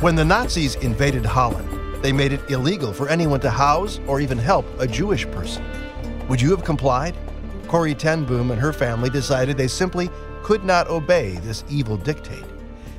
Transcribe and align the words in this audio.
When 0.00 0.14
the 0.14 0.24
Nazis 0.24 0.76
invaded 0.76 1.26
Holland, 1.26 2.04
they 2.04 2.12
made 2.12 2.30
it 2.30 2.48
illegal 2.48 2.92
for 2.92 3.08
anyone 3.08 3.40
to 3.40 3.50
house 3.50 3.98
or 4.06 4.20
even 4.20 4.38
help 4.38 4.64
a 4.78 4.86
Jewish 4.86 5.26
person. 5.32 5.64
Would 6.28 6.40
you 6.40 6.52
have 6.52 6.62
complied? 6.62 7.16
Corrie 7.66 7.96
ten 7.96 8.24
Boom 8.24 8.52
and 8.52 8.60
her 8.60 8.72
family 8.72 9.10
decided 9.10 9.56
they 9.56 9.66
simply 9.66 10.08
could 10.44 10.62
not 10.62 10.86
obey 10.86 11.32
this 11.38 11.64
evil 11.68 11.96
dictate. 11.96 12.44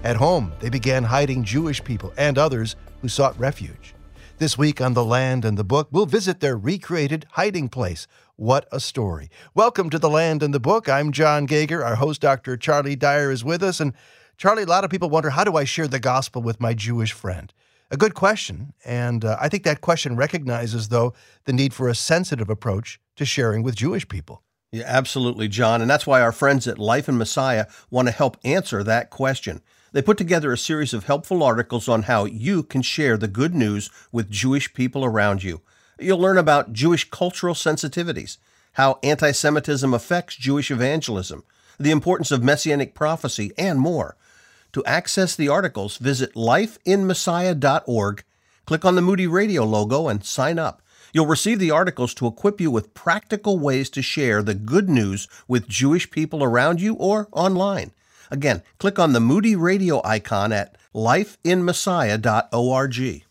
At 0.04 0.18
home, 0.18 0.52
they 0.60 0.68
began 0.68 1.06
hiding 1.06 1.46
Jewish 1.46 1.82
people 1.82 2.12
and 2.18 2.38
others 2.38 2.76
who 3.02 3.08
sought 3.08 3.40
refuge. 3.40 3.96
This 4.38 4.58
week 4.58 4.82
on 4.82 4.94
The 4.94 5.06
Land 5.06 5.46
and 5.46 5.58
the 5.58 5.64
Book, 5.64 5.88
we'll 5.92 6.06
visit 6.06 6.42
their 6.42 6.58
recreated 6.58 7.26
hiding 7.32 7.70
place. 7.70 8.08
What 8.36 8.68
a 8.74 8.82
story. 8.82 9.30
Welcome 9.54 9.90
to 9.92 10.00
The 10.00 10.10
Land 10.10 10.44
and 10.44 10.54
the 10.54 10.60
Book. 10.60 10.90
I'm 10.90 11.14
John 11.14 11.46
Gauger. 11.46 11.82
Our 11.82 11.96
host, 11.96 12.20
Dr. 12.20 12.58
Charlie 12.58 12.98
Dyer, 12.98 13.32
is 13.32 13.46
with 13.46 13.64
us. 13.64 13.80
And 13.80 13.94
Charlie, 14.40 14.64
a 14.64 14.68
lot 14.68 14.86
of 14.86 14.90
people 14.90 15.10
wonder 15.10 15.32
how 15.32 15.44
do 15.44 15.58
I 15.58 15.66
share 15.66 15.90
the 15.90 16.00
gospel 16.00 16.42
with 16.42 16.62
my 16.62 16.74
Jewish 16.74 17.12
friend? 17.12 17.54
A 17.92 17.98
good 17.98 18.14
question. 18.14 18.72
And 18.86 19.26
uh, 19.26 19.36
I 19.38 19.50
think 19.50 19.66
that 19.66 19.82
question 19.82 20.16
recognizes, 20.16 20.88
though, 20.88 21.14
the 21.44 21.52
need 21.52 21.74
for 21.74 21.90
a 21.90 21.94
sensitive 21.94 22.50
approach 22.50 23.02
to 23.18 23.26
sharing 23.26 23.64
with 23.64 23.76
Jewish 23.76 24.08
people. 24.08 24.42
Yeah, 24.72 24.86
absolutely, 24.88 25.50
John. 25.50 25.82
And 25.82 25.92
that's 25.92 26.08
why 26.08 26.22
our 26.22 26.32
friends 26.32 26.70
at 26.70 26.80
Life 26.80 27.10
in 27.10 27.18
Messiah 27.18 27.66
want 27.92 28.08
to 28.08 28.14
help 28.14 28.38
answer 28.46 28.82
that 28.82 29.10
question. 29.10 29.62
They 29.92 30.02
put 30.02 30.18
together 30.18 30.54
a 30.54 30.58
series 30.58 30.94
of 30.94 31.04
helpful 31.04 31.44
articles 31.44 31.90
on 31.90 32.04
how 32.04 32.24
you 32.24 32.64
can 32.64 32.82
share 32.82 33.18
the 33.18 33.28
good 33.28 33.54
news 33.54 33.90
with 34.10 34.32
Jewish 34.32 34.74
people 34.74 35.04
around 35.04 35.44
you. 35.44 35.60
You'll 36.00 36.18
learn 36.18 36.38
about 36.38 36.72
Jewish 36.72 37.10
cultural 37.10 37.56
sensitivities, 37.56 38.38
how 38.74 39.00
anti 39.04 39.34
Semitism 39.34 39.94
affects 39.94 40.38
Jewish 40.38 40.72
evangelism, 40.72 41.44
the 41.78 41.92
importance 41.92 42.32
of 42.32 42.42
messianic 42.42 42.96
prophecy, 42.96 43.52
and 43.58 43.82
more. 43.82 44.16
To 44.74 44.86
access 44.86 45.36
the 45.36 45.50
articles, 45.50 45.98
visit 45.98 46.36
lifeinmessiah.org, 46.36 48.24
click 48.66 48.86
on 48.86 48.96
the 48.96 49.02
Moody 49.02 49.28
Radio 49.28 49.64
logo, 49.64 50.08
and 50.08 50.24
sign 50.24 50.60
up. 50.60 50.84
You'll 51.12 51.26
receive 51.26 51.58
the 51.58 51.72
articles 51.72 52.14
to 52.16 52.28
equip 52.28 52.62
you 52.62 52.70
with 52.70 52.94
practical 52.94 53.58
ways 53.58 53.90
to 53.92 54.02
share 54.04 54.44
the 54.44 54.54
good 54.54 54.90
news 54.90 55.28
with 55.48 55.68
Jewish 55.68 56.12
people 56.12 56.44
around 56.44 56.82
you 56.82 56.94
or 56.96 57.28
online. 57.32 57.92
Again, 58.30 58.62
click 58.78 59.00
on 59.00 59.14
the 59.14 59.20
Moody 59.20 59.56
Radio 59.56 60.06
icon 60.06 60.52
at 60.52 60.78
lifeinmessiah.org. 60.94 63.24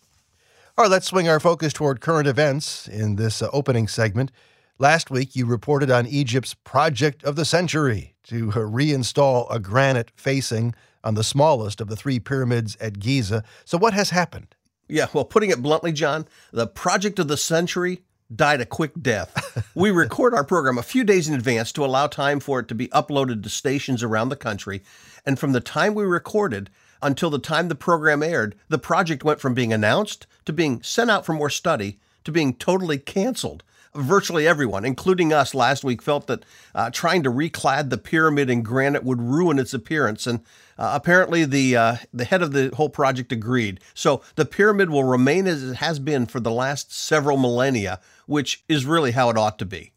All 0.76 0.84
right, 0.84 0.90
let's 0.90 1.06
swing 1.06 1.28
our 1.28 1.40
focus 1.40 1.72
toward 1.72 2.00
current 2.00 2.26
events 2.26 2.88
in 2.88 3.14
this 3.16 3.42
uh, 3.42 3.48
opening 3.52 3.86
segment. 3.86 4.32
Last 4.78 5.10
week, 5.10 5.34
you 5.34 5.46
reported 5.46 5.90
on 5.90 6.06
Egypt's 6.06 6.54
project 6.54 7.24
of 7.24 7.36
the 7.36 7.44
century 7.44 8.14
to 8.24 8.50
uh, 8.50 8.56
reinstall 8.56 9.46
a 9.50 9.58
granite 9.58 10.12
facing 10.14 10.74
on 11.08 11.14
the 11.14 11.24
smallest 11.24 11.80
of 11.80 11.88
the 11.88 11.96
three 11.96 12.20
pyramids 12.20 12.76
at 12.82 12.98
Giza. 12.98 13.42
So, 13.64 13.78
what 13.78 13.94
has 13.94 14.10
happened? 14.10 14.54
Yeah, 14.88 15.06
well, 15.14 15.24
putting 15.24 15.48
it 15.50 15.62
bluntly, 15.62 15.90
John, 15.90 16.28
the 16.52 16.66
project 16.66 17.18
of 17.18 17.28
the 17.28 17.38
century 17.38 18.02
died 18.34 18.60
a 18.60 18.66
quick 18.66 18.92
death. 19.00 19.66
we 19.74 19.90
record 19.90 20.34
our 20.34 20.44
program 20.44 20.76
a 20.76 20.82
few 20.82 21.04
days 21.04 21.26
in 21.26 21.34
advance 21.34 21.72
to 21.72 21.84
allow 21.84 22.08
time 22.08 22.40
for 22.40 22.60
it 22.60 22.68
to 22.68 22.74
be 22.74 22.88
uploaded 22.88 23.42
to 23.42 23.48
stations 23.48 24.02
around 24.02 24.28
the 24.28 24.36
country. 24.36 24.82
And 25.24 25.38
from 25.38 25.52
the 25.52 25.60
time 25.60 25.94
we 25.94 26.04
recorded 26.04 26.68
until 27.00 27.30
the 27.30 27.38
time 27.38 27.68
the 27.68 27.74
program 27.74 28.22
aired, 28.22 28.54
the 28.68 28.78
project 28.78 29.24
went 29.24 29.40
from 29.40 29.54
being 29.54 29.72
announced 29.72 30.26
to 30.44 30.52
being 30.52 30.82
sent 30.82 31.10
out 31.10 31.24
for 31.24 31.32
more 31.32 31.50
study 31.50 31.98
to 32.24 32.32
being 32.32 32.54
totally 32.54 32.98
canceled 32.98 33.62
virtually 33.94 34.46
everyone, 34.46 34.84
including 34.84 35.32
us 35.32 35.54
last 35.54 35.84
week, 35.84 36.02
felt 36.02 36.26
that 36.26 36.44
uh, 36.74 36.90
trying 36.90 37.22
to 37.22 37.30
reclad 37.30 37.90
the 37.90 37.98
pyramid 37.98 38.50
in 38.50 38.62
granite 38.62 39.04
would 39.04 39.20
ruin 39.20 39.58
its 39.58 39.74
appearance. 39.74 40.26
And 40.26 40.40
uh, 40.78 40.92
apparently, 40.94 41.44
the 41.44 41.76
uh, 41.76 41.96
the 42.12 42.24
head 42.24 42.42
of 42.42 42.52
the 42.52 42.70
whole 42.76 42.88
project 42.88 43.32
agreed. 43.32 43.80
So 43.94 44.22
the 44.36 44.44
pyramid 44.44 44.90
will 44.90 45.04
remain 45.04 45.46
as 45.46 45.62
it 45.62 45.76
has 45.76 45.98
been 45.98 46.26
for 46.26 46.40
the 46.40 46.50
last 46.50 46.92
several 46.92 47.36
millennia, 47.36 48.00
which 48.26 48.64
is 48.68 48.84
really 48.84 49.12
how 49.12 49.30
it 49.30 49.38
ought 49.38 49.58
to 49.58 49.66
be. 49.66 49.92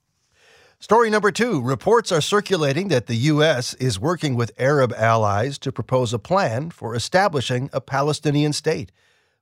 Story 0.80 1.12
number 1.12 1.32
two 1.32 1.62
reports 1.62 2.12
are 2.12 2.22
circulating 2.22 2.88
that 2.88 3.06
the 3.06 3.16
U.S. 3.16 3.76
is 3.76 4.00
working 4.00 4.36
with 4.36 4.52
Arab 4.58 4.92
allies 4.98 5.60
to 5.60 5.72
propose 5.72 6.12
a 6.12 6.18
plan 6.18 6.72
for 6.72 6.96
establishing 6.96 7.70
a 7.72 7.80
Palestinian 7.80 8.52
state. 8.52 8.92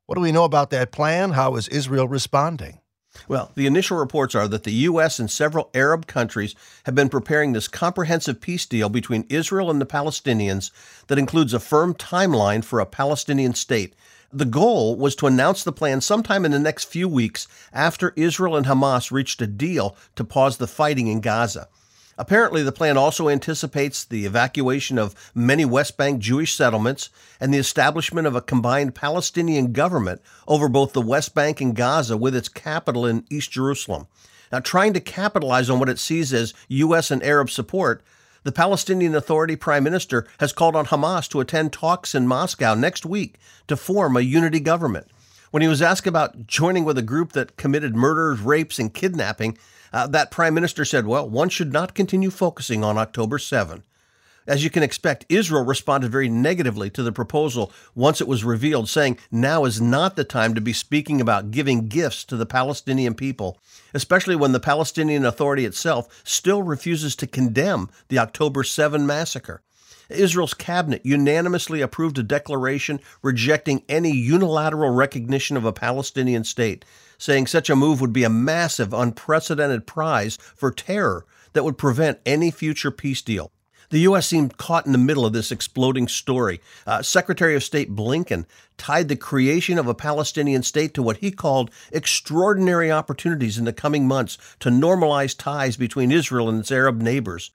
What 0.05 0.15
do 0.15 0.21
we 0.21 0.33
know 0.33 0.43
about 0.43 0.69
that 0.71 0.91
plan? 0.91 1.31
How 1.31 1.55
is 1.55 1.69
Israel 1.69 2.09
responding? 2.09 2.81
Well, 3.27 3.51
the 3.55 3.65
initial 3.65 3.97
reports 3.97 4.35
are 4.35 4.47
that 4.47 4.63
the 4.63 4.71
U.S. 4.71 5.19
and 5.19 5.31
several 5.31 5.71
Arab 5.73 6.05
countries 6.05 6.55
have 6.85 6.93
been 6.93 7.09
preparing 7.09 7.53
this 7.53 7.67
comprehensive 7.67 8.39
peace 8.39 8.65
deal 8.65 8.87
between 8.87 9.25
Israel 9.29 9.71
and 9.71 9.81
the 9.81 9.85
Palestinians 9.85 10.69
that 11.07 11.17
includes 11.17 11.53
a 11.53 11.59
firm 11.59 11.93
timeline 11.95 12.63
for 12.63 12.79
a 12.79 12.85
Palestinian 12.85 13.55
state. 13.55 13.95
The 14.31 14.45
goal 14.45 14.95
was 14.95 15.15
to 15.17 15.27
announce 15.27 15.63
the 15.63 15.71
plan 15.71 16.01
sometime 16.01 16.45
in 16.45 16.51
the 16.51 16.59
next 16.59 16.85
few 16.85 17.09
weeks 17.09 17.47
after 17.73 18.13
Israel 18.15 18.55
and 18.55 18.67
Hamas 18.67 19.11
reached 19.11 19.41
a 19.41 19.47
deal 19.47 19.95
to 20.15 20.23
pause 20.23 20.57
the 20.57 20.67
fighting 20.67 21.07
in 21.07 21.19
Gaza. 21.19 21.67
Apparently, 22.19 22.63
the 22.63 22.73
plan 22.73 22.97
also 22.97 23.29
anticipates 23.29 24.03
the 24.03 24.25
evacuation 24.25 24.99
of 24.99 25.15
many 25.33 25.63
West 25.63 25.95
Bank 25.95 26.19
Jewish 26.19 26.53
settlements 26.53 27.09
and 27.39 27.53
the 27.53 27.57
establishment 27.57 28.27
of 28.27 28.35
a 28.35 28.41
combined 28.41 28.93
Palestinian 28.93 29.71
government 29.71 30.21
over 30.45 30.67
both 30.67 30.91
the 30.91 31.01
West 31.01 31.33
Bank 31.33 31.61
and 31.61 31.73
Gaza 31.73 32.17
with 32.17 32.35
its 32.35 32.49
capital 32.49 33.05
in 33.05 33.23
East 33.29 33.51
Jerusalem. 33.51 34.07
Now, 34.51 34.59
trying 34.59 34.91
to 34.93 34.99
capitalize 34.99 35.69
on 35.69 35.79
what 35.79 35.87
it 35.87 35.97
sees 35.97 36.33
as 36.33 36.53
U.S. 36.67 37.09
and 37.09 37.23
Arab 37.23 37.49
support, 37.49 38.03
the 38.43 38.51
Palestinian 38.51 39.15
Authority 39.15 39.55
Prime 39.55 39.85
Minister 39.85 40.27
has 40.41 40.51
called 40.51 40.75
on 40.75 40.87
Hamas 40.87 41.29
to 41.29 41.39
attend 41.39 41.71
talks 41.71 42.13
in 42.13 42.27
Moscow 42.27 42.73
next 42.73 43.05
week 43.05 43.37
to 43.69 43.77
form 43.77 44.17
a 44.17 44.21
unity 44.21 44.59
government. 44.59 45.07
When 45.51 45.61
he 45.61 45.69
was 45.69 45.81
asked 45.81 46.05
about 46.05 46.47
joining 46.47 46.83
with 46.83 46.97
a 46.97 47.01
group 47.01 47.31
that 47.31 47.55
committed 47.55 47.95
murders, 47.95 48.41
rapes, 48.41 48.77
and 48.77 48.93
kidnapping, 48.93 49.57
uh, 49.93 50.07
that 50.07 50.31
prime 50.31 50.53
minister 50.53 50.85
said, 50.85 51.05
well, 51.05 51.29
one 51.29 51.49
should 51.49 51.73
not 51.73 51.93
continue 51.93 52.29
focusing 52.29 52.83
on 52.83 52.97
October 52.97 53.37
7. 53.37 53.83
As 54.49 54.63
you 54.63 54.71
can 54.71 54.81
expect, 54.81 55.27
Israel 55.29 55.63
responded 55.63 56.11
very 56.11 56.27
negatively 56.27 56.89
to 56.91 57.03
the 57.03 57.11
proposal 57.11 57.71
once 57.93 58.19
it 58.19 58.27
was 58.27 58.43
revealed, 58.43 58.89
saying 58.89 59.19
now 59.31 59.65
is 59.65 59.79
not 59.79 60.15
the 60.15 60.23
time 60.23 60.55
to 60.55 60.61
be 60.61 60.73
speaking 60.73 61.21
about 61.21 61.51
giving 61.51 61.87
gifts 61.87 62.23
to 62.25 62.35
the 62.35 62.47
Palestinian 62.47 63.13
people, 63.13 63.59
especially 63.93 64.35
when 64.35 64.51
the 64.51 64.59
Palestinian 64.59 65.23
Authority 65.23 65.65
itself 65.65 66.23
still 66.23 66.63
refuses 66.63 67.15
to 67.17 67.27
condemn 67.27 67.91
the 68.07 68.17
October 68.17 68.63
7 68.63 69.05
massacre. 69.05 69.61
Israel's 70.09 70.55
cabinet 70.55 71.05
unanimously 71.05 71.81
approved 71.81 72.17
a 72.17 72.23
declaration 72.23 72.99
rejecting 73.21 73.83
any 73.87 74.11
unilateral 74.11 74.89
recognition 74.89 75.57
of 75.57 75.65
a 75.65 75.73
Palestinian 75.73 76.43
state, 76.43 76.83
saying 77.19 77.45
such 77.45 77.69
a 77.69 77.75
move 77.75 78.01
would 78.01 78.13
be 78.13 78.23
a 78.23 78.29
massive, 78.29 78.91
unprecedented 78.91 79.85
prize 79.85 80.37
for 80.55 80.71
terror 80.71 81.27
that 81.53 81.63
would 81.63 81.77
prevent 81.77 82.19
any 82.25 82.49
future 82.49 82.89
peace 82.89 83.21
deal. 83.21 83.51
The 83.91 84.01
U.S. 84.01 84.27
seemed 84.27 84.57
caught 84.57 84.85
in 84.85 84.91
the 84.91 84.99
middle 84.99 85.25
of 85.25 85.33
this 85.33 85.51
exploding 85.51 86.07
story. 86.07 86.61
Uh, 86.85 87.01
Secretary 87.01 87.55
of 87.55 87.63
State 87.63 87.95
Blinken 87.95 88.45
tied 88.77 89.07
the 89.07 89.15
creation 89.15 89.79
of 89.79 89.87
a 89.87 89.95
Palestinian 89.95 90.61
state 90.61 90.93
to 90.93 91.01
what 91.01 91.17
he 91.17 91.31
called 91.31 91.71
extraordinary 91.91 92.91
opportunities 92.91 93.57
in 93.57 93.65
the 93.65 93.73
coming 93.73 94.07
months 94.07 94.37
to 94.59 94.69
normalize 94.69 95.35
ties 95.35 95.75
between 95.75 96.11
Israel 96.11 96.49
and 96.49 96.59
its 96.59 96.71
Arab 96.71 97.01
neighbors. 97.01 97.49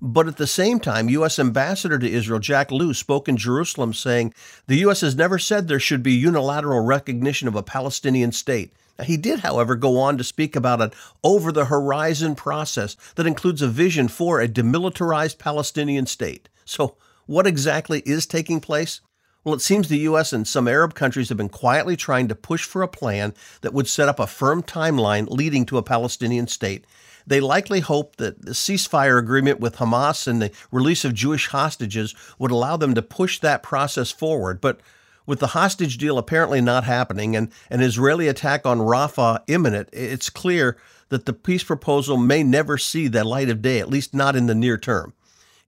But 0.00 0.26
at 0.26 0.38
the 0.38 0.46
same 0.46 0.80
time, 0.80 1.10
U.S. 1.10 1.38
Ambassador 1.38 1.98
to 1.98 2.10
Israel 2.10 2.40
Jack 2.40 2.70
Lew 2.70 2.94
spoke 2.94 3.28
in 3.28 3.36
Jerusalem 3.36 3.92
saying 3.92 4.32
the 4.66 4.76
U.S. 4.78 5.02
has 5.02 5.14
never 5.14 5.38
said 5.38 5.68
there 5.68 5.78
should 5.78 6.02
be 6.02 6.12
unilateral 6.12 6.80
recognition 6.80 7.46
of 7.46 7.56
a 7.56 7.62
Palestinian 7.62 8.32
state. 8.32 8.72
He 9.02 9.16
did, 9.16 9.40
however, 9.40 9.74
go 9.74 9.98
on 9.98 10.18
to 10.18 10.24
speak 10.24 10.54
about 10.54 10.80
an 10.80 10.92
over 11.24 11.50
the 11.50 11.64
horizon 11.64 12.34
process 12.34 12.96
that 13.16 13.26
includes 13.26 13.60
a 13.60 13.68
vision 13.68 14.08
for 14.08 14.40
a 14.40 14.48
demilitarized 14.48 15.38
Palestinian 15.38 16.06
state. 16.06 16.48
So, 16.64 16.96
what 17.26 17.46
exactly 17.46 18.02
is 18.06 18.26
taking 18.26 18.60
place? 18.60 19.00
Well, 19.42 19.54
it 19.54 19.60
seems 19.60 19.88
the 19.88 19.98
U.S. 19.98 20.32
and 20.32 20.48
some 20.48 20.68
Arab 20.68 20.94
countries 20.94 21.28
have 21.28 21.36
been 21.36 21.50
quietly 21.50 21.96
trying 21.96 22.28
to 22.28 22.34
push 22.34 22.64
for 22.64 22.82
a 22.82 22.88
plan 22.88 23.34
that 23.60 23.74
would 23.74 23.88
set 23.88 24.08
up 24.08 24.18
a 24.18 24.26
firm 24.26 24.62
timeline 24.62 25.28
leading 25.28 25.66
to 25.66 25.76
a 25.76 25.82
Palestinian 25.82 26.46
state. 26.46 26.86
They 27.26 27.40
likely 27.40 27.80
hope 27.80 28.16
that 28.16 28.42
the 28.44 28.52
ceasefire 28.52 29.18
agreement 29.18 29.60
with 29.60 29.76
Hamas 29.76 30.26
and 30.26 30.40
the 30.40 30.50
release 30.70 31.04
of 31.04 31.14
Jewish 31.14 31.48
hostages 31.48 32.14
would 32.38 32.50
allow 32.50 32.76
them 32.76 32.94
to 32.94 33.02
push 33.02 33.38
that 33.40 33.62
process 33.62 34.10
forward. 34.10 34.60
But 34.60 34.80
with 35.26 35.40
the 35.40 35.48
hostage 35.48 35.98
deal 35.98 36.18
apparently 36.18 36.60
not 36.60 36.84
happening 36.84 37.34
and 37.34 37.50
an 37.70 37.80
Israeli 37.80 38.28
attack 38.28 38.66
on 38.66 38.78
Rafah 38.78 39.42
imminent, 39.46 39.88
it's 39.92 40.30
clear 40.30 40.76
that 41.08 41.26
the 41.26 41.32
peace 41.32 41.64
proposal 41.64 42.16
may 42.16 42.42
never 42.42 42.78
see 42.78 43.08
the 43.08 43.24
light 43.24 43.48
of 43.48 43.62
day, 43.62 43.78
at 43.78 43.90
least 43.90 44.14
not 44.14 44.36
in 44.36 44.46
the 44.46 44.54
near 44.54 44.76
term. 44.76 45.12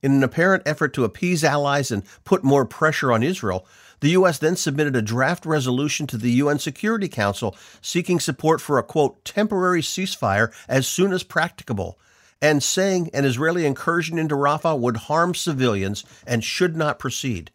In 0.02 0.12
an 0.12 0.22
apparent 0.22 0.62
effort 0.66 0.92
to 0.94 1.04
appease 1.04 1.42
allies 1.42 1.90
and 1.90 2.02
put 2.24 2.44
more 2.44 2.66
pressure 2.66 3.12
on 3.12 3.22
Israel, 3.22 3.66
the 4.00 4.10
U.S. 4.10 4.38
then 4.38 4.56
submitted 4.56 4.94
a 4.94 5.02
draft 5.02 5.46
resolution 5.46 6.06
to 6.08 6.18
the 6.18 6.32
UN 6.32 6.58
Security 6.58 7.08
Council 7.08 7.56
seeking 7.80 8.20
support 8.20 8.60
for 8.60 8.78
a 8.78 8.82
quote, 8.82 9.24
temporary 9.24 9.80
ceasefire 9.80 10.52
as 10.68 10.86
soon 10.86 11.12
as 11.12 11.22
practicable, 11.22 11.98
and 12.42 12.62
saying 12.62 13.10
an 13.14 13.24
Israeli 13.24 13.64
incursion 13.64 14.18
into 14.18 14.34
Rafah 14.34 14.78
would 14.78 14.96
harm 14.96 15.34
civilians 15.34 16.04
and 16.26 16.44
should 16.44 16.76
not 16.76 16.98
proceed. 16.98 17.50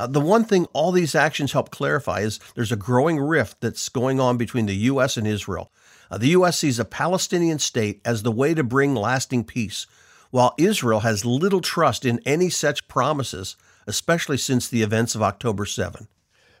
Uh, 0.00 0.06
the 0.06 0.18
one 0.18 0.44
thing 0.44 0.64
all 0.72 0.92
these 0.92 1.14
actions 1.14 1.52
help 1.52 1.68
clarify 1.68 2.20
is 2.20 2.40
there's 2.54 2.72
a 2.72 2.76
growing 2.76 3.18
rift 3.18 3.60
that's 3.60 3.90
going 3.90 4.18
on 4.18 4.38
between 4.38 4.64
the 4.64 4.74
U.S. 4.74 5.18
and 5.18 5.26
Israel. 5.26 5.70
Uh, 6.10 6.16
the 6.16 6.28
U.S. 6.28 6.56
sees 6.56 6.78
a 6.78 6.86
Palestinian 6.86 7.58
state 7.58 8.00
as 8.02 8.22
the 8.22 8.32
way 8.32 8.54
to 8.54 8.64
bring 8.64 8.94
lasting 8.94 9.44
peace, 9.44 9.86
while 10.30 10.54
Israel 10.56 11.00
has 11.00 11.26
little 11.26 11.60
trust 11.60 12.06
in 12.06 12.18
any 12.24 12.48
such 12.48 12.88
promises, 12.88 13.58
especially 13.86 14.38
since 14.38 14.66
the 14.66 14.80
events 14.80 15.14
of 15.14 15.22
October 15.22 15.66
7. 15.66 16.08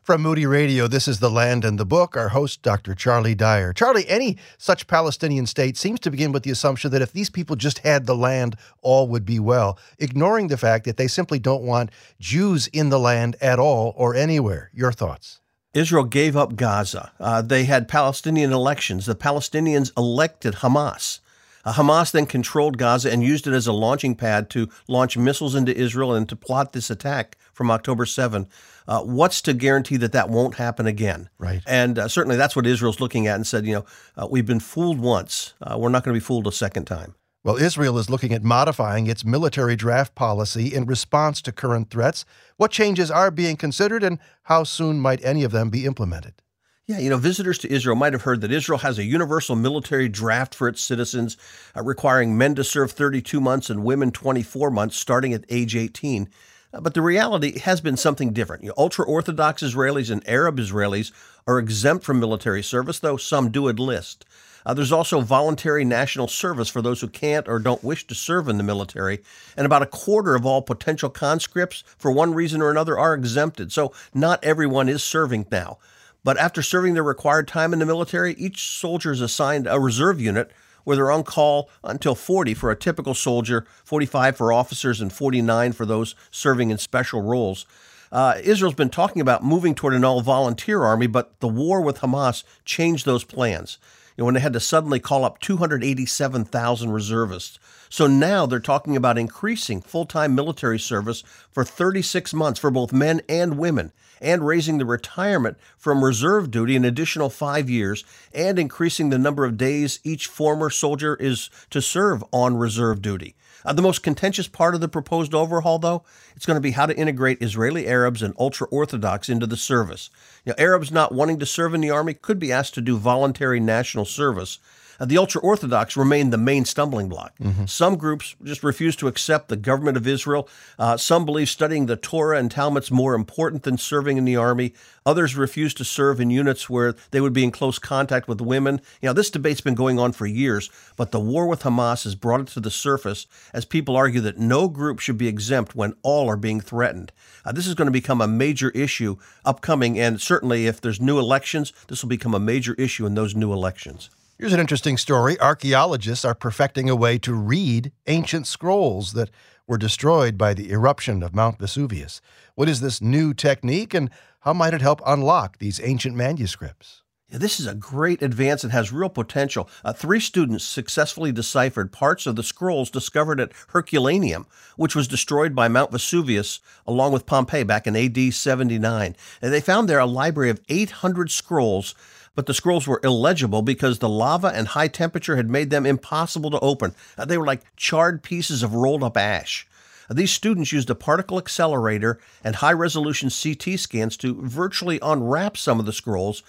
From 0.02 0.22
Moody 0.22 0.46
Radio, 0.46 0.86
this 0.86 1.06
is 1.06 1.20
The 1.20 1.30
Land 1.30 1.62
and 1.62 1.78
the 1.78 1.84
Book. 1.84 2.16
Our 2.16 2.30
host, 2.30 2.62
Dr. 2.62 2.94
Charlie 2.94 3.34
Dyer. 3.34 3.74
Charlie, 3.74 4.08
any 4.08 4.38
such 4.56 4.86
Palestinian 4.86 5.44
state 5.44 5.76
seems 5.76 6.00
to 6.00 6.10
begin 6.10 6.32
with 6.32 6.42
the 6.42 6.50
assumption 6.50 6.90
that 6.92 7.02
if 7.02 7.12
these 7.12 7.28
people 7.28 7.54
just 7.54 7.80
had 7.80 8.06
the 8.06 8.16
land, 8.16 8.56
all 8.80 9.08
would 9.08 9.26
be 9.26 9.38
well, 9.38 9.78
ignoring 9.98 10.48
the 10.48 10.56
fact 10.56 10.86
that 10.86 10.96
they 10.96 11.06
simply 11.06 11.38
don't 11.38 11.64
want 11.64 11.90
Jews 12.18 12.66
in 12.68 12.88
the 12.88 12.98
land 12.98 13.36
at 13.42 13.58
all 13.58 13.92
or 13.94 14.14
anywhere. 14.14 14.70
Your 14.72 14.90
thoughts? 14.90 15.40
Israel 15.74 16.04
gave 16.04 16.34
up 16.34 16.56
Gaza. 16.56 17.12
Uh, 17.20 17.42
they 17.42 17.64
had 17.64 17.86
Palestinian 17.86 18.52
elections. 18.52 19.04
The 19.04 19.14
Palestinians 19.14 19.92
elected 19.98 20.54
Hamas. 20.54 21.20
Uh, 21.62 21.74
Hamas 21.74 22.10
then 22.10 22.24
controlled 22.24 22.78
Gaza 22.78 23.12
and 23.12 23.22
used 23.22 23.46
it 23.46 23.52
as 23.52 23.66
a 23.66 23.72
launching 23.72 24.14
pad 24.14 24.48
to 24.50 24.70
launch 24.88 25.18
missiles 25.18 25.54
into 25.54 25.76
Israel 25.76 26.14
and 26.14 26.26
to 26.30 26.36
plot 26.36 26.72
this 26.72 26.88
attack 26.88 27.36
from 27.60 27.70
October 27.70 28.06
7. 28.06 28.48
Uh, 28.88 29.02
what's 29.02 29.42
to 29.42 29.52
guarantee 29.52 29.98
that 29.98 30.12
that 30.12 30.30
won't 30.30 30.54
happen 30.54 30.86
again? 30.86 31.28
Right. 31.38 31.60
And 31.66 31.98
uh, 31.98 32.08
certainly 32.08 32.38
that's 32.38 32.56
what 32.56 32.66
Israel's 32.66 33.00
looking 33.00 33.26
at 33.26 33.34
and 33.34 33.46
said, 33.46 33.66
you 33.66 33.74
know, 33.74 33.84
uh, 34.16 34.26
we've 34.30 34.46
been 34.46 34.60
fooled 34.60 34.98
once. 34.98 35.52
Uh, 35.60 35.76
we're 35.78 35.90
not 35.90 36.02
going 36.02 36.14
to 36.14 36.18
be 36.18 36.24
fooled 36.24 36.46
a 36.46 36.52
second 36.52 36.86
time. 36.86 37.16
Well, 37.44 37.58
Israel 37.58 37.98
is 37.98 38.08
looking 38.08 38.32
at 38.32 38.42
modifying 38.42 39.08
its 39.08 39.26
military 39.26 39.76
draft 39.76 40.14
policy 40.14 40.74
in 40.74 40.86
response 40.86 41.42
to 41.42 41.52
current 41.52 41.90
threats. 41.90 42.24
What 42.56 42.70
changes 42.70 43.10
are 43.10 43.30
being 43.30 43.58
considered, 43.58 44.02
and 44.02 44.18
how 44.44 44.64
soon 44.64 44.98
might 44.98 45.22
any 45.22 45.44
of 45.44 45.52
them 45.52 45.68
be 45.68 45.84
implemented? 45.84 46.40
Yeah, 46.86 46.98
you 46.98 47.10
know, 47.10 47.18
visitors 47.18 47.58
to 47.58 47.70
Israel 47.70 47.94
might 47.94 48.14
have 48.14 48.22
heard 48.22 48.40
that 48.40 48.50
Israel 48.50 48.78
has 48.78 48.98
a 48.98 49.04
universal 49.04 49.54
military 49.54 50.08
draft 50.08 50.54
for 50.54 50.66
its 50.66 50.80
citizens, 50.80 51.36
uh, 51.76 51.82
requiring 51.82 52.38
men 52.38 52.54
to 52.54 52.64
serve 52.64 52.90
32 52.90 53.38
months 53.38 53.68
and 53.68 53.84
women 53.84 54.10
24 54.10 54.70
months, 54.70 54.96
starting 54.96 55.34
at 55.34 55.44
age 55.50 55.76
18. 55.76 56.30
But 56.72 56.94
the 56.94 57.02
reality 57.02 57.58
has 57.60 57.80
been 57.80 57.96
something 57.96 58.32
different. 58.32 58.62
You 58.62 58.68
know, 58.68 58.74
Ultra 58.78 59.04
Orthodox 59.04 59.62
Israelis 59.62 60.10
and 60.10 60.26
Arab 60.28 60.58
Israelis 60.58 61.10
are 61.46 61.58
exempt 61.58 62.04
from 62.04 62.20
military 62.20 62.62
service, 62.62 62.98
though 63.00 63.16
some 63.16 63.50
do 63.50 63.68
enlist. 63.68 64.24
Uh, 64.64 64.74
there's 64.74 64.92
also 64.92 65.20
voluntary 65.20 65.84
national 65.84 66.28
service 66.28 66.68
for 66.68 66.82
those 66.82 67.00
who 67.00 67.08
can't 67.08 67.48
or 67.48 67.58
don't 67.58 67.82
wish 67.82 68.06
to 68.06 68.14
serve 68.14 68.48
in 68.48 68.58
the 68.58 68.62
military, 68.62 69.20
and 69.56 69.64
about 69.64 69.82
a 69.82 69.86
quarter 69.86 70.34
of 70.34 70.44
all 70.44 70.62
potential 70.62 71.08
conscripts, 71.08 71.82
for 71.96 72.12
one 72.12 72.34
reason 72.34 72.60
or 72.60 72.70
another, 72.70 72.98
are 72.98 73.14
exempted. 73.14 73.72
So 73.72 73.92
not 74.14 74.44
everyone 74.44 74.88
is 74.88 75.02
serving 75.02 75.46
now. 75.50 75.78
But 76.22 76.36
after 76.36 76.62
serving 76.62 76.94
their 76.94 77.02
required 77.02 77.48
time 77.48 77.72
in 77.72 77.78
the 77.78 77.86
military, 77.86 78.34
each 78.34 78.78
soldier 78.78 79.10
is 79.10 79.22
assigned 79.22 79.66
a 79.66 79.80
reserve 79.80 80.20
unit 80.20 80.50
where 80.84 80.96
they're 80.96 81.10
on 81.10 81.24
call 81.24 81.68
until 81.84 82.14
40 82.14 82.54
for 82.54 82.70
a 82.70 82.76
typical 82.76 83.14
soldier, 83.14 83.66
45 83.84 84.36
for 84.36 84.52
officers, 84.52 85.00
and 85.00 85.12
49 85.12 85.72
for 85.72 85.86
those 85.86 86.14
serving 86.30 86.70
in 86.70 86.78
special 86.78 87.22
roles. 87.22 87.66
Uh, 88.12 88.34
Israel's 88.42 88.74
been 88.74 88.90
talking 88.90 89.22
about 89.22 89.44
moving 89.44 89.74
toward 89.74 89.94
an 89.94 90.04
all 90.04 90.20
volunteer 90.20 90.82
army, 90.82 91.06
but 91.06 91.38
the 91.40 91.48
war 91.48 91.80
with 91.80 92.00
Hamas 92.00 92.42
changed 92.64 93.06
those 93.06 93.24
plans. 93.24 93.78
You 94.16 94.22
know, 94.22 94.26
when 94.26 94.34
they 94.34 94.40
had 94.40 94.52
to 94.52 94.60
suddenly 94.60 94.98
call 94.98 95.24
up 95.24 95.38
287,000 95.38 96.90
reservists. 96.90 97.58
So 97.88 98.06
now 98.06 98.46
they're 98.46 98.60
talking 98.60 98.96
about 98.96 99.18
increasing 99.18 99.80
full 99.80 100.04
time 100.04 100.34
military 100.34 100.78
service 100.78 101.22
for 101.50 101.64
36 101.64 102.34
months 102.34 102.60
for 102.60 102.70
both 102.70 102.92
men 102.92 103.20
and 103.28 103.58
women 103.58 103.92
and 104.20 104.46
raising 104.46 104.78
the 104.78 104.84
retirement 104.84 105.56
from 105.76 106.04
reserve 106.04 106.50
duty 106.50 106.76
an 106.76 106.84
additional 106.84 107.30
five 107.30 107.70
years, 107.70 108.04
and 108.34 108.58
increasing 108.58 109.10
the 109.10 109.18
number 109.18 109.44
of 109.44 109.56
days 109.56 110.00
each 110.04 110.26
former 110.26 110.70
soldier 110.70 111.16
is 111.16 111.50
to 111.70 111.80
serve 111.80 112.24
on 112.32 112.56
reserve 112.56 113.02
duty. 113.02 113.34
Uh, 113.64 113.72
the 113.72 113.82
most 113.82 114.02
contentious 114.02 114.48
part 114.48 114.74
of 114.74 114.80
the 114.80 114.88
proposed 114.88 115.34
overhaul, 115.34 115.78
though, 115.78 116.02
it's 116.34 116.46
going 116.46 116.56
to 116.56 116.62
be 116.62 116.70
how 116.70 116.86
to 116.86 116.96
integrate 116.96 117.42
Israeli 117.42 117.86
Arabs 117.86 118.22
and 118.22 118.34
ultra 118.38 118.66
Orthodox 118.68 119.28
into 119.28 119.46
the 119.46 119.56
service. 119.56 120.10
Arabs 120.56 120.90
not 120.90 121.12
wanting 121.12 121.38
to 121.38 121.46
serve 121.46 121.74
in 121.74 121.80
the 121.80 121.90
army 121.90 122.14
could 122.14 122.38
be 122.38 122.52
asked 122.52 122.74
to 122.74 122.80
do 122.80 122.96
voluntary 122.96 123.60
national 123.60 124.06
service, 124.06 124.58
the 125.06 125.18
ultra 125.18 125.40
Orthodox 125.40 125.96
remain 125.96 126.30
the 126.30 126.38
main 126.38 126.64
stumbling 126.64 127.08
block. 127.08 127.34
Mm-hmm. 127.38 127.64
Some 127.66 127.96
groups 127.96 128.36
just 128.44 128.62
refuse 128.62 128.96
to 128.96 129.08
accept 129.08 129.48
the 129.48 129.56
government 129.56 129.96
of 129.96 130.06
Israel. 130.06 130.48
Uh, 130.78 130.96
some 130.96 131.24
believe 131.24 131.48
studying 131.48 131.86
the 131.86 131.96
Torah 131.96 132.38
and 132.38 132.50
Talmud's 132.50 132.90
more 132.90 133.14
important 133.14 133.62
than 133.62 133.78
serving 133.78 134.18
in 134.18 134.24
the 134.24 134.36
army. 134.36 134.74
Others 135.06 135.36
refuse 135.36 135.72
to 135.74 135.84
serve 135.84 136.20
in 136.20 136.30
units 136.30 136.68
where 136.68 136.94
they 137.10 137.20
would 137.20 137.32
be 137.32 137.44
in 137.44 137.50
close 137.50 137.78
contact 137.78 138.28
with 138.28 138.40
women. 138.40 138.80
You 139.00 139.08
know, 139.08 139.12
this 139.14 139.30
debate's 139.30 139.62
been 139.62 139.74
going 139.74 139.98
on 139.98 140.12
for 140.12 140.26
years, 140.26 140.70
but 140.96 141.10
the 141.10 141.20
war 141.20 141.46
with 141.46 141.62
Hamas 141.62 142.04
has 142.04 142.14
brought 142.14 142.40
it 142.40 142.48
to 142.48 142.60
the 142.60 142.70
surface 142.70 143.26
as 143.54 143.64
people 143.64 143.96
argue 143.96 144.20
that 144.20 144.38
no 144.38 144.68
group 144.68 144.98
should 144.98 145.16
be 145.16 145.28
exempt 145.28 145.74
when 145.74 145.94
all 146.02 146.28
are 146.28 146.36
being 146.36 146.60
threatened. 146.60 147.12
Uh, 147.44 147.52
this 147.52 147.66
is 147.66 147.74
going 147.74 147.86
to 147.86 147.92
become 147.92 148.20
a 148.20 148.28
major 148.28 148.68
issue 148.70 149.16
upcoming, 149.44 149.98
and 149.98 150.20
certainly 150.20 150.66
if 150.66 150.80
there's 150.80 151.00
new 151.00 151.18
elections, 151.18 151.72
this 151.88 152.02
will 152.02 152.10
become 152.10 152.34
a 152.34 152.40
major 152.40 152.74
issue 152.74 153.06
in 153.06 153.14
those 153.14 153.34
new 153.34 153.52
elections. 153.52 154.10
Here's 154.40 154.54
an 154.54 154.60
interesting 154.60 154.96
story. 154.96 155.38
Archaeologists 155.38 156.24
are 156.24 156.34
perfecting 156.34 156.88
a 156.88 156.96
way 156.96 157.18
to 157.18 157.34
read 157.34 157.92
ancient 158.06 158.46
scrolls 158.46 159.12
that 159.12 159.28
were 159.66 159.76
destroyed 159.76 160.38
by 160.38 160.54
the 160.54 160.72
eruption 160.72 161.22
of 161.22 161.34
Mount 161.34 161.58
Vesuvius. 161.58 162.22
What 162.54 162.66
is 162.66 162.80
this 162.80 163.02
new 163.02 163.34
technique 163.34 163.92
and 163.92 164.08
how 164.40 164.54
might 164.54 164.72
it 164.72 164.80
help 164.80 165.02
unlock 165.04 165.58
these 165.58 165.78
ancient 165.84 166.16
manuscripts? 166.16 167.02
This 167.28 167.60
is 167.60 167.66
a 167.66 167.74
great 167.74 168.22
advance 168.22 168.64
and 168.64 168.72
has 168.72 168.92
real 168.92 169.10
potential. 169.10 169.68
Uh, 169.84 169.92
three 169.92 170.18
students 170.18 170.64
successfully 170.64 171.32
deciphered 171.32 171.92
parts 171.92 172.26
of 172.26 172.34
the 172.34 172.42
scrolls 172.42 172.90
discovered 172.90 173.40
at 173.40 173.52
Herculaneum, 173.68 174.46
which 174.76 174.96
was 174.96 175.06
destroyed 175.06 175.54
by 175.54 175.68
Mount 175.68 175.92
Vesuvius 175.92 176.60
along 176.86 177.12
with 177.12 177.26
Pompeii 177.26 177.62
back 177.62 177.86
in 177.86 177.94
AD 177.94 178.32
79. 178.32 179.14
And 179.42 179.52
they 179.52 179.60
found 179.60 179.86
there 179.86 180.00
a 180.00 180.06
library 180.06 180.48
of 180.48 180.62
800 180.70 181.30
scrolls 181.30 181.94
but 182.34 182.46
the 182.46 182.54
scrolls 182.54 182.86
were 182.86 183.00
illegible 183.02 183.62
because 183.62 183.98
the 183.98 184.08
lava 184.08 184.48
and 184.48 184.68
high 184.68 184.88
temperature 184.88 185.36
had 185.36 185.50
made 185.50 185.70
them 185.70 185.86
impossible 185.86 186.50
to 186.50 186.60
open. 186.60 186.94
Uh, 187.18 187.24
they 187.24 187.36
were 187.36 187.46
like 187.46 187.62
charred 187.76 188.22
pieces 188.22 188.62
of 188.62 188.74
rolled 188.74 189.02
up 189.02 189.16
ash. 189.16 189.66
Uh, 190.08 190.14
these 190.14 190.30
students 190.30 190.72
used 190.72 190.90
a 190.90 190.94
particle 190.94 191.38
accelerator 191.38 192.18
and 192.44 192.56
high 192.56 192.72
resolution 192.72 193.30
CT 193.30 193.78
scans 193.78 194.16
to 194.16 194.40
virtually 194.42 194.98
unwrap 195.02 195.56
some 195.56 195.80
of 195.80 195.86
the 195.86 195.92
scrolls, 195.92 196.42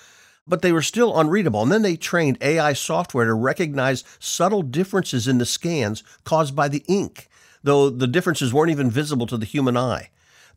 but 0.47 0.61
they 0.61 0.71
were 0.71 0.81
still 0.81 1.17
unreadable. 1.19 1.61
And 1.63 1.71
then 1.71 1.81
they 1.81 1.95
trained 1.95 2.37
AI 2.41 2.73
software 2.73 3.25
to 3.25 3.33
recognize 3.33 4.03
subtle 4.19 4.61
differences 4.63 5.27
in 5.27 5.37
the 5.37 5.45
scans 5.45 6.03
caused 6.23 6.55
by 6.55 6.67
the 6.67 6.83
ink, 6.87 7.27
though 7.63 7.89
the 7.89 8.07
differences 8.07 8.53
weren't 8.53 8.71
even 8.71 8.89
visible 8.89 9.27
to 9.27 9.37
the 9.37 9.45
human 9.45 9.77
eye. 9.77 10.09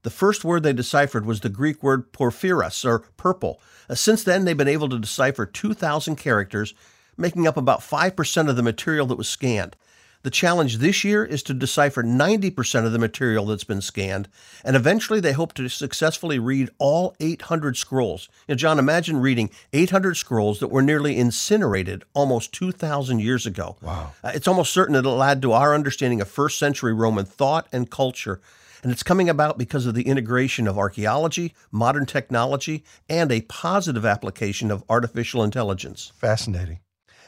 The 0.05 0.11
first 0.11 0.45
word 0.45 0.63
they 0.63 0.75
deciphered 0.75 1.25
was 1.25 1.41
the 1.41 1.49
Greek 1.49 1.83
word 1.83 2.13
porphyros, 2.13 2.85
or 2.85 3.01
purple. 3.17 3.61
Uh, 3.89 3.95
since 3.95 4.23
then, 4.23 4.45
they've 4.45 4.57
been 4.57 4.69
able 4.69 4.89
to 4.91 4.99
decipher 4.99 5.47
2,000 5.47 6.17
characters, 6.17 6.75
making 7.17 7.47
up 7.47 7.57
about 7.57 7.81
5% 7.81 8.49
of 8.51 8.57
the 8.57 8.63
material 8.63 9.07
that 9.07 9.19
was 9.19 9.29
scanned. 9.29 9.77
The 10.23 10.31
challenge 10.31 10.79
this 10.79 11.05
year 11.05 11.25
is 11.25 11.43
to 11.45 11.55
decipher 11.55 12.03
90% 12.03 12.87
of 12.87 12.93
the 12.93 12.99
material 12.99 13.47
that's 13.47 13.65
been 13.65 13.81
scanned, 13.81 14.29
and 14.63 14.77
eventually 14.77 15.21
they 15.21 15.33
hope 15.33 15.55
to 15.55 15.69
successfully 15.69 16.39
read 16.39 16.71
all 16.79 17.15
800 17.21 17.77
scrolls. 17.77 18.29
Know, 18.47 18.55
John, 18.55 18.79
imagine 18.79 19.21
reading 19.21 19.51
800 19.73 20.17
scrolls 20.17 20.61
that 20.61 20.69
were 20.69 20.83
nearly 20.83 21.19
incinerated 21.19 22.05
almost 22.13 22.53
2,000 22.53 23.21
years 23.21 23.47
ago. 23.47 23.77
Wow. 23.81 24.13
Uh, 24.23 24.33
it's 24.35 24.49
almost 24.49 24.73
certain 24.73 24.95
that 24.95 25.01
it'll 25.01 25.23
add 25.23 25.41
to 25.43 25.53
our 25.53 25.75
understanding 25.75 26.21
of 26.23 26.29
first 26.29 26.59
century 26.59 26.93
Roman 26.93 27.27
thought 27.27 27.69
and 27.73 27.91
culture 27.91 28.41
and 28.85 28.93
it's 28.93 29.03
coming 29.03 29.31
about 29.31 29.57
because 29.57 29.87
of 29.87 29.95
the 29.95 30.07
integration 30.07 30.69
of 30.69 30.77
archaeology, 30.77 31.55
modern 31.73 32.05
technology, 32.05 32.85
and 33.09 33.33
a 33.33 33.41
positive 33.41 34.05
application 34.05 34.71
of 34.71 34.85
artificial 34.91 35.43
intelligence. 35.43 36.13
Fascinating. 36.17 36.81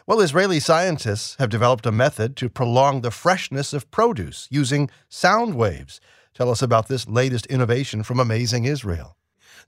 Well, 0.06 0.20
Israeli 0.20 0.60
scientists 0.60 1.34
have 1.38 1.48
developed 1.48 1.86
a 1.86 1.90
method 1.90 2.36
to 2.36 2.50
prolong 2.50 3.00
the 3.00 3.10
freshness 3.10 3.72
of 3.72 3.90
produce 3.90 4.46
using 4.50 4.90
sound 5.08 5.54
waves. 5.54 5.98
Tell 6.34 6.50
us 6.50 6.60
about 6.60 6.88
this 6.88 7.08
latest 7.08 7.46
innovation 7.46 8.02
from 8.02 8.20
Amazing 8.20 8.66
Israel. 8.66 9.16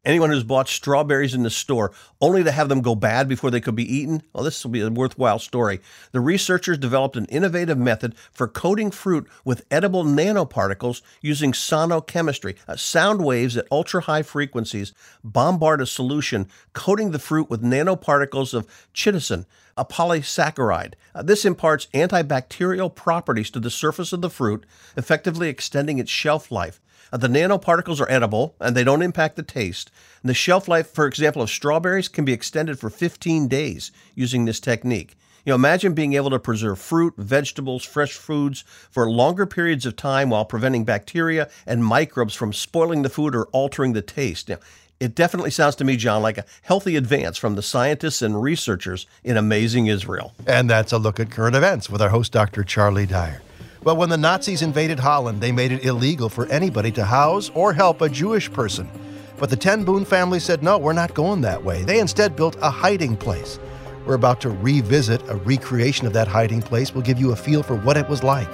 Anyone 0.04 0.30
who's 0.30 0.44
bought 0.44 0.68
strawberries 0.68 1.34
in 1.34 1.42
the 1.42 1.50
store 1.50 1.92
only 2.20 2.44
to 2.44 2.52
have 2.52 2.68
them 2.68 2.82
go 2.82 2.94
bad 2.94 3.28
before 3.28 3.50
they 3.50 3.60
could 3.60 3.74
be 3.74 3.96
eaten, 3.96 4.22
well, 4.32 4.44
this 4.44 4.64
will 4.64 4.70
be 4.70 4.80
a 4.80 4.88
worthwhile 4.88 5.40
story. 5.40 5.80
The 6.12 6.20
researchers 6.20 6.78
developed 6.78 7.16
an 7.16 7.26
innovative 7.26 7.76
method 7.76 8.14
for 8.30 8.46
coating 8.46 8.92
fruit 8.92 9.28
with 9.44 9.66
edible 9.72 10.04
nanoparticles 10.04 11.02
using 11.20 11.50
sonochemistry. 11.50 12.56
Uh, 12.68 12.76
sound 12.76 13.24
waves 13.24 13.56
at 13.56 13.66
ultra 13.72 14.02
high 14.02 14.22
frequencies 14.22 14.92
bombard 15.24 15.80
a 15.80 15.86
solution, 15.86 16.48
coating 16.72 17.10
the 17.10 17.18
fruit 17.18 17.50
with 17.50 17.62
nanoparticles 17.62 18.54
of 18.54 18.66
chitosan, 18.94 19.46
a 19.76 19.84
polysaccharide. 19.84 20.94
Uh, 21.12 21.22
this 21.22 21.44
imparts 21.44 21.88
antibacterial 21.92 22.94
properties 22.94 23.50
to 23.50 23.60
the 23.60 23.70
surface 23.70 24.12
of 24.12 24.20
the 24.20 24.30
fruit, 24.30 24.64
effectively 24.96 25.48
extending 25.48 25.98
its 25.98 26.10
shelf 26.10 26.52
life. 26.52 26.80
Uh, 27.12 27.16
the 27.16 27.28
nanoparticles 27.28 28.00
are 28.00 28.10
edible 28.10 28.54
and 28.60 28.76
they 28.76 28.84
don't 28.84 29.02
impact 29.02 29.36
the 29.36 29.42
taste. 29.42 29.90
And 30.22 30.30
the 30.30 30.34
shelf 30.34 30.68
life, 30.68 30.88
for 30.88 31.06
example, 31.06 31.42
of 31.42 31.50
strawberries 31.50 32.08
can 32.08 32.24
be 32.24 32.32
extended 32.32 32.78
for 32.78 32.90
15 32.90 33.48
days 33.48 33.90
using 34.14 34.44
this 34.44 34.60
technique. 34.60 35.16
You 35.44 35.52
know, 35.52 35.56
imagine 35.56 35.94
being 35.94 36.12
able 36.12 36.30
to 36.30 36.38
preserve 36.38 36.78
fruit, 36.78 37.14
vegetables, 37.16 37.84
fresh 37.84 38.12
foods 38.12 38.64
for 38.90 39.08
longer 39.08 39.46
periods 39.46 39.86
of 39.86 39.96
time 39.96 40.30
while 40.30 40.44
preventing 40.44 40.84
bacteria 40.84 41.48
and 41.66 41.84
microbes 41.84 42.34
from 42.34 42.52
spoiling 42.52 43.02
the 43.02 43.08
food 43.08 43.34
or 43.34 43.46
altering 43.46 43.94
the 43.94 44.02
taste. 44.02 44.50
Now, 44.50 44.58
it 45.00 45.14
definitely 45.14 45.50
sounds 45.50 45.76
to 45.76 45.84
me, 45.84 45.96
John, 45.96 46.22
like 46.22 46.38
a 46.38 46.44
healthy 46.62 46.96
advance 46.96 47.38
from 47.38 47.54
the 47.54 47.62
scientists 47.62 48.20
and 48.20 48.42
researchers 48.42 49.06
in 49.22 49.36
Amazing 49.36 49.86
Israel. 49.86 50.34
And 50.46 50.68
that's 50.68 50.92
a 50.92 50.98
look 50.98 51.20
at 51.20 51.30
current 51.30 51.54
events 51.54 51.88
with 51.88 52.02
our 52.02 52.08
host, 52.08 52.32
Dr. 52.32 52.64
Charlie 52.64 53.06
Dyer. 53.06 53.40
Well, 53.84 53.96
when 53.96 54.08
the 54.08 54.16
Nazis 54.16 54.62
invaded 54.62 54.98
Holland, 54.98 55.40
they 55.40 55.52
made 55.52 55.70
it 55.70 55.84
illegal 55.84 56.28
for 56.28 56.46
anybody 56.46 56.90
to 56.92 57.04
house 57.04 57.50
or 57.54 57.72
help 57.72 58.00
a 58.00 58.08
Jewish 58.08 58.52
person. 58.52 58.90
But 59.38 59.50
the 59.50 59.56
Ten 59.56 59.84
Boom 59.84 60.04
family 60.04 60.40
said, 60.40 60.64
no, 60.64 60.78
we're 60.78 60.92
not 60.92 61.14
going 61.14 61.42
that 61.42 61.62
way. 61.62 61.84
They 61.84 62.00
instead 62.00 62.34
built 62.34 62.56
a 62.60 62.70
hiding 62.70 63.16
place. 63.16 63.60
We're 64.04 64.16
about 64.16 64.40
to 64.40 64.50
revisit 64.50 65.22
a 65.28 65.36
recreation 65.36 66.08
of 66.08 66.12
that 66.14 66.26
hiding 66.26 66.60
place. 66.60 66.92
We'll 66.92 67.04
give 67.04 67.20
you 67.20 67.30
a 67.30 67.36
feel 67.36 67.62
for 67.62 67.76
what 67.76 67.96
it 67.96 68.08
was 68.08 68.24
like. 68.24 68.50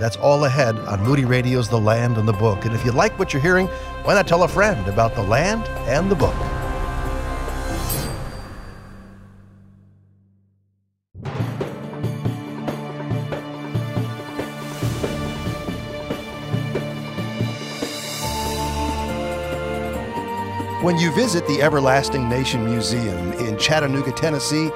That's 0.00 0.16
all 0.16 0.44
ahead 0.44 0.76
on 0.76 1.04
Moody 1.04 1.24
Radio's 1.24 1.68
The 1.68 1.78
Land 1.78 2.18
and 2.18 2.26
the 2.26 2.32
Book. 2.32 2.64
And 2.64 2.74
if 2.74 2.84
you 2.84 2.90
like 2.90 3.16
what 3.16 3.32
you're 3.32 3.42
hearing, 3.42 3.68
why 4.02 4.14
not 4.14 4.26
tell 4.26 4.42
a 4.42 4.48
friend 4.48 4.88
about 4.88 5.14
the 5.14 5.22
land 5.22 5.62
and 5.88 6.10
the 6.10 6.16
book? 6.16 6.63
When 20.84 20.98
you 20.98 21.10
visit 21.12 21.46
the 21.46 21.62
Everlasting 21.62 22.28
Nation 22.28 22.66
Museum 22.66 23.32
in 23.32 23.56
Chattanooga, 23.56 24.12
Tennessee, 24.12 24.70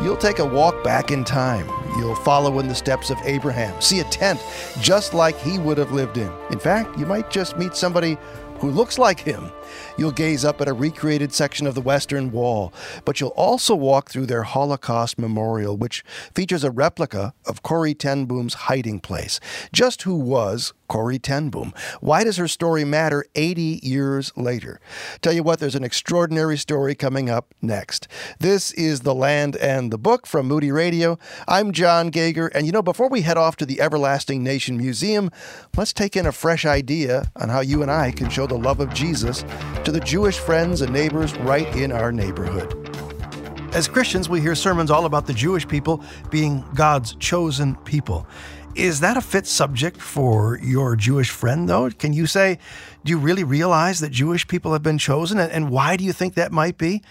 you'll 0.00 0.16
take 0.16 0.38
a 0.38 0.46
walk 0.46 0.82
back 0.82 1.10
in 1.10 1.24
time. 1.24 1.68
You'll 1.98 2.14
follow 2.14 2.58
in 2.58 2.68
the 2.68 2.74
steps 2.74 3.10
of 3.10 3.18
Abraham, 3.24 3.78
see 3.78 4.00
a 4.00 4.04
tent 4.04 4.42
just 4.80 5.12
like 5.12 5.36
he 5.36 5.58
would 5.58 5.76
have 5.76 5.92
lived 5.92 6.16
in. 6.16 6.32
In 6.50 6.58
fact, 6.58 6.98
you 6.98 7.04
might 7.04 7.30
just 7.30 7.58
meet 7.58 7.74
somebody 7.74 8.16
who 8.60 8.70
looks 8.70 8.98
like 8.98 9.20
him. 9.20 9.52
You'll 9.96 10.12
gaze 10.12 10.44
up 10.44 10.60
at 10.60 10.68
a 10.68 10.72
recreated 10.72 11.32
section 11.32 11.66
of 11.66 11.74
the 11.74 11.80
Western 11.80 12.32
Wall, 12.32 12.72
but 13.04 13.20
you'll 13.20 13.30
also 13.30 13.74
walk 13.74 14.10
through 14.10 14.26
their 14.26 14.42
Holocaust 14.42 15.18
Memorial, 15.18 15.76
which 15.76 16.02
features 16.34 16.64
a 16.64 16.70
replica 16.70 17.34
of 17.46 17.62
Corrie 17.62 17.94
ten 17.94 18.24
Boom's 18.24 18.54
hiding 18.54 19.00
place. 19.00 19.40
Just 19.72 20.02
who 20.02 20.14
was 20.14 20.72
Corrie 20.88 21.18
ten 21.18 21.50
Boom? 21.50 21.72
Why 22.00 22.24
does 22.24 22.36
her 22.36 22.48
story 22.48 22.84
matter 22.84 23.24
80 23.34 23.80
years 23.82 24.32
later? 24.36 24.80
Tell 25.20 25.32
you 25.32 25.42
what, 25.42 25.58
there's 25.58 25.74
an 25.74 25.84
extraordinary 25.84 26.58
story 26.58 26.94
coming 26.94 27.30
up 27.30 27.54
next. 27.60 28.08
This 28.40 28.72
is 28.72 29.00
The 29.00 29.14
Land 29.14 29.56
and 29.56 29.90
the 29.90 29.98
Book 29.98 30.26
from 30.26 30.46
Moody 30.46 30.70
Radio. 30.70 31.18
I'm 31.48 31.72
John 31.72 32.08
Gauger, 32.08 32.48
and 32.48 32.66
you 32.66 32.72
know, 32.72 32.82
before 32.82 33.08
we 33.08 33.22
head 33.22 33.36
off 33.36 33.56
to 33.56 33.66
the 33.66 33.80
Everlasting 33.80 34.42
Nation 34.42 34.76
Museum, 34.76 35.30
let's 35.76 35.92
take 35.92 36.16
in 36.16 36.26
a 36.26 36.32
fresh 36.32 36.64
idea 36.64 37.30
on 37.36 37.48
how 37.48 37.60
you 37.60 37.82
and 37.82 37.90
I 37.90 38.10
can 38.10 38.28
show 38.28 38.46
the 38.46 38.58
love 38.58 38.80
of 38.80 38.92
Jesus 38.92 39.44
to 39.84 39.92
the 39.92 40.00
Jewish 40.00 40.38
friends 40.38 40.80
and 40.80 40.92
neighbors 40.92 41.36
right 41.38 41.66
in 41.76 41.92
our 41.92 42.12
neighborhood. 42.12 42.78
As 43.74 43.88
Christians, 43.88 44.28
we 44.28 44.40
hear 44.40 44.54
sermons 44.54 44.90
all 44.90 45.06
about 45.06 45.26
the 45.26 45.32
Jewish 45.32 45.66
people 45.66 46.04
being 46.30 46.64
God's 46.74 47.14
chosen 47.14 47.76
people. 47.76 48.26
Is 48.74 49.00
that 49.00 49.16
a 49.16 49.20
fit 49.20 49.46
subject 49.46 50.00
for 50.00 50.58
your 50.62 50.96
Jewish 50.96 51.30
friend, 51.30 51.68
though? 51.68 51.90
Can 51.90 52.12
you 52.12 52.26
say, 52.26 52.58
do 53.04 53.10
you 53.10 53.18
really 53.18 53.44
realize 53.44 54.00
that 54.00 54.10
Jewish 54.12 54.48
people 54.48 54.72
have 54.72 54.82
been 54.82 54.98
chosen? 54.98 55.38
And 55.38 55.70
why 55.70 55.96
do 55.96 56.04
you 56.04 56.12
think 56.12 56.34
that 56.34 56.52
might 56.52 56.78
be? 56.78 57.02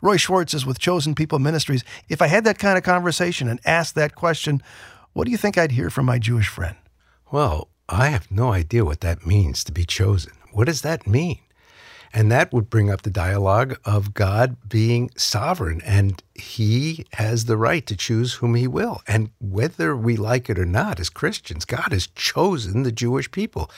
Roy 0.00 0.16
Schwartz 0.16 0.54
is 0.54 0.66
with 0.66 0.78
Chosen 0.78 1.14
People 1.14 1.38
Ministries. 1.38 1.84
If 2.08 2.20
I 2.20 2.26
had 2.26 2.44
that 2.44 2.58
kind 2.58 2.76
of 2.76 2.84
conversation 2.84 3.48
and 3.48 3.60
asked 3.64 3.94
that 3.94 4.14
question, 4.14 4.62
what 5.12 5.24
do 5.24 5.30
you 5.30 5.36
think 5.36 5.56
I'd 5.56 5.72
hear 5.72 5.88
from 5.88 6.06
my 6.06 6.18
Jewish 6.18 6.48
friend? 6.48 6.76
Well, 7.30 7.68
I 7.88 8.08
have 8.08 8.30
no 8.30 8.52
idea 8.52 8.84
what 8.84 9.00
that 9.00 9.26
means 9.26 9.62
to 9.64 9.72
be 9.72 9.84
chosen. 9.84 10.32
What 10.52 10.66
does 10.66 10.82
that 10.82 11.06
mean? 11.06 11.38
And 12.14 12.30
that 12.30 12.52
would 12.52 12.70
bring 12.70 12.90
up 12.90 13.02
the 13.02 13.10
dialogue 13.10 13.76
of 13.84 14.14
God 14.14 14.56
being 14.68 15.10
sovereign 15.16 15.82
and 15.84 16.22
he 16.32 17.06
has 17.14 17.46
the 17.46 17.56
right 17.56 17.84
to 17.86 17.96
choose 17.96 18.34
whom 18.34 18.54
he 18.54 18.68
will. 18.68 19.02
And 19.08 19.30
whether 19.40 19.96
we 19.96 20.16
like 20.16 20.48
it 20.48 20.56
or 20.56 20.64
not 20.64 21.00
as 21.00 21.10
Christians, 21.10 21.64
God 21.64 21.88
has 21.90 22.06
chosen 22.06 22.84
the 22.84 22.92
Jewish 22.92 23.28
people. 23.32 23.68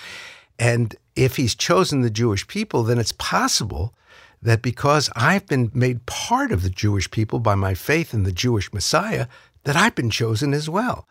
And 0.58 0.94
if 1.16 1.36
he's 1.36 1.54
chosen 1.54 2.02
the 2.02 2.10
Jewish 2.10 2.46
people, 2.46 2.82
then 2.82 2.98
it's 2.98 3.12
possible 3.12 3.94
that 4.42 4.60
because 4.60 5.08
I've 5.16 5.46
been 5.46 5.70
made 5.72 6.04
part 6.04 6.52
of 6.52 6.62
the 6.62 6.70
Jewish 6.70 7.10
people 7.10 7.38
by 7.38 7.54
my 7.54 7.72
faith 7.72 8.12
in 8.12 8.24
the 8.24 8.32
Jewish 8.32 8.70
Messiah, 8.70 9.28
that 9.64 9.76
I've 9.76 9.94
been 9.94 10.10
chosen 10.10 10.52
as 10.52 10.68
well. 10.68 11.08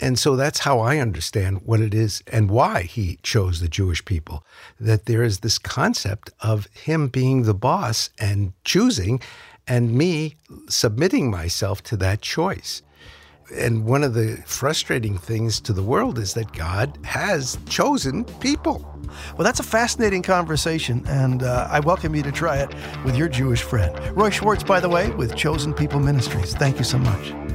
And 0.00 0.18
so 0.18 0.36
that's 0.36 0.60
how 0.60 0.80
I 0.80 0.98
understand 0.98 1.62
what 1.64 1.80
it 1.80 1.94
is 1.94 2.22
and 2.26 2.50
why 2.50 2.82
he 2.82 3.18
chose 3.22 3.60
the 3.60 3.68
Jewish 3.68 4.04
people. 4.04 4.44
That 4.80 5.06
there 5.06 5.22
is 5.22 5.40
this 5.40 5.58
concept 5.58 6.30
of 6.40 6.66
him 6.72 7.08
being 7.08 7.42
the 7.42 7.54
boss 7.54 8.10
and 8.18 8.52
choosing, 8.64 9.20
and 9.66 9.94
me 9.94 10.36
submitting 10.68 11.30
myself 11.30 11.82
to 11.84 11.96
that 11.96 12.20
choice. 12.20 12.82
And 13.54 13.84
one 13.84 14.02
of 14.02 14.14
the 14.14 14.42
frustrating 14.46 15.18
things 15.18 15.60
to 15.60 15.72
the 15.72 15.82
world 15.82 16.18
is 16.18 16.34
that 16.34 16.52
God 16.52 16.98
has 17.04 17.58
chosen 17.68 18.24
people. 18.40 18.90
Well, 19.36 19.44
that's 19.44 19.60
a 19.60 19.64
fascinating 19.64 20.22
conversation, 20.22 21.04
and 21.06 21.42
uh, 21.42 21.68
I 21.70 21.80
welcome 21.80 22.14
you 22.14 22.22
to 22.22 22.32
try 22.32 22.56
it 22.56 22.74
with 23.04 23.16
your 23.16 23.28
Jewish 23.28 23.62
friend. 23.62 23.94
Roy 24.16 24.30
Schwartz, 24.30 24.64
by 24.64 24.80
the 24.80 24.88
way, 24.88 25.10
with 25.10 25.36
Chosen 25.36 25.74
People 25.74 26.00
Ministries. 26.00 26.54
Thank 26.54 26.78
you 26.78 26.84
so 26.84 26.98
much. 26.98 27.53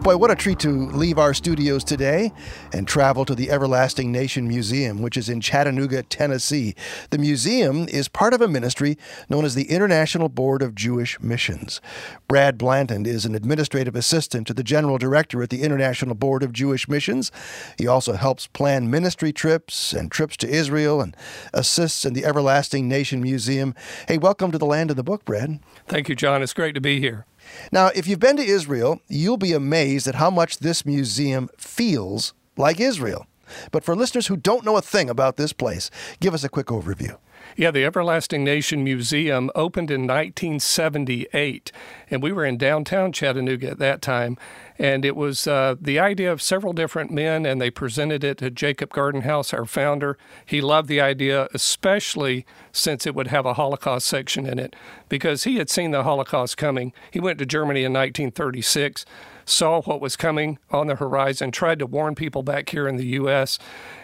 Boy, 0.00 0.16
what 0.16 0.30
a 0.30 0.36
treat 0.36 0.60
to 0.60 0.86
leave 0.90 1.18
our 1.18 1.34
studios 1.34 1.82
today 1.82 2.32
and 2.72 2.86
travel 2.86 3.24
to 3.24 3.34
the 3.34 3.50
Everlasting 3.50 4.12
Nation 4.12 4.46
Museum, 4.46 5.02
which 5.02 5.16
is 5.16 5.28
in 5.28 5.40
Chattanooga, 5.40 6.04
Tennessee. 6.04 6.76
The 7.10 7.18
museum 7.18 7.88
is 7.88 8.08
part 8.08 8.32
of 8.32 8.40
a 8.40 8.48
ministry 8.48 8.96
known 9.28 9.44
as 9.44 9.56
the 9.56 9.68
International 9.68 10.28
Board 10.28 10.62
of 10.62 10.76
Jewish 10.76 11.20
Missions. 11.20 11.80
Brad 12.28 12.56
Blanton 12.56 13.06
is 13.06 13.26
an 13.26 13.34
administrative 13.34 13.96
assistant 13.96 14.46
to 14.46 14.54
the 14.54 14.62
general 14.62 14.98
director 14.98 15.42
at 15.42 15.50
the 15.50 15.62
International 15.62 16.14
Board 16.14 16.44
of 16.44 16.52
Jewish 16.52 16.88
Missions. 16.88 17.32
He 17.76 17.88
also 17.88 18.12
helps 18.12 18.46
plan 18.46 18.90
ministry 18.90 19.32
trips 19.32 19.92
and 19.92 20.12
trips 20.12 20.36
to 20.38 20.48
Israel 20.48 21.00
and 21.00 21.16
assists 21.52 22.04
in 22.04 22.14
the 22.14 22.24
Everlasting 22.24 22.88
Nation 22.88 23.20
Museum. 23.20 23.74
Hey, 24.06 24.16
welcome 24.16 24.52
to 24.52 24.58
the 24.58 24.64
land 24.64 24.90
of 24.90 24.96
the 24.96 25.02
book, 25.02 25.24
Brad. 25.24 25.58
Thank 25.86 26.08
you, 26.08 26.14
John. 26.14 26.42
It's 26.42 26.54
great 26.54 26.76
to 26.76 26.80
be 26.80 27.00
here. 27.00 27.26
Now, 27.72 27.90
if 27.94 28.06
you've 28.06 28.20
been 28.20 28.36
to 28.36 28.42
Israel, 28.42 29.00
you'll 29.08 29.36
be 29.36 29.52
amazed 29.52 30.06
at 30.06 30.16
how 30.16 30.30
much 30.30 30.58
this 30.58 30.84
museum 30.86 31.48
feels 31.58 32.34
like 32.56 32.80
Israel. 32.80 33.26
But 33.70 33.84
for 33.84 33.96
listeners 33.96 34.26
who 34.26 34.36
don't 34.36 34.64
know 34.64 34.76
a 34.76 34.82
thing 34.82 35.08
about 35.08 35.36
this 35.36 35.52
place, 35.52 35.90
give 36.20 36.34
us 36.34 36.44
a 36.44 36.48
quick 36.48 36.66
overview. 36.66 37.16
Yeah, 37.58 37.72
the 37.72 37.84
Everlasting 37.84 38.44
Nation 38.44 38.84
Museum 38.84 39.50
opened 39.56 39.90
in 39.90 40.02
1978, 40.02 41.72
and 42.08 42.22
we 42.22 42.30
were 42.30 42.44
in 42.44 42.56
downtown 42.56 43.12
Chattanooga 43.12 43.70
at 43.70 43.78
that 43.80 44.00
time. 44.00 44.36
And 44.78 45.04
it 45.04 45.16
was 45.16 45.48
uh, 45.48 45.74
the 45.80 45.98
idea 45.98 46.30
of 46.30 46.40
several 46.40 46.72
different 46.72 47.10
men, 47.10 47.44
and 47.44 47.60
they 47.60 47.72
presented 47.72 48.22
it 48.22 48.38
to 48.38 48.50
Jacob 48.50 48.90
Gartenhaus, 48.90 49.52
our 49.52 49.64
founder. 49.64 50.16
He 50.46 50.60
loved 50.60 50.88
the 50.88 51.00
idea, 51.00 51.48
especially 51.52 52.46
since 52.70 53.08
it 53.08 53.16
would 53.16 53.26
have 53.26 53.44
a 53.44 53.54
Holocaust 53.54 54.06
section 54.06 54.46
in 54.46 54.60
it, 54.60 54.76
because 55.08 55.42
he 55.42 55.56
had 55.56 55.68
seen 55.68 55.90
the 55.90 56.04
Holocaust 56.04 56.56
coming. 56.56 56.92
He 57.10 57.18
went 57.18 57.40
to 57.40 57.44
Germany 57.44 57.82
in 57.82 57.92
1936 57.92 59.04
saw 59.48 59.80
what 59.82 60.00
was 60.00 60.16
coming 60.16 60.58
on 60.70 60.86
the 60.86 60.96
horizon, 60.96 61.50
tried 61.50 61.78
to 61.78 61.86
warn 61.86 62.14
people 62.14 62.42
back 62.42 62.68
here 62.68 62.86
in 62.86 62.96
the 62.96 63.06
U.S. 63.06 63.58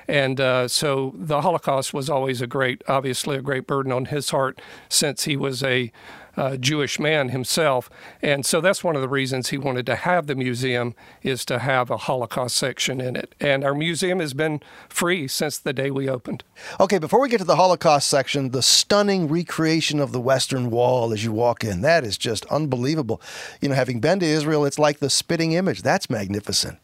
And 0.08 0.40
uh, 0.40 0.68
so 0.68 1.12
the 1.16 1.42
Holocaust 1.42 1.92
was 1.92 2.08
always 2.08 2.40
a 2.40 2.46
great, 2.46 2.82
obviously, 2.88 3.36
a 3.36 3.42
great 3.42 3.66
burden 3.66 3.92
on 3.92 4.06
his 4.06 4.30
heart 4.30 4.60
since 4.88 5.24
he 5.24 5.36
was 5.36 5.62
a 5.62 5.92
uh, 6.36 6.56
Jewish 6.56 6.98
man 6.98 7.30
himself. 7.30 7.90
And 8.22 8.44
so 8.44 8.60
that's 8.60 8.84
one 8.84 8.96
of 8.96 9.02
the 9.02 9.08
reasons 9.08 9.48
he 9.48 9.58
wanted 9.58 9.86
to 9.86 9.96
have 9.96 10.26
the 10.26 10.34
museum 10.34 10.94
is 11.22 11.44
to 11.46 11.58
have 11.58 11.90
a 11.90 11.96
Holocaust 11.96 12.56
section 12.56 13.00
in 13.00 13.16
it. 13.16 13.34
And 13.40 13.64
our 13.64 13.74
museum 13.74 14.20
has 14.20 14.34
been 14.34 14.60
free 14.88 15.28
since 15.28 15.58
the 15.58 15.72
day 15.72 15.90
we 15.90 16.08
opened. 16.08 16.44
Okay, 16.80 16.98
before 16.98 17.20
we 17.20 17.28
get 17.28 17.38
to 17.38 17.44
the 17.44 17.56
Holocaust 17.56 18.08
section, 18.08 18.50
the 18.50 18.62
stunning 18.62 19.28
recreation 19.28 20.00
of 20.00 20.12
the 20.12 20.20
Western 20.20 20.70
Wall 20.70 21.12
as 21.12 21.24
you 21.24 21.32
walk 21.32 21.64
in, 21.64 21.82
that 21.82 22.04
is 22.04 22.18
just 22.18 22.44
unbelievable. 22.46 23.20
You 23.60 23.68
know, 23.70 23.74
having 23.74 24.00
been 24.00 24.20
to 24.20 24.26
Israel, 24.26 24.64
it's 24.64 24.78
like 24.78 24.98
the 24.98 25.10
spitting 25.10 25.52
image. 25.52 25.82
That's 25.82 26.10
magnificent. 26.10 26.78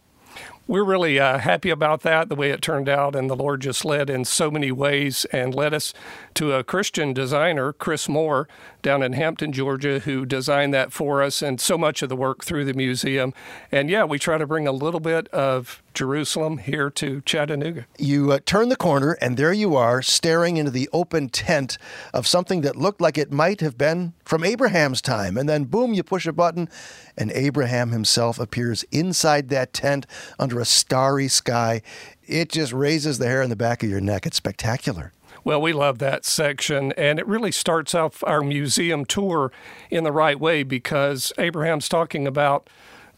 We're 0.70 0.84
really 0.84 1.18
uh, 1.18 1.38
happy 1.38 1.68
about 1.68 2.02
that, 2.02 2.28
the 2.28 2.36
way 2.36 2.50
it 2.50 2.62
turned 2.62 2.88
out. 2.88 3.16
And 3.16 3.28
the 3.28 3.34
Lord 3.34 3.60
just 3.60 3.84
led 3.84 4.08
in 4.08 4.24
so 4.24 4.52
many 4.52 4.70
ways 4.70 5.24
and 5.32 5.52
led 5.52 5.74
us 5.74 5.92
to 6.34 6.52
a 6.52 6.62
Christian 6.62 7.12
designer, 7.12 7.72
Chris 7.72 8.08
Moore, 8.08 8.46
down 8.80 9.02
in 9.02 9.14
Hampton, 9.14 9.52
Georgia, 9.52 9.98
who 9.98 10.24
designed 10.24 10.72
that 10.72 10.92
for 10.92 11.24
us 11.24 11.42
and 11.42 11.60
so 11.60 11.76
much 11.76 12.02
of 12.02 12.08
the 12.08 12.14
work 12.14 12.44
through 12.44 12.64
the 12.64 12.72
museum. 12.72 13.34
And 13.72 13.90
yeah, 13.90 14.04
we 14.04 14.20
try 14.20 14.38
to 14.38 14.46
bring 14.46 14.68
a 14.68 14.72
little 14.72 15.00
bit 15.00 15.26
of 15.30 15.82
Jerusalem 15.92 16.58
here 16.58 16.88
to 16.88 17.20
Chattanooga. 17.22 17.86
You 17.98 18.30
uh, 18.30 18.38
turn 18.46 18.68
the 18.68 18.76
corner, 18.76 19.18
and 19.20 19.36
there 19.36 19.52
you 19.52 19.74
are, 19.74 20.02
staring 20.02 20.56
into 20.56 20.70
the 20.70 20.88
open 20.92 21.28
tent 21.28 21.78
of 22.14 22.28
something 22.28 22.60
that 22.60 22.76
looked 22.76 23.00
like 23.00 23.18
it 23.18 23.32
might 23.32 23.60
have 23.60 23.76
been 23.76 24.12
from 24.24 24.44
Abraham's 24.44 25.02
time. 25.02 25.36
And 25.36 25.48
then, 25.48 25.64
boom, 25.64 25.92
you 25.92 26.04
push 26.04 26.26
a 26.26 26.32
button, 26.32 26.68
and 27.16 27.32
Abraham 27.32 27.90
himself 27.90 28.38
appears 28.38 28.84
inside 28.92 29.48
that 29.48 29.72
tent 29.72 30.06
under 30.38 30.59
a 30.60 30.64
starry 30.64 31.28
sky. 31.28 31.82
It 32.26 32.50
just 32.50 32.72
raises 32.72 33.18
the 33.18 33.26
hair 33.26 33.42
on 33.42 33.50
the 33.50 33.56
back 33.56 33.82
of 33.82 33.90
your 33.90 34.00
neck. 34.00 34.26
It's 34.26 34.36
spectacular. 34.36 35.12
Well, 35.42 35.60
we 35.62 35.72
love 35.72 35.98
that 35.98 36.24
section, 36.26 36.92
and 36.92 37.18
it 37.18 37.26
really 37.26 37.52
starts 37.52 37.94
off 37.94 38.22
our 38.24 38.42
museum 38.42 39.04
tour 39.06 39.50
in 39.90 40.04
the 40.04 40.12
right 40.12 40.38
way 40.38 40.62
because 40.62 41.32
Abraham's 41.38 41.88
talking 41.88 42.26
about 42.26 42.68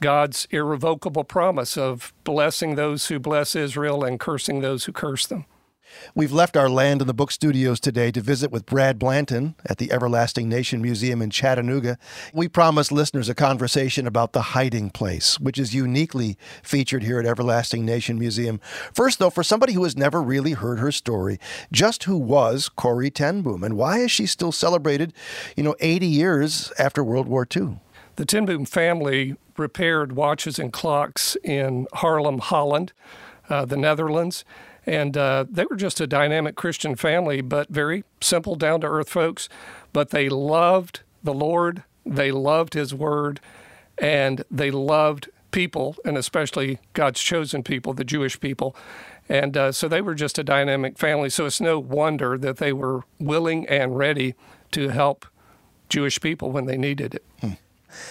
God's 0.00 0.46
irrevocable 0.50 1.24
promise 1.24 1.76
of 1.76 2.12
blessing 2.24 2.76
those 2.76 3.06
who 3.06 3.18
bless 3.18 3.56
Israel 3.56 4.04
and 4.04 4.20
cursing 4.20 4.60
those 4.60 4.84
who 4.84 4.92
curse 4.92 5.26
them. 5.26 5.46
We've 6.14 6.32
left 6.32 6.56
our 6.56 6.68
land 6.68 7.00
in 7.00 7.06
the 7.06 7.14
book 7.14 7.30
studios 7.30 7.80
today 7.80 8.10
to 8.12 8.20
visit 8.20 8.50
with 8.50 8.66
Brad 8.66 8.98
Blanton 8.98 9.54
at 9.66 9.78
the 9.78 9.92
Everlasting 9.92 10.48
Nation 10.48 10.82
Museum 10.82 11.22
in 11.22 11.30
Chattanooga. 11.30 11.98
We 12.32 12.48
promised 12.48 12.92
listeners 12.92 13.28
a 13.28 13.34
conversation 13.34 14.06
about 14.06 14.32
the 14.32 14.42
hiding 14.42 14.90
place, 14.90 15.38
which 15.40 15.58
is 15.58 15.74
uniquely 15.74 16.36
featured 16.62 17.02
here 17.02 17.18
at 17.18 17.26
Everlasting 17.26 17.84
Nation 17.84 18.18
Museum. 18.18 18.60
First, 18.94 19.18
though, 19.18 19.30
for 19.30 19.42
somebody 19.42 19.72
who 19.72 19.84
has 19.84 19.96
never 19.96 20.22
really 20.22 20.52
heard 20.52 20.78
her 20.78 20.92
story, 20.92 21.38
just 21.70 22.04
who 22.04 22.16
was 22.16 22.68
Corrie 22.68 23.10
ten 23.10 23.42
Boom 23.42 23.64
and 23.64 23.76
why 23.76 23.98
is 23.98 24.10
she 24.10 24.26
still 24.26 24.52
celebrated, 24.52 25.12
you 25.56 25.62
know, 25.62 25.76
80 25.80 26.06
years 26.06 26.72
after 26.78 27.02
World 27.02 27.28
War 27.28 27.46
II? 27.54 27.80
The 28.16 28.24
ten 28.24 28.44
Boom 28.44 28.64
family 28.64 29.36
repaired 29.56 30.12
watches 30.12 30.58
and 30.58 30.72
clocks 30.72 31.36
in 31.42 31.86
Haarlem, 31.94 32.40
Holland, 32.40 32.92
uh, 33.48 33.64
the 33.64 33.76
Netherlands. 33.76 34.44
And 34.84 35.16
uh, 35.16 35.44
they 35.48 35.64
were 35.64 35.76
just 35.76 36.00
a 36.00 36.06
dynamic 36.06 36.56
Christian 36.56 36.96
family, 36.96 37.40
but 37.40 37.68
very 37.68 38.04
simple, 38.20 38.56
down 38.56 38.80
to 38.80 38.86
earth 38.86 39.08
folks. 39.08 39.48
But 39.92 40.10
they 40.10 40.28
loved 40.28 41.00
the 41.22 41.34
Lord, 41.34 41.84
they 42.04 42.32
loved 42.32 42.74
His 42.74 42.92
Word, 42.92 43.40
and 43.98 44.44
they 44.50 44.70
loved 44.70 45.30
people, 45.52 45.96
and 46.04 46.16
especially 46.16 46.78
God's 46.94 47.20
chosen 47.20 47.62
people, 47.62 47.92
the 47.94 48.04
Jewish 48.04 48.40
people. 48.40 48.74
And 49.28 49.56
uh, 49.56 49.72
so 49.72 49.86
they 49.86 50.00
were 50.00 50.14
just 50.14 50.38
a 50.38 50.44
dynamic 50.44 50.98
family. 50.98 51.30
So 51.30 51.46
it's 51.46 51.60
no 51.60 51.78
wonder 51.78 52.36
that 52.38 52.56
they 52.56 52.72
were 52.72 53.02
willing 53.20 53.68
and 53.68 53.96
ready 53.96 54.34
to 54.72 54.88
help 54.88 55.26
Jewish 55.88 56.20
people 56.20 56.50
when 56.50 56.66
they 56.66 56.76
needed 56.76 57.14
it. 57.14 57.24
Hmm. 57.40 57.52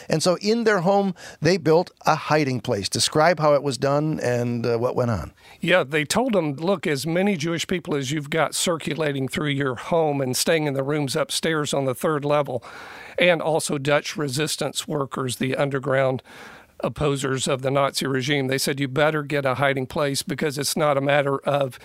And 0.09 0.21
so 0.21 0.37
in 0.41 0.63
their 0.63 0.81
home, 0.81 1.15
they 1.41 1.57
built 1.57 1.91
a 2.05 2.15
hiding 2.15 2.61
place. 2.61 2.89
Describe 2.89 3.39
how 3.39 3.53
it 3.53 3.63
was 3.63 3.77
done 3.77 4.19
and 4.19 4.65
uh, 4.65 4.77
what 4.77 4.95
went 4.95 5.11
on. 5.11 5.33
Yeah, 5.59 5.83
they 5.83 6.05
told 6.05 6.33
them, 6.33 6.53
look, 6.55 6.87
as 6.87 7.05
many 7.05 7.37
Jewish 7.37 7.67
people 7.67 7.95
as 7.95 8.11
you've 8.11 8.29
got 8.29 8.55
circulating 8.55 9.27
through 9.27 9.49
your 9.49 9.75
home 9.75 10.21
and 10.21 10.35
staying 10.35 10.65
in 10.65 10.73
the 10.73 10.83
rooms 10.83 11.15
upstairs 11.15 11.73
on 11.73 11.85
the 11.85 11.95
third 11.95 12.25
level, 12.25 12.63
and 13.17 13.41
also 13.41 13.77
Dutch 13.77 14.17
resistance 14.17 14.87
workers, 14.87 15.37
the 15.37 15.55
underground 15.55 16.23
opposers 16.83 17.47
of 17.47 17.61
the 17.61 17.69
Nazi 17.69 18.07
regime. 18.07 18.47
They 18.47 18.57
said, 18.57 18.79
you 18.79 18.87
better 18.87 19.23
get 19.23 19.45
a 19.45 19.55
hiding 19.55 19.85
place 19.85 20.23
because 20.23 20.57
it's 20.57 20.75
not 20.75 20.97
a 20.97 21.01
matter 21.01 21.37
of 21.39 21.77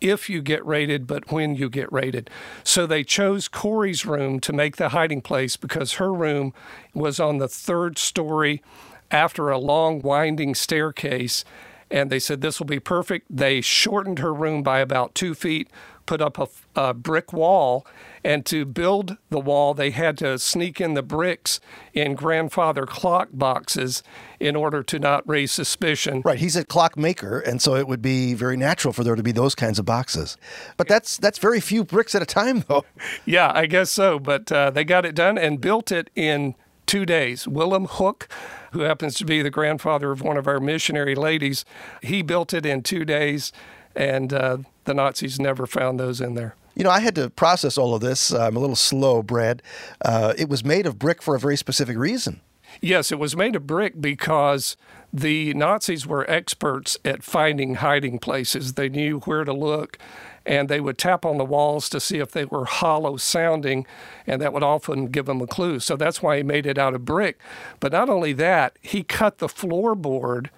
if 0.00 0.28
you 0.28 0.42
get 0.42 0.64
raided, 0.64 1.06
but 1.06 1.30
when 1.32 1.54
you 1.54 1.68
get 1.68 1.92
raided. 1.92 2.30
So 2.62 2.86
they 2.86 3.04
chose 3.04 3.48
Corrie's 3.48 4.04
room 4.04 4.40
to 4.40 4.52
make 4.52 4.76
the 4.76 4.90
hiding 4.90 5.20
place 5.22 5.56
because 5.56 5.94
her 5.94 6.12
room 6.12 6.52
was 6.92 7.20
on 7.20 7.38
the 7.38 7.48
third 7.48 7.98
story 7.98 8.62
after 9.10 9.48
a 9.50 9.58
long, 9.58 10.00
winding 10.00 10.54
staircase. 10.54 11.44
And 11.90 12.10
they 12.10 12.18
said 12.18 12.40
this 12.40 12.58
will 12.58 12.66
be 12.66 12.80
perfect. 12.80 13.26
They 13.30 13.60
shortened 13.60 14.18
her 14.18 14.34
room 14.34 14.62
by 14.62 14.80
about 14.80 15.14
two 15.14 15.34
feet, 15.34 15.68
put 16.06 16.20
up 16.20 16.38
a, 16.38 16.48
a, 16.76 16.94
brick 16.94 17.32
wall. 17.32 17.86
And 18.22 18.44
to 18.46 18.64
build 18.64 19.18
the 19.30 19.38
wall, 19.38 19.74
they 19.74 19.90
had 19.90 20.16
to 20.18 20.38
sneak 20.38 20.80
in 20.80 20.94
the 20.94 21.02
bricks 21.02 21.60
in 21.92 22.14
grandfather 22.14 22.86
clock 22.86 23.28
boxes 23.32 24.02
in 24.40 24.56
order 24.56 24.82
to 24.82 24.98
not 24.98 25.28
raise 25.28 25.52
suspicion. 25.52 26.22
Right. 26.24 26.38
He's 26.38 26.56
a 26.56 26.64
clock 26.64 26.96
maker, 26.96 27.38
and 27.40 27.60
so 27.60 27.74
it 27.74 27.86
would 27.86 28.02
be 28.02 28.34
very 28.34 28.56
natural 28.56 28.92
for 28.92 29.04
there 29.04 29.14
to 29.14 29.22
be 29.22 29.32
those 29.32 29.54
kinds 29.54 29.78
of 29.78 29.84
boxes. 29.84 30.36
But 30.76 30.88
that's 30.88 31.18
that's 31.18 31.38
very 31.38 31.60
few 31.60 31.84
bricks 31.84 32.14
at 32.14 32.22
a 32.22 32.26
time, 32.26 32.64
though. 32.68 32.84
Yeah, 33.26 33.52
I 33.54 33.66
guess 33.66 33.90
so. 33.90 34.18
But 34.18 34.50
uh, 34.50 34.70
they 34.70 34.84
got 34.84 35.04
it 35.04 35.14
done 35.14 35.38
and 35.38 35.60
built 35.60 35.92
it 35.92 36.10
in 36.14 36.54
two 36.86 37.06
days. 37.06 37.48
Willem 37.48 37.86
Hook, 37.86 38.28
who 38.72 38.80
happens 38.80 39.14
to 39.16 39.24
be 39.24 39.42
the 39.42 39.50
grandfather 39.50 40.10
of 40.10 40.20
one 40.20 40.36
of 40.36 40.46
our 40.46 40.60
missionary 40.60 41.14
ladies, 41.14 41.64
he 42.02 42.22
built 42.22 42.52
it 42.52 42.66
in 42.66 42.82
two 42.82 43.04
days, 43.04 43.52
and 43.94 44.32
uh, 44.32 44.58
the 44.84 44.94
Nazis 44.94 45.38
never 45.38 45.66
found 45.66 45.98
those 45.98 46.20
in 46.20 46.34
there. 46.34 46.54
You 46.74 46.84
know, 46.84 46.90
I 46.90 47.00
had 47.00 47.14
to 47.14 47.30
process 47.30 47.78
all 47.78 47.94
of 47.94 48.00
this. 48.00 48.32
I'm 48.32 48.56
a 48.56 48.60
little 48.60 48.76
slow, 48.76 49.22
Brad. 49.22 49.62
Uh, 50.04 50.34
it 50.36 50.48
was 50.48 50.64
made 50.64 50.86
of 50.86 50.98
brick 50.98 51.22
for 51.22 51.34
a 51.36 51.38
very 51.38 51.56
specific 51.56 51.96
reason. 51.96 52.40
Yes, 52.80 53.12
it 53.12 53.18
was 53.20 53.36
made 53.36 53.54
of 53.54 53.66
brick 53.66 54.00
because 54.00 54.76
the 55.12 55.54
Nazis 55.54 56.06
were 56.06 56.28
experts 56.28 56.98
at 57.04 57.22
finding 57.22 57.76
hiding 57.76 58.18
places. 58.18 58.72
They 58.72 58.88
knew 58.88 59.20
where 59.20 59.44
to 59.44 59.52
look 59.52 59.98
and 60.46 60.68
they 60.68 60.80
would 60.80 60.98
tap 60.98 61.24
on 61.24 61.38
the 61.38 61.44
walls 61.44 61.88
to 61.88 62.00
see 62.00 62.18
if 62.18 62.32
they 62.32 62.44
were 62.44 62.64
hollow 62.66 63.16
sounding, 63.16 63.86
and 64.26 64.42
that 64.42 64.52
would 64.52 64.62
often 64.62 65.06
give 65.06 65.26
them 65.26 65.40
a 65.40 65.46
clue. 65.46 65.80
So 65.80 65.96
that's 65.96 66.22
why 66.22 66.36
he 66.36 66.42
made 66.42 66.66
it 66.66 66.78
out 66.78 66.94
of 66.94 67.04
brick. 67.04 67.38
But 67.80 67.92
not 67.92 68.10
only 68.10 68.32
that, 68.34 68.78
he 68.82 69.02
cut 69.02 69.38
the 69.38 69.46
floorboard 69.46 70.50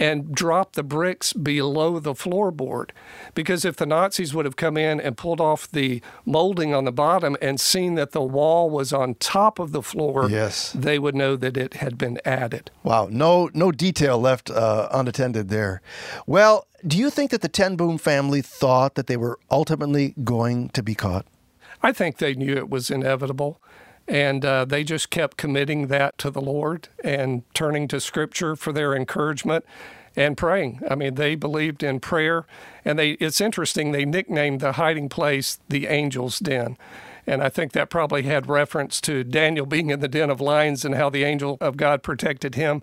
and 0.00 0.34
drop 0.34 0.72
the 0.72 0.82
bricks 0.82 1.32
below 1.32 1.98
the 1.98 2.14
floorboard. 2.14 2.90
Because 3.34 3.64
if 3.64 3.76
the 3.76 3.86
Nazis 3.86 4.34
would 4.34 4.44
have 4.44 4.56
come 4.56 4.76
in 4.76 5.00
and 5.00 5.16
pulled 5.16 5.40
off 5.40 5.70
the 5.70 6.02
molding 6.24 6.74
on 6.74 6.84
the 6.84 6.92
bottom 6.92 7.36
and 7.40 7.60
seen 7.60 7.94
that 7.94 8.12
the 8.12 8.22
wall 8.22 8.70
was 8.70 8.92
on 8.92 9.14
top 9.16 9.58
of 9.58 9.72
the 9.72 9.82
floor, 9.82 10.28
yes. 10.30 10.72
they 10.72 10.98
would 10.98 11.14
know 11.14 11.36
that 11.36 11.56
it 11.56 11.74
had 11.74 11.98
been 11.98 12.18
added. 12.24 12.70
Wow, 12.82 13.08
no, 13.10 13.50
no 13.54 13.72
detail 13.72 14.18
left 14.18 14.50
uh, 14.50 14.88
unattended 14.92 15.48
there. 15.48 15.82
Well, 16.26 16.66
do 16.86 16.96
you 16.96 17.10
think 17.10 17.30
that 17.32 17.40
the 17.40 17.48
Ten 17.48 17.76
Boom 17.76 17.98
family 17.98 18.40
thought 18.40 18.94
that 18.94 19.08
they 19.08 19.16
were 19.16 19.38
ultimately 19.50 20.14
going 20.22 20.68
to 20.70 20.82
be 20.82 20.94
caught? 20.94 21.26
I 21.82 21.92
think 21.92 22.18
they 22.18 22.34
knew 22.34 22.56
it 22.56 22.70
was 22.70 22.90
inevitable. 22.90 23.60
And 24.08 24.44
uh, 24.44 24.64
they 24.64 24.84
just 24.84 25.10
kept 25.10 25.36
committing 25.36 25.88
that 25.88 26.16
to 26.18 26.30
the 26.30 26.40
Lord 26.40 26.88
and 27.04 27.42
turning 27.54 27.88
to 27.88 28.00
Scripture 28.00 28.56
for 28.56 28.72
their 28.72 28.94
encouragement 28.94 29.64
and 30.16 30.36
praying. 30.36 30.80
I 30.90 30.94
mean, 30.94 31.14
they 31.14 31.34
believed 31.34 31.82
in 31.82 32.00
prayer. 32.00 32.46
And 32.84 32.98
they 32.98 33.10
it's 33.12 33.40
interesting, 33.40 33.92
they 33.92 34.04
nicknamed 34.04 34.60
the 34.60 34.72
hiding 34.72 35.08
place 35.08 35.60
the 35.68 35.86
Angel's 35.86 36.38
Den. 36.38 36.76
And 37.26 37.42
I 37.42 37.50
think 37.50 37.72
that 37.72 37.90
probably 37.90 38.22
had 38.22 38.48
reference 38.48 39.00
to 39.02 39.22
Daniel 39.22 39.66
being 39.74 39.90
in 39.90 40.00
the 40.00 40.08
den 40.08 40.30
of 40.30 40.40
lions 40.40 40.84
and 40.84 40.94
how 40.94 41.10
the 41.10 41.24
angel 41.24 41.58
of 41.60 41.76
God 41.76 42.02
protected 42.02 42.54
him. 42.54 42.82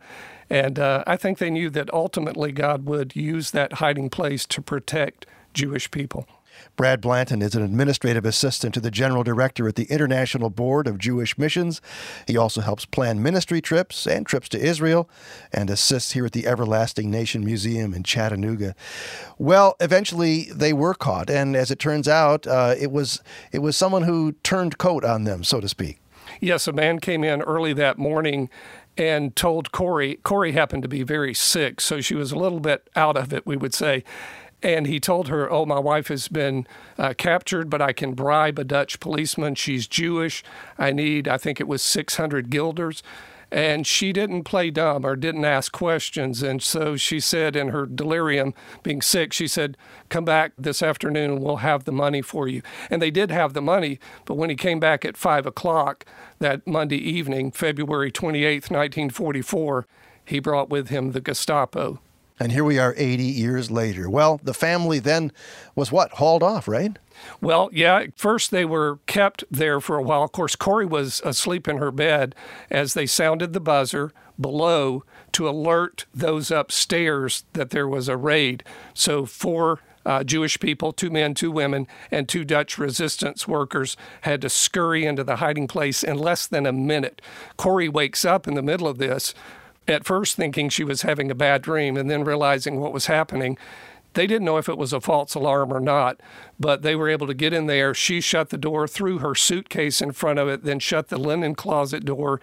And 0.50 0.78
uh, 0.78 1.04
I 1.08 1.18
think 1.18 1.40
they 1.40 1.50
knew 1.50 1.72
that 1.72 1.92
ultimately 1.92 2.52
God 2.52 2.86
would 2.86 3.16
use 3.16 3.52
that 3.52 3.74
hiding 3.74 4.12
place 4.12 4.46
to 4.46 4.62
protect 4.62 5.26
Jewish 5.54 5.90
people. 5.90 6.28
Brad 6.76 7.02
Blanton 7.02 7.42
is 7.42 7.56
an 7.56 7.64
administrative 7.64 8.26
assistant 8.26 8.74
to 8.74 8.80
the 8.80 8.92
general 8.92 9.24
director 9.24 9.68
at 9.68 9.76
the 9.76 9.86
International 9.86 10.50
Board 10.50 10.88
of 10.88 10.98
Jewish 10.98 11.38
Missions. 11.38 11.82
He 12.28 12.38
also 12.38 12.62
helps 12.62 12.86
plan 12.86 13.22
ministry 13.22 13.62
trips 13.62 14.06
and 14.06 14.26
trips 14.26 14.50
to 14.50 14.60
Israel 14.60 15.10
and 15.54 15.70
assists 15.70 16.12
here 16.12 16.26
at 16.26 16.34
the 16.34 16.48
Everlasting 16.48 17.10
Nation 17.10 17.44
Museum 17.46 17.94
in 17.94 18.04
Chattanooga. 18.04 18.76
Well, 19.38 19.76
eventually 19.80 20.50
they 20.54 20.74
were 20.74 20.94
caught, 20.94 21.30
and 21.30 21.56
as 21.56 21.72
it 21.72 21.80
turns 21.80 22.08
out, 22.08 22.46
uh, 22.48 22.76
it 22.80 22.92
was 22.92 23.22
it 23.52 23.60
was 23.60 23.78
someone 23.78 24.04
who 24.04 24.34
turned 24.44 24.78
coat 24.78 25.04
on 25.04 25.24
them, 25.24 25.44
so 25.44 25.62
to 25.62 25.70
speak. 25.70 26.00
Yes, 26.42 26.68
a 26.68 26.74
man 26.74 27.00
came 27.00 27.24
in 27.24 27.42
early 27.42 27.74
that 27.74 27.98
morning 27.98 28.50
and 28.98 29.36
told 29.36 29.72
Corrie. 29.72 30.20
Corrie 30.24 30.54
happened 30.54 30.84
to 30.84 30.90
be 30.90 31.04
very 31.04 31.34
sick, 31.34 31.82
so 31.82 32.02
she 32.02 32.16
was 32.16 32.32
a 32.32 32.38
little 32.38 32.60
bit 32.60 32.90
out 32.96 33.18
of 33.18 33.34
it, 33.34 33.46
we 33.46 33.58
would 33.58 33.74
say. 33.74 34.04
And 34.66 34.88
he 34.88 35.00
told 35.00 35.28
her, 35.28 35.50
Oh, 35.52 35.64
my 35.68 35.78
wife 35.78 36.08
has 36.08 36.28
been 36.28 36.66
uh, 36.98 37.14
captured, 37.16 37.70
but 37.70 37.84
I 37.84 37.94
can 37.94 38.14
bribe 38.14 38.58
a 38.58 38.64
Dutch 38.64 39.00
policeman. 39.00 39.54
She's 39.54 39.86
Jewish. 39.86 40.44
I 40.80 40.92
need, 40.92 41.28
I 41.28 41.38
think 41.38 41.62
it 41.62 41.68
was 41.68 41.84
600 41.84 42.50
guilders. 42.50 43.04
And 43.52 43.86
she 43.86 44.12
didn't 44.12 44.44
play 44.44 44.72
dumb 44.72 45.06
or 45.06 45.16
didn't 45.16 45.46
ask 45.46 45.72
questions. 45.72 46.42
And 46.42 46.64
so 46.64 46.96
she 46.96 47.20
said, 47.20 47.56
in 47.56 47.68
her 47.68 47.86
delirium, 47.86 48.56
being 48.82 49.04
sick, 49.04 49.34
she 49.34 49.48
said, 49.48 49.78
Come 50.10 50.26
back 50.26 50.54
this 50.58 50.82
afternoon 50.82 51.30
and 51.34 51.44
we'll 51.44 51.58
have 51.58 51.84
the 51.84 51.92
money 51.92 52.24
for 52.24 52.48
you. 52.48 52.64
And 52.90 53.04
they 53.04 53.12
did 53.12 53.30
have 53.30 53.54
the 53.54 53.62
money, 53.62 54.00
but 54.26 54.34
when 54.34 54.50
he 54.50 54.56
came 54.56 54.80
back 54.80 55.06
at 55.06 55.16
five 55.16 55.46
o'clock 55.46 56.06
that 56.40 56.66
Monday 56.66 56.98
evening, 56.98 57.52
February 57.52 58.12
28th, 58.12 58.72
1944, 58.72 59.86
he 60.26 60.40
brought 60.40 60.72
with 60.72 60.90
him 60.90 61.12
the 61.12 61.22
Gestapo 61.22 62.00
And 62.40 62.52
here 62.52 62.66
we 62.66 62.78
are 62.78 62.94
80 62.98 63.24
years 63.24 63.72
later. 63.72 64.10
Well, 64.10 64.42
the 64.44 64.54
family 64.54 65.00
then 65.00 65.32
was 65.74 65.92
what? 65.92 66.12
Hauled 66.14 66.44
off, 66.44 66.68
right? 66.68 66.98
Well, 67.40 67.70
yeah. 67.72 68.08
First, 68.18 68.52
they 68.52 68.66
were 68.66 69.00
kept 69.06 69.46
there 69.50 69.80
for 69.80 69.98
a 69.98 70.04
while. 70.04 70.24
Of 70.24 70.34
course, 70.34 70.56
Corrie 70.56 70.86
was 70.86 71.22
asleep 71.24 71.68
in 71.68 71.78
her 71.78 71.92
bed 71.92 72.36
as 72.70 72.94
they 72.94 73.06
sounded 73.06 73.54
the 73.54 73.62
buzzer 73.62 74.12
below 74.40 75.06
to 75.32 75.48
alert 75.48 76.06
those 76.14 76.52
upstairs 76.52 77.46
that 77.54 77.70
there 77.70 77.88
was 77.88 78.10
a 78.10 78.18
raid. 78.18 78.66
So, 78.94 79.26
four 79.26 79.80
uh, 80.06 80.24
Jewish 80.24 80.60
people, 80.60 80.92
two 80.94 81.10
men, 81.10 81.34
two 81.34 81.52
women, 81.52 81.88
and 82.12 82.30
two 82.30 82.44
Dutch 82.44 82.78
resistance 82.78 83.48
workers 83.48 83.98
had 84.22 84.42
to 84.42 84.50
scurry 84.50 85.06
into 85.06 85.24
the 85.24 85.38
hiding 85.38 85.68
place 85.68 86.04
in 86.04 86.18
less 86.18 86.48
than 86.48 86.66
a 86.66 86.72
minute. 86.72 87.22
Corrie 87.58 87.90
wakes 87.90 88.24
up 88.24 88.48
in 88.48 88.54
the 88.54 88.62
middle 88.62 88.88
of 88.88 88.98
this, 88.98 89.34
at 89.88 90.06
first 90.06 90.36
thinking 90.36 90.70
she 90.70 90.84
was 90.84 91.04
having 91.04 91.30
a 91.30 91.36
bad 91.36 91.62
dream, 91.62 91.98
and 91.98 92.10
then 92.10 92.24
realizing 92.24 92.80
what 92.80 92.94
was 92.94 93.06
happening. 93.08 93.58
They 94.16 94.28
didn't 94.28 94.46
know 94.46 94.58
if 94.58 94.70
it 94.70 94.78
was 94.78 94.94
a 94.94 95.02
false 95.02 95.36
alarm 95.36 95.74
or 95.74 95.82
not, 95.82 96.22
but 96.58 96.84
they 96.84 96.96
were 96.96 97.10
able 97.10 97.28
to 97.28 97.34
get 97.34 97.52
in 97.52 97.66
there. 97.66 97.94
She 97.94 98.22
shut 98.22 98.50
the 98.50 98.58
door, 98.58 98.88
threw 98.88 99.20
her 99.20 99.36
suitcase 99.36 100.02
in 100.02 100.14
front 100.14 100.40
of 100.40 100.48
it, 100.48 100.64
then 100.64 100.80
shut 100.80 101.10
the 101.10 101.18
linen 101.18 101.54
closet 101.54 102.06
door. 102.06 102.40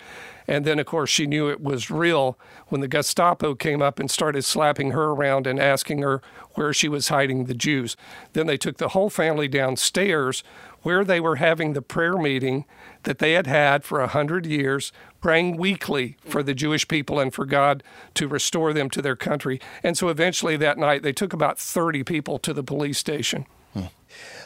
And 0.46 0.66
then, 0.66 0.78
of 0.78 0.84
course, 0.84 1.08
she 1.08 1.26
knew 1.26 1.48
it 1.48 1.62
was 1.62 1.90
real 1.90 2.38
when 2.68 2.82
the 2.82 2.88
Gestapo 2.88 3.54
came 3.54 3.80
up 3.80 3.98
and 3.98 4.10
started 4.10 4.44
slapping 4.44 4.90
her 4.90 5.12
around 5.12 5.46
and 5.46 5.58
asking 5.58 6.02
her 6.02 6.20
where 6.56 6.74
she 6.74 6.90
was 6.90 7.08
hiding 7.08 7.46
the 7.46 7.54
Jews. 7.54 7.96
Then 8.34 8.46
they 8.46 8.58
took 8.58 8.76
the 8.76 8.88
whole 8.88 9.08
family 9.08 9.48
downstairs 9.48 10.44
where 10.82 11.04
they 11.04 11.20
were 11.20 11.36
having 11.36 11.72
the 11.72 11.82
prayer 11.82 12.16
meeting 12.16 12.64
that 13.04 13.18
they 13.18 13.32
had 13.32 13.46
had 13.46 13.84
for 13.84 14.00
a 14.00 14.08
hundred 14.08 14.46
years, 14.46 14.92
praying 15.20 15.56
weekly 15.56 16.16
for 16.24 16.42
the 16.42 16.54
Jewish 16.54 16.86
people 16.86 17.18
and 17.18 17.32
for 17.32 17.44
God 17.44 17.82
to 18.14 18.28
restore 18.28 18.72
them 18.72 18.90
to 18.90 19.02
their 19.02 19.16
country. 19.16 19.60
And 19.82 19.96
so 19.96 20.08
eventually 20.08 20.56
that 20.56 20.78
night, 20.78 21.02
they 21.02 21.12
took 21.12 21.32
about 21.32 21.58
30 21.58 22.04
people 22.04 22.38
to 22.40 22.52
the 22.52 22.62
police 22.62 22.98
station. 22.98 23.46
Hmm. 23.72 23.86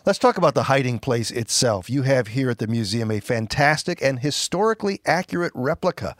Let's 0.04 0.18
talk 0.18 0.38
about 0.38 0.54
the 0.54 0.64
hiding 0.64 1.00
place 1.00 1.30
itself. 1.30 1.90
You 1.90 2.02
have 2.02 2.28
here 2.28 2.50
at 2.50 2.58
the 2.58 2.68
museum 2.68 3.10
a 3.10 3.20
fantastic 3.20 4.00
and 4.00 4.20
historically 4.20 5.00
accurate 5.04 5.52
replica. 5.54 6.16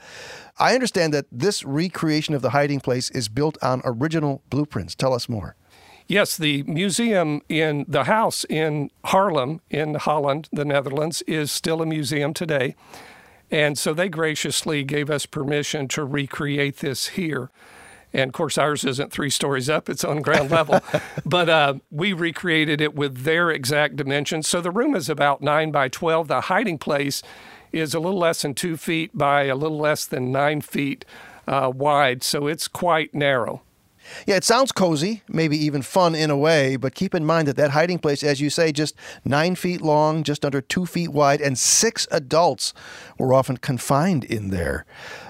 I 0.59 0.75
understand 0.75 1.15
that 1.15 1.27
this 1.31 1.65
recreation 1.65 2.35
of 2.35 2.43
the 2.43 2.51
hiding 2.51 2.81
place 2.81 3.11
is 3.11 3.29
built 3.29 3.57
on 3.63 3.83
original 3.85 4.43
blueprints. 4.51 4.95
Tell 4.95 5.15
us 5.15 5.29
more. 5.29 5.55
Yes, 6.09 6.37
the 6.37 6.63
museum 6.65 7.43
in 7.49 7.85
the 7.89 8.05
house 8.05 8.45
in 8.45 8.91
Haarlem, 9.07 9.61
in 9.71 9.95
Holland, 9.95 10.49
the 10.53 10.65
Netherlands, 10.65 11.23
is 11.23 11.51
still 11.51 11.83
a 11.83 11.87
museum 11.87 12.33
today. 12.33 12.77
And 13.51 13.77
so 13.77 13.93
they 13.93 14.09
graciously 14.09 14.85
gave 14.85 15.11
us 15.11 15.27
permission 15.27 15.89
to 15.89 16.05
recreate 16.05 16.79
this 16.79 17.09
here. 17.09 17.51
And 18.13 18.29
of 18.29 18.33
course, 18.33 18.57
ours 18.57 18.85
isn't 18.85 19.13
three 19.13 19.31
stories 19.31 19.69
up, 19.69 19.89
it's 19.89 20.05
on 20.05 20.23
ground 20.23 20.51
level. 20.51 20.81
but 21.27 21.49
uh, 21.49 21.75
we 21.91 22.13
recreated 22.13 22.81
it 22.81 22.95
with 22.95 23.25
their 23.25 23.51
exact 23.51 23.97
dimensions. 23.97 24.47
So 24.47 24.61
the 24.61 24.71
room 24.71 24.95
is 24.95 25.09
about 25.09 25.43
nine 25.43 25.73
by 25.73 25.89
12. 25.89 26.29
The 26.29 26.43
hiding 26.43 26.79
place 26.79 27.23
is 27.73 27.95
a 27.95 28.01
little 28.01 28.19
less 28.19 28.43
than 28.43 28.55
two 28.55 28.77
feet 28.77 29.11
by 29.13 29.45
a 29.45 29.57
little 29.57 29.79
less 29.79 30.07
than 30.07 30.31
nine 30.31 30.61
feet 30.61 31.05
uh, 31.49 31.73
wide. 31.75 32.23
So 32.23 32.47
it's 32.47 32.69
quite 32.69 33.13
narrow. 33.13 33.63
Yeah, 34.27 34.37
it 34.37 34.45
sounds 34.45 34.73
cozy, 34.73 35.23
maybe 35.29 35.57
even 35.57 35.83
fun 35.83 36.15
in 36.15 36.31
a 36.31 36.37
way, 36.37 36.77
but 36.77 36.95
keep 36.95 37.15
in 37.15 37.25
mind 37.25 37.49
that 37.49 37.57
that 37.57 37.71
hiding 37.71 37.99
place, 37.99 38.23
as 38.23 38.41
you 38.41 38.51
say, 38.51 38.73
just 38.73 38.95
nine 39.25 39.55
feet 39.55 39.81
long, 39.81 40.23
just 40.23 40.45
under 40.45 40.61
two 40.61 40.87
feet 40.87 41.11
wide, 41.11 41.41
and 41.41 41.59
six 41.59 42.07
adults 42.11 42.75
were 43.19 43.33
often 43.33 43.57
confined 43.57 44.25
in 44.25 44.51
there. 44.51 44.85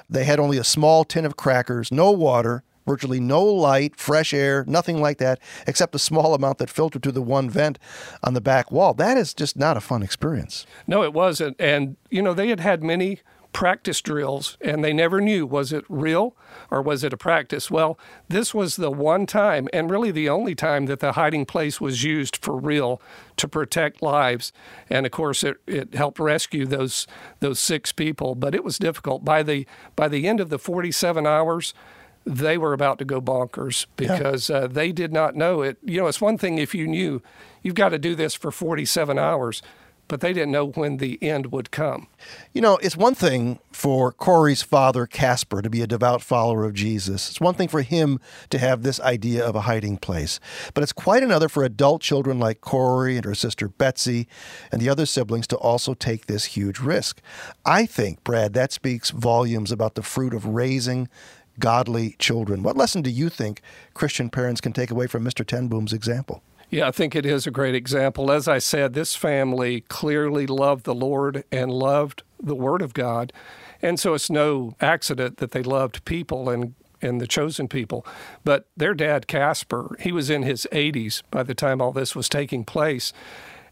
They 0.08 0.24
had 0.24 0.38
only 0.38 0.58
a 0.58 0.64
small 0.64 1.04
tin 1.04 1.24
of 1.24 1.36
crackers, 1.36 1.90
no 1.90 2.10
water, 2.10 2.62
virtually 2.86 3.20
no 3.20 3.42
light, 3.42 3.96
fresh 3.96 4.32
air, 4.32 4.64
nothing 4.66 5.00
like 5.00 5.18
that, 5.18 5.40
except 5.66 5.94
a 5.94 5.98
small 5.98 6.34
amount 6.34 6.58
that 6.58 6.70
filtered 6.70 7.02
to 7.02 7.12
the 7.12 7.20
one 7.20 7.50
vent 7.50 7.78
on 8.22 8.34
the 8.34 8.40
back 8.40 8.70
wall. 8.70 8.94
That 8.94 9.16
is 9.16 9.34
just 9.34 9.56
not 9.56 9.76
a 9.76 9.80
fun 9.80 10.02
experience. 10.02 10.66
No, 10.86 11.02
it 11.02 11.12
wasn't. 11.12 11.56
And, 11.60 11.96
you 12.10 12.22
know, 12.22 12.32
they 12.32 12.48
had 12.48 12.60
had 12.60 12.82
many 12.82 13.20
practice 13.56 14.02
drills 14.02 14.58
and 14.60 14.84
they 14.84 14.92
never 14.92 15.18
knew 15.18 15.46
was 15.46 15.72
it 15.72 15.82
real 15.88 16.36
or 16.70 16.82
was 16.82 17.02
it 17.02 17.14
a 17.14 17.16
practice? 17.16 17.70
Well 17.70 17.98
this 18.28 18.52
was 18.52 18.76
the 18.76 18.90
one 18.90 19.24
time 19.24 19.66
and 19.72 19.90
really 19.90 20.10
the 20.10 20.28
only 20.28 20.54
time 20.54 20.84
that 20.86 21.00
the 21.00 21.12
hiding 21.12 21.46
place 21.46 21.80
was 21.80 22.04
used 22.04 22.36
for 22.36 22.54
real 22.54 23.00
to 23.38 23.48
protect 23.48 24.02
lives. 24.02 24.52
And 24.90 25.06
of 25.06 25.12
course 25.12 25.42
it, 25.42 25.56
it 25.66 25.94
helped 25.94 26.18
rescue 26.18 26.66
those 26.66 27.06
those 27.40 27.58
six 27.58 27.92
people 27.92 28.34
but 28.34 28.54
it 28.54 28.62
was 28.62 28.76
difficult. 28.76 29.24
By 29.24 29.42
the 29.42 29.66
by 29.96 30.08
the 30.08 30.28
end 30.28 30.38
of 30.38 30.50
the 30.50 30.58
47 30.58 31.26
hours 31.26 31.72
they 32.26 32.58
were 32.58 32.74
about 32.74 32.98
to 32.98 33.06
go 33.06 33.22
bonkers 33.22 33.86
because 33.96 34.50
yeah. 34.50 34.56
uh, 34.56 34.66
they 34.66 34.92
did 34.92 35.14
not 35.14 35.34
know 35.34 35.62
it. 35.62 35.78
You 35.82 36.02
know 36.02 36.08
it's 36.08 36.20
one 36.20 36.36
thing 36.36 36.58
if 36.58 36.74
you 36.74 36.86
knew 36.86 37.22
you've 37.62 37.74
got 37.74 37.88
to 37.88 37.98
do 37.98 38.14
this 38.14 38.34
for 38.34 38.50
47 38.50 39.18
hours 39.18 39.62
but 40.08 40.20
they 40.20 40.32
didn't 40.32 40.52
know 40.52 40.68
when 40.68 40.98
the 40.98 41.22
end 41.22 41.52
would 41.52 41.70
come. 41.70 42.06
You 42.52 42.60
know, 42.60 42.76
it's 42.78 42.96
one 42.96 43.14
thing 43.14 43.58
for 43.72 44.12
Corrie's 44.12 44.62
father, 44.62 45.06
Casper, 45.06 45.62
to 45.62 45.70
be 45.70 45.82
a 45.82 45.86
devout 45.86 46.22
follower 46.22 46.64
of 46.64 46.74
Jesus. 46.74 47.28
It's 47.28 47.40
one 47.40 47.54
thing 47.54 47.68
for 47.68 47.82
him 47.82 48.20
to 48.50 48.58
have 48.58 48.82
this 48.82 49.00
idea 49.00 49.44
of 49.44 49.56
a 49.56 49.62
hiding 49.62 49.96
place. 49.96 50.40
But 50.74 50.82
it's 50.82 50.92
quite 50.92 51.22
another 51.22 51.48
for 51.48 51.64
adult 51.64 52.02
children 52.02 52.38
like 52.38 52.60
Corrie 52.60 53.16
and 53.16 53.24
her 53.24 53.34
sister 53.34 53.68
Betsy 53.68 54.28
and 54.70 54.80
the 54.80 54.88
other 54.88 55.06
siblings 55.06 55.46
to 55.48 55.56
also 55.56 55.94
take 55.94 56.26
this 56.26 56.46
huge 56.46 56.78
risk. 56.78 57.20
I 57.64 57.86
think, 57.86 58.22
Brad, 58.24 58.52
that 58.54 58.72
speaks 58.72 59.10
volumes 59.10 59.72
about 59.72 59.94
the 59.94 60.02
fruit 60.02 60.34
of 60.34 60.46
raising 60.46 61.08
godly 61.58 62.16
children. 62.18 62.62
What 62.62 62.76
lesson 62.76 63.02
do 63.02 63.10
you 63.10 63.28
think 63.28 63.62
Christian 63.94 64.30
parents 64.30 64.60
can 64.60 64.72
take 64.72 64.90
away 64.90 65.06
from 65.06 65.24
Mr. 65.24 65.44
Ten 65.44 65.68
Boom's 65.68 65.92
example? 65.92 66.42
Yeah, 66.68 66.88
I 66.88 66.90
think 66.90 67.14
it 67.14 67.24
is 67.24 67.46
a 67.46 67.52
great 67.52 67.74
example. 67.74 68.30
As 68.30 68.48
I 68.48 68.58
said, 68.58 68.92
this 68.92 69.14
family 69.14 69.82
clearly 69.82 70.46
loved 70.46 70.84
the 70.84 70.94
Lord 70.94 71.44
and 71.52 71.70
loved 71.70 72.22
the 72.42 72.56
Word 72.56 72.82
of 72.82 72.92
God. 72.92 73.32
And 73.80 74.00
so 74.00 74.14
it's 74.14 74.30
no 74.30 74.74
accident 74.80 75.36
that 75.36 75.52
they 75.52 75.62
loved 75.62 76.04
people 76.04 76.48
and, 76.48 76.74
and 77.00 77.20
the 77.20 77.26
chosen 77.28 77.68
people. 77.68 78.04
But 78.42 78.66
their 78.76 78.94
dad, 78.94 79.28
Casper, 79.28 79.96
he 80.00 80.10
was 80.10 80.28
in 80.28 80.42
his 80.42 80.66
80s 80.72 81.22
by 81.30 81.44
the 81.44 81.54
time 81.54 81.80
all 81.80 81.92
this 81.92 82.16
was 82.16 82.28
taking 82.28 82.64
place. 82.64 83.12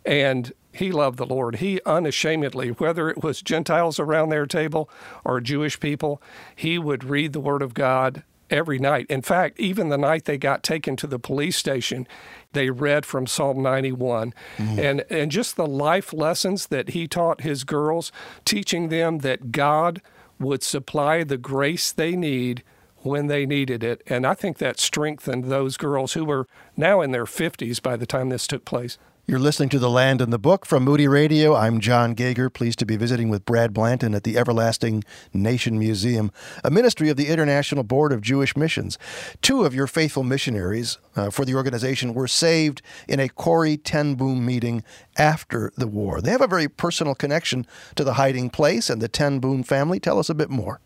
And 0.05 0.53
he 0.73 0.93
loved 0.93 1.19
the 1.19 1.27
Lord. 1.27 1.57
He 1.57 1.81
unashamedly, 1.85 2.71
whether 2.71 3.09
it 3.09 3.25
was 3.25 3.43
Gentiles 3.43 3.99
around 3.99 4.29
their 4.29 4.47
table 4.47 4.89
or 5.25 5.41
Jewish 5.41 5.81
people, 5.81 6.23
he 6.55 6.79
would 6.79 7.03
read 7.03 7.33
the 7.33 7.41
Word 7.41 7.63
of 7.63 7.75
God 7.75 8.23
every 8.51 8.79
night. 8.79 9.07
In 9.09 9.23
fact, 9.23 9.59
even 9.59 9.89
the 9.89 9.99
night 9.99 10.27
they 10.27 10.39
got 10.39 10.63
taken 10.63 10.97
to 10.97 11.07
the 11.07 11.19
police 11.19 11.57
station, 11.57 12.07
they 12.55 12.71
read 12.71 13.05
from 13.05 13.27
Psalm 13.27 13.63
91 13.63 14.33
mm-hmm. 14.57 14.79
and 14.79 15.05
and 15.11 15.31
just 15.31 15.57
the 15.57 15.67
life 15.67 16.13
lessons 16.13 16.69
that 16.69 16.91
he 16.91 17.07
taught 17.07 17.43
his 17.43 17.65
girls, 17.65 18.11
teaching 18.45 18.89
them 18.89 19.19
that 19.19 19.53
God 19.53 20.01
would 20.39 20.63
supply 20.63 21.25
the 21.25 21.39
grace 21.39 21.93
they 21.93 22.17
need 22.17 22.63
when 23.05 23.27
they 23.27 23.47
needed 23.47 23.85
it. 23.85 24.03
And 24.07 24.27
I 24.27 24.35
think 24.35 24.59
that 24.59 24.81
strengthened 24.81 25.45
those 25.45 25.77
girls 25.77 26.15
who 26.15 26.25
were 26.25 26.47
now 26.77 27.01
in 27.01 27.13
their 27.13 27.25
50s 27.25 27.81
by 27.81 27.97
the 27.97 28.07
time 28.07 28.29
this 28.29 28.47
took 28.47 28.65
place. 28.65 28.99
You're 29.27 29.39
listening 29.39 29.71
to 29.71 29.79
The 29.79 29.89
Land 29.89 30.21
and 30.21 30.31
the 30.31 30.39
Book 30.39 30.67
from 30.67 30.85
Moody 30.85 31.09
Radio. 31.09 31.55
I'm 31.55 31.81
John 31.81 32.13
Gauger, 32.13 32.51
pleased 32.51 32.79
to 32.81 32.85
be 32.85 32.99
visiting 32.99 33.31
with 33.31 33.47
Brad 33.47 33.73
Blanton 33.73 34.15
at 34.15 34.23
the 34.23 34.37
Everlasting 34.37 35.03
Nation 35.33 35.79
Museum, 35.79 36.31
a 36.63 36.71
ministry 36.71 37.09
of 37.09 37.17
the 37.17 37.29
International 37.29 37.85
Board 37.85 38.13
of 38.13 38.21
Jewish 38.21 38.55
Missions. 38.55 38.99
Two 39.41 39.65
of 39.65 39.75
your 39.75 39.87
faithful 39.87 40.25
missionaries 40.25 40.99
uh, 41.17 41.31
for 41.31 41.47
the 41.47 41.55
organization 41.55 42.13
were 42.13 42.29
saved 42.29 42.83
in 43.09 43.19
a 43.19 43.31
Corrie 43.31 43.79
Ten 43.79 44.15
Boom 44.15 44.45
meeting 44.45 44.85
after 45.17 45.73
the 45.75 45.89
war. 45.89 46.21
They 46.21 46.31
have 46.31 46.43
a 46.43 46.47
very 46.47 46.69
personal 46.69 47.15
connection 47.15 47.67
to 47.95 48.05
the 48.05 48.15
hiding 48.15 48.51
place 48.51 48.91
and 48.91 49.01
the 49.01 49.09
Ten 49.09 49.39
Boom 49.39 49.63
family. 49.63 50.01
Tell 50.01 50.19
us 50.19 50.29
a 50.29 50.35
bit 50.35 50.51
more. 50.51 50.81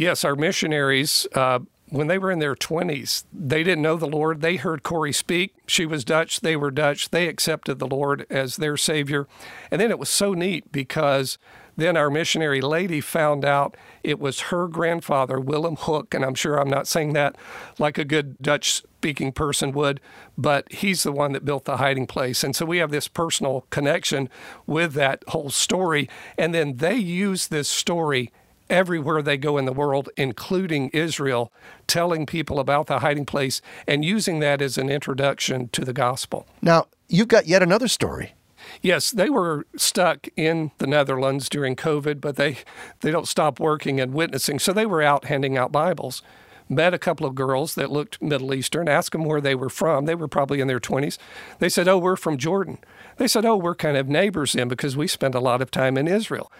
Yes, 0.00 0.24
our 0.24 0.34
missionaries 0.34 1.26
uh, 1.34 1.58
when 1.90 2.06
they 2.06 2.16
were 2.16 2.30
in 2.30 2.38
their 2.38 2.54
20s, 2.54 3.24
they 3.34 3.62
didn't 3.62 3.82
know 3.82 3.98
the 3.98 4.06
Lord. 4.06 4.40
They 4.40 4.56
heard 4.56 4.82
Corrie 4.82 5.12
speak. 5.12 5.54
She 5.66 5.84
was 5.84 6.06
Dutch. 6.06 6.40
They 6.40 6.56
were 6.56 6.70
Dutch. 6.70 7.10
They 7.10 7.28
accepted 7.28 7.78
the 7.78 7.86
Lord 7.86 8.24
as 8.30 8.56
their 8.56 8.78
Savior. 8.78 9.28
And 9.70 9.78
then 9.78 9.90
it 9.90 9.98
was 9.98 10.08
so 10.08 10.32
neat 10.32 10.72
because 10.72 11.36
then 11.76 11.98
our 11.98 12.08
missionary 12.08 12.62
lady 12.62 13.02
found 13.02 13.44
out 13.44 13.76
it 14.02 14.18
was 14.18 14.40
her 14.48 14.68
grandfather, 14.68 15.38
Willem 15.38 15.76
Hook. 15.76 16.14
And 16.14 16.24
I'm 16.24 16.34
sure 16.34 16.58
I'm 16.58 16.70
not 16.70 16.88
saying 16.88 17.12
that 17.12 17.36
like 17.78 17.98
a 17.98 18.04
good 18.06 18.38
Dutch 18.38 18.72
speaking 18.72 19.32
person 19.32 19.70
would, 19.72 20.00
but 20.38 20.72
he's 20.72 21.02
the 21.02 21.12
one 21.12 21.32
that 21.32 21.44
built 21.44 21.66
the 21.66 21.76
hiding 21.76 22.06
place. 22.06 22.42
And 22.42 22.56
so 22.56 22.64
we 22.64 22.78
have 22.78 22.90
this 22.90 23.06
personal 23.06 23.66
connection 23.68 24.30
with 24.66 24.94
that 24.94 25.24
whole 25.28 25.50
story. 25.50 26.08
And 26.38 26.54
then 26.54 26.78
they 26.78 26.96
use 26.96 27.48
this 27.48 27.68
story 27.68 28.32
everywhere 28.70 29.20
they 29.20 29.36
go 29.36 29.58
in 29.58 29.66
the 29.66 29.72
world, 29.72 30.08
including 30.16 30.88
Israel, 30.90 31.52
telling 31.86 32.24
people 32.24 32.58
about 32.58 32.86
the 32.86 33.00
hiding 33.00 33.26
place 33.26 33.60
and 33.86 34.04
using 34.04 34.38
that 34.40 34.62
as 34.62 34.78
an 34.78 34.88
introduction 34.88 35.68
to 35.68 35.84
the 35.84 35.92
gospel. 35.92 36.46
Now, 36.62 36.86
you've 37.08 37.28
got 37.28 37.46
yet 37.46 37.62
another 37.62 37.88
story. 37.88 38.34
Yes, 38.82 39.10
they 39.10 39.30
were 39.30 39.66
stuck 39.76 40.28
in 40.36 40.70
the 40.78 40.86
Netherlands 40.86 41.48
during 41.48 41.76
COVID, 41.76 42.20
but 42.20 42.36
they, 42.36 42.58
they 43.00 43.10
don't 43.10 43.28
stop 43.28 43.58
working 43.58 44.00
and 44.00 44.14
witnessing. 44.14 44.58
So 44.58 44.72
they 44.72 44.86
were 44.86 45.02
out 45.02 45.24
handing 45.26 45.56
out 45.56 45.72
Bibles. 45.72 46.22
met 46.68 46.94
a 46.94 46.98
couple 46.98 47.26
of 47.26 47.34
girls 47.34 47.74
that 47.74 47.90
looked 47.90 48.22
Middle 48.22 48.54
Eastern, 48.54 48.88
asked 48.88 49.12
them 49.12 49.24
where 49.24 49.40
they 49.40 49.54
were 49.54 49.70
from. 49.70 50.04
They 50.04 50.14
were 50.14 50.28
probably 50.28 50.60
in 50.60 50.68
their 50.68 50.80
20s. 50.80 51.18
They 51.58 51.68
said, 51.68 51.88
Oh, 51.88 51.98
we're 51.98 52.16
from 52.16 52.38
Jordan. 52.38 52.78
They 53.16 53.26
said, 53.26 53.44
Oh, 53.44 53.56
we're 53.56 53.74
kind 53.74 53.96
of 53.96 54.08
neighbors 54.08 54.52
then 54.52 54.68
because 54.68 54.96
we 54.96 55.08
spend 55.08 55.34
a 55.34 55.40
lot 55.40 55.62
of 55.62 55.70
time 55.70 55.98
in 55.98 56.06
Israel. 56.06 56.50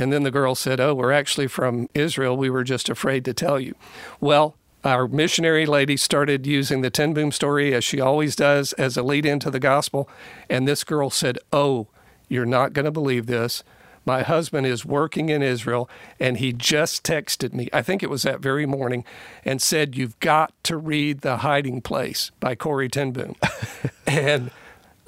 And 0.00 0.10
then 0.10 0.22
the 0.22 0.30
girl 0.30 0.54
said, 0.54 0.80
Oh, 0.80 0.94
we're 0.94 1.12
actually 1.12 1.46
from 1.46 1.88
Israel. 1.94 2.34
We 2.34 2.48
were 2.48 2.64
just 2.64 2.88
afraid 2.88 3.22
to 3.26 3.34
tell 3.34 3.60
you. 3.60 3.74
Well, 4.18 4.56
our 4.82 5.06
missionary 5.06 5.66
lady 5.66 5.98
started 5.98 6.46
using 6.46 6.80
the 6.80 6.88
Ten 6.88 7.12
Boom 7.12 7.30
story, 7.30 7.74
as 7.74 7.84
she 7.84 8.00
always 8.00 8.34
does, 8.34 8.72
as 8.72 8.96
a 8.96 9.02
lead 9.02 9.26
into 9.26 9.50
the 9.50 9.60
gospel. 9.60 10.08
And 10.48 10.66
this 10.66 10.84
girl 10.84 11.10
said, 11.10 11.38
Oh, 11.52 11.88
you're 12.28 12.46
not 12.46 12.72
going 12.72 12.86
to 12.86 12.90
believe 12.90 13.26
this. 13.26 13.62
My 14.06 14.22
husband 14.22 14.66
is 14.66 14.86
working 14.86 15.28
in 15.28 15.42
Israel, 15.42 15.90
and 16.18 16.38
he 16.38 16.54
just 16.54 17.04
texted 17.04 17.52
me, 17.52 17.68
I 17.70 17.82
think 17.82 18.02
it 18.02 18.08
was 18.08 18.22
that 18.22 18.40
very 18.40 18.64
morning, 18.64 19.04
and 19.44 19.60
said, 19.60 19.94
You've 19.96 20.18
got 20.20 20.54
to 20.64 20.78
read 20.78 21.20
The 21.20 21.38
Hiding 21.38 21.82
Place 21.82 22.30
by 22.40 22.54
Corrie 22.54 22.88
ten 22.88 23.10
Boom. 23.12 23.36
and 24.06 24.50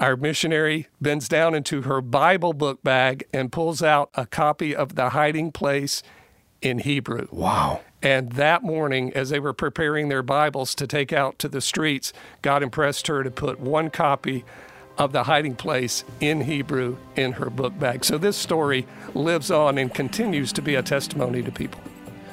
our 0.03 0.17
missionary 0.17 0.88
bends 1.01 1.29
down 1.29 1.55
into 1.55 1.83
her 1.83 2.01
Bible 2.01 2.53
book 2.53 2.83
bag 2.83 3.25
and 3.33 3.53
pulls 3.53 3.85
out 3.85 4.11
a 4.15 4.27
copy 4.27 4.75
of 4.75 4.97
The 4.97 5.11
Hiding 5.11 5.53
Place 5.53 6.03
in 6.61 6.81
Hebrew. 6.81 7.29
Wow. 7.31 7.83
And 8.03 8.33
that 8.33 8.65
morning, 8.65 9.12
as 9.15 9.31
they 9.31 9.38
were 9.38 9.53
preparing 9.53 10.09
their 10.09 10.25
Bibles 10.25 10.75
to 10.75 10.88
take 10.88 11.12
out 11.12 11.38
to 11.38 11.49
the 11.49 11.61
streets, 11.61 12.12
God 12.43 12.65
impressed 12.65 13.07
her 13.07 13.23
to 13.23 13.31
put 13.31 13.61
one 13.61 13.91
copy 13.91 14.45
of 14.99 15.12
the 15.12 15.23
hiding 15.23 15.55
place 15.55 16.05
in 16.21 16.43
Hebrew 16.43 16.97
in 17.15 17.33
her 17.33 17.49
book 17.49 17.79
bag. 17.79 18.05
So 18.05 18.19
this 18.19 18.37
story 18.37 18.87
lives 19.15 19.53
on 19.53 19.79
and 19.79 19.95
continues 19.95 20.53
to 20.55 20.62
be 20.62 20.75
a 20.75 20.83
testimony 20.83 21.43
to 21.45 21.53
people. 21.53 21.81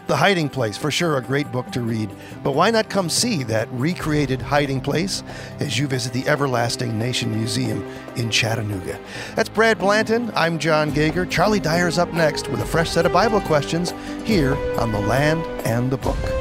The 0.09 0.15
Hiding 0.15 0.49
Place, 0.49 0.75
for 0.75 0.89
sure 0.89 1.17
a 1.17 1.21
great 1.21 1.51
book 1.51 1.69
to 1.71 1.81
read. 1.81 2.09
But 2.43 2.55
why 2.55 2.71
not 2.71 2.89
come 2.89 3.09
see 3.09 3.43
that 3.43 3.69
recreated 3.71 4.41
hiding 4.41 4.81
place 4.81 5.21
as 5.59 5.77
you 5.77 5.87
visit 5.87 6.13
the 6.13 6.27
Everlasting 6.27 6.97
Nation 6.97 7.29
Museum 7.29 7.87
in 8.15 8.31
Chattanooga? 8.31 8.99
That's 9.35 9.49
Brad 9.49 9.77
Blanton. 9.77 10.31
I'm 10.33 10.57
John 10.57 10.91
Gauger. 10.91 11.27
Charlie 11.27 11.59
Dyer's 11.59 11.99
up 11.99 12.11
next 12.11 12.49
with 12.49 12.59
a 12.59 12.65
fresh 12.65 12.89
set 12.89 13.05
of 13.05 13.13
Bible 13.13 13.39
questions 13.41 13.93
here 14.25 14.55
on 14.79 14.91
The 14.91 14.99
Land 14.99 15.43
and 15.67 15.91
the 15.91 15.97
Book. 15.97 16.38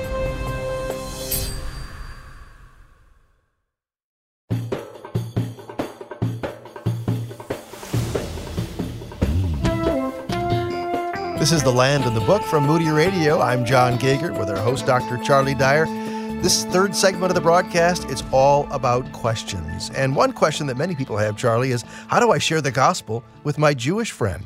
This 11.49 11.57
is 11.57 11.65
The 11.65 11.73
Land 11.73 12.05
and 12.05 12.15
the 12.15 12.21
Book 12.21 12.43
from 12.43 12.67
Moody 12.67 12.91
Radio. 12.91 13.41
I'm 13.41 13.65
John 13.65 13.97
Gauger 13.97 14.35
with 14.35 14.51
our 14.51 14.59
host, 14.59 14.85
Dr. 14.85 15.17
Charlie 15.17 15.55
Dyer. 15.55 15.87
This 16.43 16.67
third 16.67 16.95
segment 16.95 17.31
of 17.31 17.35
the 17.35 17.41
broadcast, 17.41 18.05
it's 18.11 18.23
all 18.33 18.71
about 18.71 19.11
questions. 19.15 19.89
And 19.97 20.15
one 20.15 20.35
question 20.35 20.67
that 20.67 20.77
many 20.77 20.95
people 20.95 21.17
have, 21.17 21.39
Charlie, 21.39 21.71
is 21.71 21.87
how 22.09 22.21
do 22.21 22.33
I 22.33 22.37
share 22.37 22.61
the 22.61 22.71
gospel 22.71 23.25
with 23.45 23.57
my 23.57 23.73
Jewish 23.73 24.11
friend? 24.11 24.45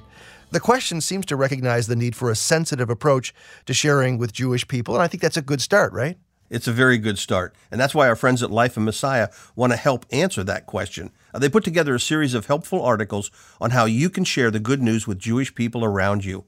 The 0.52 0.60
question 0.60 1.00
seems 1.00 1.26
to 1.26 1.34
recognize 1.34 1.88
the 1.88 1.96
need 1.96 2.14
for 2.14 2.30
a 2.30 2.36
sensitive 2.36 2.88
approach 2.88 3.34
to 3.66 3.74
sharing 3.74 4.16
with 4.16 4.32
Jewish 4.32 4.68
people, 4.68 4.94
and 4.94 5.02
I 5.02 5.08
think 5.08 5.22
that's 5.22 5.36
a 5.36 5.42
good 5.42 5.60
start, 5.60 5.92
right? 5.92 6.16
It's 6.50 6.68
a 6.68 6.72
very 6.72 6.98
good 6.98 7.18
start. 7.18 7.52
And 7.72 7.80
that's 7.80 7.96
why 7.96 8.06
our 8.06 8.14
friends 8.14 8.44
at 8.44 8.52
Life 8.52 8.76
in 8.76 8.84
Messiah 8.84 9.28
want 9.56 9.72
to 9.72 9.76
help 9.76 10.06
answer 10.12 10.44
that 10.44 10.66
question. 10.66 11.10
Uh, 11.34 11.40
they 11.40 11.48
put 11.48 11.64
together 11.64 11.96
a 11.96 12.00
series 12.00 12.34
of 12.34 12.46
helpful 12.46 12.80
articles 12.80 13.32
on 13.60 13.70
how 13.70 13.86
you 13.86 14.08
can 14.08 14.22
share 14.22 14.52
the 14.52 14.60
good 14.60 14.80
news 14.80 15.08
with 15.08 15.18
Jewish 15.18 15.52
people 15.52 15.84
around 15.84 16.24
you. 16.24 16.44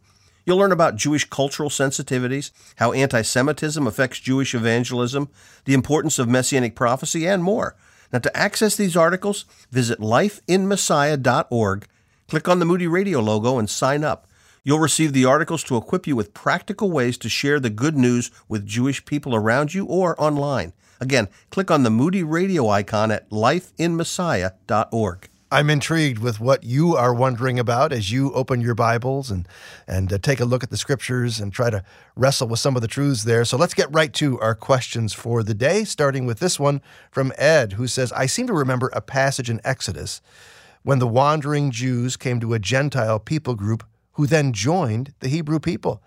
You'll 0.47 0.59
learn 0.59 0.73
about 0.73 0.97
Jewish 0.97 1.29
cultural 1.29 1.71
sensitivities, 1.71 2.51
how 2.77 2.93
anti 2.93 3.23
Semitism 3.23 3.87
affects 3.87 4.21
Jewish 4.21 4.55
evangelism, 4.55 5.29
the 5.65 5.75
importance 5.75 6.19
of 6.19 6.29
messianic 6.29 6.75
prophecy, 6.75 7.27
and 7.27 7.43
more. 7.43 7.77
Now, 8.13 8.19
to 8.21 8.37
access 8.37 8.77
these 8.77 8.97
articles, 8.97 9.47
visit 9.71 9.99
lifeinmessiah.org, 9.99 11.87
click 12.29 12.49
on 12.49 12.59
the 12.59 12.65
Moody 12.65 12.87
Radio 12.87 13.21
logo, 13.21 13.59
and 13.59 13.69
sign 13.69 14.05
up. 14.05 14.27
You'll 14.63 14.79
receive 14.79 15.13
the 15.13 15.25
articles 15.25 15.63
to 15.65 15.77
equip 15.77 16.07
you 16.07 16.17
with 16.17 16.33
practical 16.33 16.91
ways 16.91 17.19
to 17.19 17.29
share 17.29 17.61
the 17.61 17.71
good 17.71 17.97
news 17.97 18.31
with 18.49 18.67
Jewish 18.67 19.05
people 19.05 19.35
around 19.35 19.75
you 19.75 19.85
or 19.87 20.19
online. 20.21 20.73
Again, 21.01 21.29
click 21.51 21.71
on 21.71 21.83
the 21.83 21.91
Moody 21.91 22.23
Radio 22.23 22.69
icon 22.69 23.11
at 23.11 23.29
lifeinmessiah.org. 23.31 25.29
I'm 25.53 25.71
intrigued 25.71 26.19
with 26.19 26.41
what 26.41 26.65
you 26.65 26.97
are 26.97 27.15
wondering 27.15 27.59
about 27.59 27.93
as 27.93 28.11
you 28.11 28.33
open 28.33 28.61
your 28.61 28.75
Bibles 28.75 29.31
and 29.31 29.47
and 29.87 30.13
uh, 30.13 30.19
take 30.19 30.41
a 30.41 30.45
look 30.45 30.65
at 30.65 30.71
the 30.71 30.77
scriptures 30.77 31.39
and 31.39 31.53
try 31.53 31.71
to 31.71 31.85
wrestle 32.17 32.49
with 32.49 32.61
some 32.61 32.77
of 32.77 32.83
the 32.83 32.89
truths 32.89 33.25
there. 33.25 33.45
So 33.45 33.57
let's 33.57 33.75
get 33.75 33.95
right 33.95 34.13
to 34.15 34.41
our 34.41 34.55
questions 34.55 35.13
for 35.13 35.43
the 35.43 35.55
day, 35.55 35.85
starting 35.85 36.27
with 36.27 36.41
this 36.41 36.59
one 36.59 36.81
from 37.11 37.33
Ed, 37.37 37.75
who 37.75 37.87
says, 37.87 38.11
"I 38.13 38.27
seem 38.27 38.47
to 38.49 38.53
remember 38.53 38.91
a 38.93 39.01
passage 39.01 39.49
in 39.49 39.61
Exodus 39.65 40.21
when 40.83 40.99
the 40.99 41.07
wandering 41.07 41.71
Jews 41.71 42.17
came 42.17 42.41
to 42.41 42.55
a 42.55 42.59
Gentile 42.59 43.21
people 43.21 43.55
group 43.55 43.85
who 44.13 44.27
then 44.27 44.53
joined 44.53 45.13
the 45.21 45.29
Hebrew 45.29 45.61
people. 45.61 46.03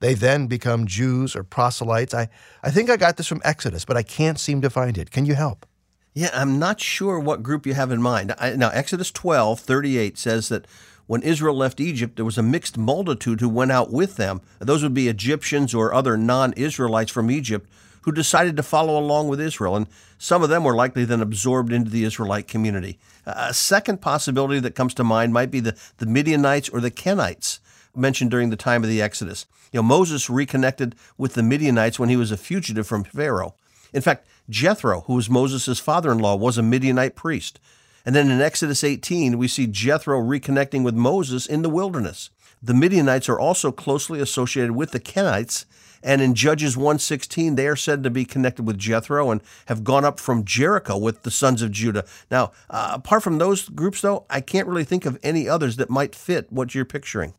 They 0.00 0.14
then 0.14 0.46
become 0.46 0.86
Jews 0.86 1.34
or 1.34 1.44
proselytes. 1.44 2.14
I 2.14 2.28
I 2.62 2.70
think 2.70 2.90
I 2.90 2.96
got 2.96 3.16
this 3.16 3.26
from 3.26 3.42
Exodus, 3.44 3.84
but 3.84 3.96
I 3.96 4.02
can't 4.02 4.38
seem 4.38 4.60
to 4.60 4.70
find 4.70 4.96
it. 4.98 5.10
Can 5.10 5.26
you 5.26 5.34
help?" 5.34 5.66
Yeah, 6.14 6.30
I'm 6.34 6.58
not 6.58 6.80
sure 6.80 7.18
what 7.18 7.42
group 7.42 7.66
you 7.66 7.74
have 7.74 7.90
in 7.90 8.02
mind. 8.02 8.34
I, 8.38 8.54
now, 8.54 8.68
Exodus 8.68 9.10
12, 9.10 9.60
38 9.60 10.18
says 10.18 10.48
that 10.50 10.66
when 11.06 11.22
Israel 11.22 11.56
left 11.56 11.80
Egypt, 11.80 12.16
there 12.16 12.24
was 12.24 12.38
a 12.38 12.42
mixed 12.42 12.76
multitude 12.76 13.40
who 13.40 13.48
went 13.48 13.72
out 13.72 13.90
with 13.90 14.16
them. 14.16 14.42
Those 14.58 14.82
would 14.82 14.94
be 14.94 15.08
Egyptians 15.08 15.74
or 15.74 15.94
other 15.94 16.16
non 16.16 16.52
Israelites 16.52 17.10
from 17.10 17.30
Egypt 17.30 17.68
who 18.02 18.12
decided 18.12 18.56
to 18.56 18.62
follow 18.62 18.98
along 18.98 19.28
with 19.28 19.40
Israel. 19.40 19.76
And 19.76 19.86
some 20.18 20.42
of 20.42 20.48
them 20.48 20.64
were 20.64 20.74
likely 20.74 21.04
then 21.04 21.20
absorbed 21.20 21.72
into 21.72 21.90
the 21.90 22.04
Israelite 22.04 22.48
community. 22.48 22.98
A 23.26 23.54
second 23.54 24.00
possibility 24.00 24.60
that 24.60 24.74
comes 24.74 24.92
to 24.94 25.04
mind 25.04 25.32
might 25.32 25.50
be 25.50 25.60
the, 25.60 25.76
the 25.98 26.06
Midianites 26.06 26.68
or 26.68 26.80
the 26.80 26.90
Kenites 26.90 27.60
mentioned 27.94 28.30
during 28.30 28.50
the 28.50 28.56
time 28.56 28.82
of 28.82 28.90
the 28.90 29.00
Exodus. 29.00 29.46
You 29.72 29.78
know, 29.78 29.84
Moses 29.84 30.28
reconnected 30.28 30.94
with 31.16 31.34
the 31.34 31.42
Midianites 31.42 31.98
when 31.98 32.08
he 32.08 32.16
was 32.16 32.32
a 32.32 32.36
fugitive 32.36 32.86
from 32.86 33.04
Pharaoh. 33.04 33.54
In 33.92 34.02
fact, 34.02 34.26
Jethro, 34.48 35.02
who 35.02 35.14
was 35.14 35.30
Moses' 35.30 35.78
father 35.78 36.10
in 36.12 36.18
law, 36.18 36.36
was 36.36 36.58
a 36.58 36.62
Midianite 36.62 37.14
priest. 37.14 37.60
And 38.04 38.14
then 38.14 38.30
in 38.30 38.40
Exodus 38.40 38.82
18, 38.82 39.38
we 39.38 39.48
see 39.48 39.66
Jethro 39.66 40.20
reconnecting 40.20 40.82
with 40.82 40.94
Moses 40.94 41.46
in 41.46 41.62
the 41.62 41.70
wilderness. 41.70 42.30
The 42.62 42.74
Midianites 42.74 43.28
are 43.28 43.38
also 43.38 43.72
closely 43.72 44.20
associated 44.20 44.72
with 44.72 44.92
the 44.92 45.00
Kenites, 45.00 45.64
and 46.02 46.20
in 46.20 46.34
Judges 46.34 46.76
1:16 46.76 47.56
they 47.56 47.66
are 47.66 47.76
said 47.76 48.02
to 48.02 48.10
be 48.10 48.24
connected 48.24 48.64
with 48.64 48.78
Jethro 48.78 49.30
and 49.30 49.40
have 49.66 49.84
gone 49.84 50.04
up 50.04 50.18
from 50.18 50.44
Jericho 50.44 50.96
with 50.96 51.22
the 51.22 51.30
sons 51.30 51.62
of 51.62 51.70
Judah. 51.70 52.04
Now, 52.30 52.52
uh, 52.70 52.92
apart 52.94 53.22
from 53.22 53.38
those 53.38 53.68
groups 53.68 54.00
though, 54.00 54.26
I 54.30 54.40
can't 54.40 54.68
really 54.68 54.84
think 54.84 55.06
of 55.06 55.18
any 55.22 55.48
others 55.48 55.76
that 55.76 55.90
might 55.90 56.14
fit 56.14 56.52
what 56.52 56.74
you're 56.74 56.84
picturing. 56.84 57.34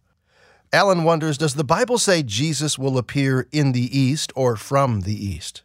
Alan 0.71 1.03
wonders, 1.03 1.37
does 1.37 1.53
the 1.53 1.63
Bible 1.63 1.97
say 1.97 2.23
Jesus 2.23 2.79
will 2.79 2.97
appear 2.97 3.47
in 3.51 3.73
the 3.73 3.97
east 3.97 4.33
or 4.35 4.55
from 4.55 5.01
the 5.01 5.13
east? 5.13 5.62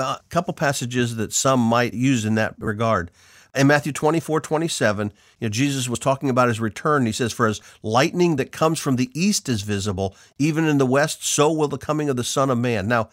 A 0.00 0.20
couple 0.30 0.54
passages 0.54 1.16
that 1.16 1.32
some 1.32 1.60
might 1.60 1.94
use 1.94 2.24
in 2.24 2.34
that 2.36 2.54
regard. 2.58 3.10
In 3.54 3.66
Matthew 3.66 3.92
24, 3.92 4.40
27, 4.40 5.12
you 5.40 5.46
know, 5.46 5.50
Jesus 5.50 5.88
was 5.88 5.98
talking 5.98 6.30
about 6.30 6.48
his 6.48 6.60
return. 6.60 7.04
He 7.04 7.12
says, 7.12 7.32
For 7.32 7.46
as 7.46 7.60
lightning 7.82 8.36
that 8.36 8.52
comes 8.52 8.78
from 8.78 8.96
the 8.96 9.10
east 9.12 9.48
is 9.48 9.62
visible, 9.62 10.14
even 10.38 10.66
in 10.66 10.78
the 10.78 10.86
west, 10.86 11.26
so 11.26 11.52
will 11.52 11.68
the 11.68 11.76
coming 11.76 12.08
of 12.08 12.16
the 12.16 12.24
Son 12.24 12.48
of 12.48 12.58
Man. 12.58 12.86
Now, 12.86 13.10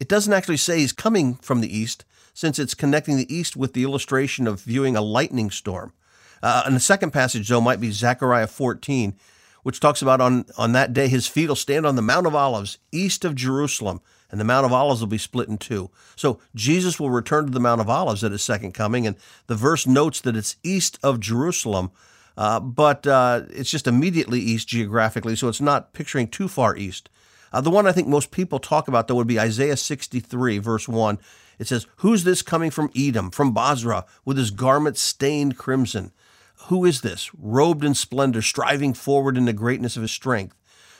it 0.00 0.08
doesn't 0.08 0.32
actually 0.32 0.56
say 0.56 0.80
he's 0.80 0.92
coming 0.92 1.36
from 1.36 1.60
the 1.60 1.74
east, 1.74 2.04
since 2.34 2.58
it's 2.58 2.74
connecting 2.74 3.16
the 3.16 3.32
east 3.34 3.56
with 3.56 3.72
the 3.72 3.84
illustration 3.84 4.46
of 4.46 4.60
viewing 4.60 4.96
a 4.96 5.00
lightning 5.00 5.50
storm. 5.50 5.92
Uh, 6.42 6.64
and 6.66 6.76
the 6.76 6.80
second 6.80 7.12
passage, 7.12 7.48
though, 7.48 7.60
might 7.60 7.80
be 7.80 7.90
Zechariah 7.92 8.48
14, 8.48 9.14
which 9.62 9.80
talks 9.80 10.02
about 10.02 10.20
on, 10.20 10.44
on 10.58 10.72
that 10.72 10.92
day 10.92 11.08
his 11.08 11.26
feet 11.26 11.48
will 11.48 11.56
stand 11.56 11.86
on 11.86 11.96
the 11.96 12.02
Mount 12.02 12.26
of 12.26 12.34
Olives, 12.34 12.78
east 12.92 13.24
of 13.24 13.34
Jerusalem 13.34 14.00
and 14.30 14.40
the 14.40 14.44
Mount 14.44 14.66
of 14.66 14.72
Olives 14.72 15.00
will 15.00 15.06
be 15.08 15.18
split 15.18 15.48
in 15.48 15.58
two. 15.58 15.90
So 16.16 16.40
Jesus 16.54 16.98
will 16.98 17.10
return 17.10 17.46
to 17.46 17.52
the 17.52 17.60
Mount 17.60 17.80
of 17.80 17.88
Olives 17.88 18.24
at 18.24 18.32
his 18.32 18.42
second 18.42 18.72
coming, 18.72 19.06
and 19.06 19.16
the 19.46 19.54
verse 19.54 19.86
notes 19.86 20.20
that 20.22 20.36
it's 20.36 20.56
east 20.62 20.98
of 21.02 21.20
Jerusalem, 21.20 21.90
uh, 22.36 22.60
but 22.60 23.06
uh, 23.06 23.42
it's 23.50 23.70
just 23.70 23.86
immediately 23.86 24.40
east 24.40 24.68
geographically, 24.68 25.36
so 25.36 25.48
it's 25.48 25.60
not 25.60 25.92
picturing 25.92 26.28
too 26.28 26.48
far 26.48 26.76
east. 26.76 27.08
Uh, 27.52 27.60
the 27.60 27.70
one 27.70 27.86
I 27.86 27.92
think 27.92 28.08
most 28.08 28.30
people 28.30 28.58
talk 28.58 28.88
about, 28.88 29.08
though, 29.08 29.14
would 29.14 29.26
be 29.26 29.40
Isaiah 29.40 29.76
63, 29.76 30.58
verse 30.58 30.88
1. 30.88 31.18
It 31.58 31.66
says, 31.66 31.86
Who's 31.96 32.24
this 32.24 32.42
coming 32.42 32.70
from 32.70 32.90
Edom, 32.94 33.30
from 33.30 33.52
Bozrah, 33.52 34.04
with 34.24 34.36
his 34.36 34.50
garments 34.50 35.00
stained 35.00 35.56
crimson? 35.56 36.12
Who 36.68 36.84
is 36.84 37.00
this, 37.02 37.30
robed 37.38 37.84
in 37.84 37.94
splendor, 37.94 38.42
striving 38.42 38.92
forward 38.94 39.36
in 39.36 39.44
the 39.44 39.52
greatness 39.52 39.96
of 39.96 40.02
his 40.02 40.10
strength? 40.10 40.56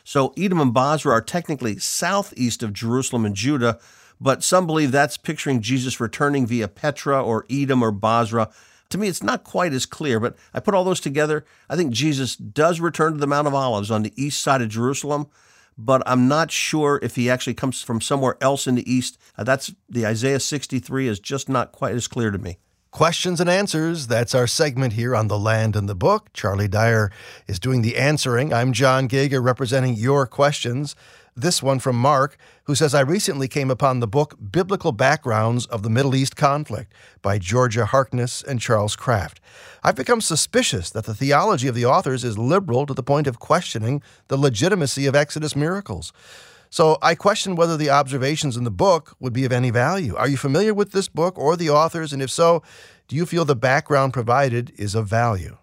So 0.06 0.32
Edom 0.36 0.60
and 0.60 0.72
Bozrah 0.72 1.14
are 1.14 1.20
technically 1.20 1.80
southeast 1.80 2.62
of 2.62 2.72
Jerusalem 2.72 3.26
and 3.26 3.34
Judah, 3.34 3.80
but 4.20 4.44
some 4.44 4.64
believe 4.64 4.92
that's 4.92 5.16
picturing 5.16 5.60
Jesus 5.60 5.98
returning 5.98 6.46
via 6.46 6.68
Petra 6.68 7.20
or 7.20 7.44
Edom 7.50 7.82
or 7.82 7.90
Bozrah. 7.90 8.48
To 8.90 8.98
me, 8.98 9.08
it's 9.08 9.24
not 9.24 9.42
quite 9.42 9.72
as 9.72 9.84
clear, 9.84 10.20
but 10.20 10.36
I 10.54 10.60
put 10.60 10.74
all 10.74 10.84
those 10.84 11.00
together. 11.00 11.44
I 11.68 11.74
think 11.74 11.92
Jesus 11.92 12.36
does 12.36 12.78
return 12.78 13.14
to 13.14 13.18
the 13.18 13.26
Mount 13.26 13.48
of 13.48 13.54
Olives 13.54 13.90
on 13.90 14.04
the 14.04 14.12
east 14.14 14.40
side 14.40 14.62
of 14.62 14.68
Jerusalem, 14.68 15.26
but 15.76 16.04
I'm 16.06 16.28
not 16.28 16.52
sure 16.52 17.00
if 17.02 17.16
he 17.16 17.28
actually 17.28 17.54
comes 17.54 17.82
from 17.82 18.00
somewhere 18.00 18.36
else 18.40 18.68
in 18.68 18.76
the 18.76 18.88
east. 18.88 19.18
Uh, 19.36 19.42
that's 19.42 19.74
the 19.88 20.06
Isaiah 20.06 20.38
63 20.38 21.08
is 21.08 21.18
just 21.18 21.48
not 21.48 21.72
quite 21.72 21.96
as 21.96 22.06
clear 22.06 22.30
to 22.30 22.38
me. 22.38 22.58
Questions 22.96 23.42
and 23.42 23.50
answers. 23.50 24.06
That's 24.06 24.34
our 24.34 24.46
segment 24.46 24.94
here 24.94 25.14
on 25.14 25.28
The 25.28 25.38
Land 25.38 25.76
and 25.76 25.86
the 25.86 25.94
Book. 25.94 26.32
Charlie 26.32 26.66
Dyer 26.66 27.12
is 27.46 27.60
doing 27.60 27.82
the 27.82 27.98
answering. 27.98 28.54
I'm 28.54 28.72
John 28.72 29.06
Gauger 29.06 29.42
representing 29.42 29.96
your 29.96 30.26
questions. 30.26 30.96
This 31.36 31.62
one 31.62 31.78
from 31.78 31.96
Mark, 31.96 32.38
who 32.64 32.74
says, 32.74 32.94
I 32.94 33.02
recently 33.02 33.48
came 33.48 33.70
upon 33.70 34.00
the 34.00 34.06
book 34.06 34.38
Biblical 34.50 34.92
Backgrounds 34.92 35.66
of 35.66 35.82
the 35.82 35.90
Middle 35.90 36.14
East 36.14 36.36
Conflict 36.36 36.90
by 37.20 37.36
Georgia 37.38 37.84
Harkness 37.84 38.42
and 38.42 38.62
Charles 38.62 38.96
Kraft. 38.96 39.42
I've 39.84 39.94
become 39.94 40.22
suspicious 40.22 40.88
that 40.88 41.04
the 41.04 41.14
theology 41.14 41.68
of 41.68 41.74
the 41.74 41.84
authors 41.84 42.24
is 42.24 42.38
liberal 42.38 42.86
to 42.86 42.94
the 42.94 43.02
point 43.02 43.26
of 43.26 43.38
questioning 43.38 44.02
the 44.28 44.38
legitimacy 44.38 45.04
of 45.04 45.14
Exodus 45.14 45.54
miracles. 45.54 46.14
So 46.70 46.98
I 47.02 47.14
question 47.14 47.56
whether 47.56 47.76
the 47.76 47.90
observations 47.90 48.56
in 48.56 48.64
the 48.64 48.70
book 48.70 49.16
would 49.20 49.32
be 49.32 49.44
of 49.44 49.52
any 49.52 49.70
value. 49.70 50.14
Are 50.16 50.28
you 50.28 50.36
familiar 50.36 50.74
with 50.74 50.92
this 50.92 51.08
book 51.08 51.38
or 51.38 51.56
the 51.56 51.70
authors? 51.70 52.12
And 52.12 52.22
if 52.22 52.30
so, 52.30 52.62
do 53.08 53.16
you 53.16 53.26
feel 53.26 53.44
the 53.44 53.56
background 53.56 54.12
provided 54.12 54.72
is 54.76 54.94
of 54.94 55.06
value? 55.06 55.56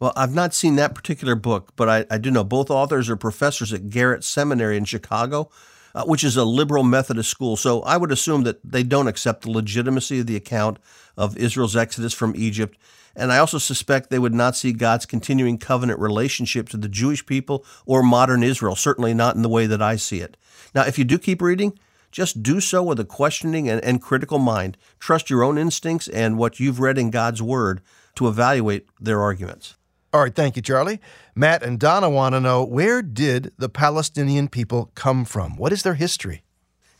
Well, 0.00 0.12
I've 0.16 0.34
not 0.34 0.54
seen 0.54 0.76
that 0.76 0.94
particular 0.94 1.34
book, 1.34 1.72
but 1.74 1.88
I, 1.88 2.06
I 2.10 2.18
do 2.18 2.30
know 2.30 2.44
both 2.44 2.70
authors 2.70 3.10
are 3.10 3.16
professors 3.16 3.72
at 3.72 3.90
Garrett 3.90 4.22
Seminary 4.22 4.76
in 4.76 4.84
Chicago, 4.84 5.50
uh, 5.94 6.04
which 6.04 6.22
is 6.22 6.36
a 6.36 6.44
liberal 6.44 6.84
Methodist 6.84 7.30
school. 7.30 7.56
So 7.56 7.82
I 7.82 7.96
would 7.96 8.12
assume 8.12 8.44
that 8.44 8.60
they 8.64 8.84
don't 8.84 9.08
accept 9.08 9.42
the 9.42 9.50
legitimacy 9.50 10.20
of 10.20 10.26
the 10.26 10.36
account 10.36 10.78
of 11.16 11.36
Israel's 11.36 11.76
exodus 11.76 12.14
from 12.14 12.34
Egypt. 12.36 12.78
And 13.18 13.32
I 13.32 13.38
also 13.38 13.58
suspect 13.58 14.08
they 14.08 14.18
would 14.18 14.32
not 14.32 14.56
see 14.56 14.72
God's 14.72 15.04
continuing 15.04 15.58
covenant 15.58 15.98
relationship 15.98 16.68
to 16.68 16.76
the 16.76 16.88
Jewish 16.88 17.26
people 17.26 17.64
or 17.84 18.02
modern 18.02 18.44
Israel, 18.44 18.76
certainly 18.76 19.12
not 19.12 19.34
in 19.34 19.42
the 19.42 19.48
way 19.48 19.66
that 19.66 19.82
I 19.82 19.96
see 19.96 20.20
it. 20.20 20.36
Now, 20.74 20.86
if 20.86 20.98
you 20.98 21.04
do 21.04 21.18
keep 21.18 21.42
reading, 21.42 21.78
just 22.12 22.42
do 22.42 22.60
so 22.60 22.82
with 22.82 23.00
a 23.00 23.04
questioning 23.04 23.68
and, 23.68 23.82
and 23.84 24.00
critical 24.00 24.38
mind. 24.38 24.78
Trust 25.00 25.30
your 25.30 25.42
own 25.42 25.58
instincts 25.58 26.08
and 26.08 26.38
what 26.38 26.60
you've 26.60 26.80
read 26.80 26.96
in 26.96 27.10
God's 27.10 27.42
Word 27.42 27.82
to 28.14 28.28
evaluate 28.28 28.86
their 29.00 29.20
arguments. 29.20 29.74
All 30.12 30.22
right, 30.22 30.34
thank 30.34 30.56
you, 30.56 30.62
Charlie. 30.62 31.00
Matt 31.34 31.62
and 31.62 31.78
Donna 31.78 32.08
want 32.08 32.34
to 32.34 32.40
know 32.40 32.64
where 32.64 33.02
did 33.02 33.52
the 33.58 33.68
Palestinian 33.68 34.48
people 34.48 34.90
come 34.94 35.24
from? 35.24 35.56
What 35.56 35.72
is 35.72 35.82
their 35.82 35.94
history? 35.94 36.44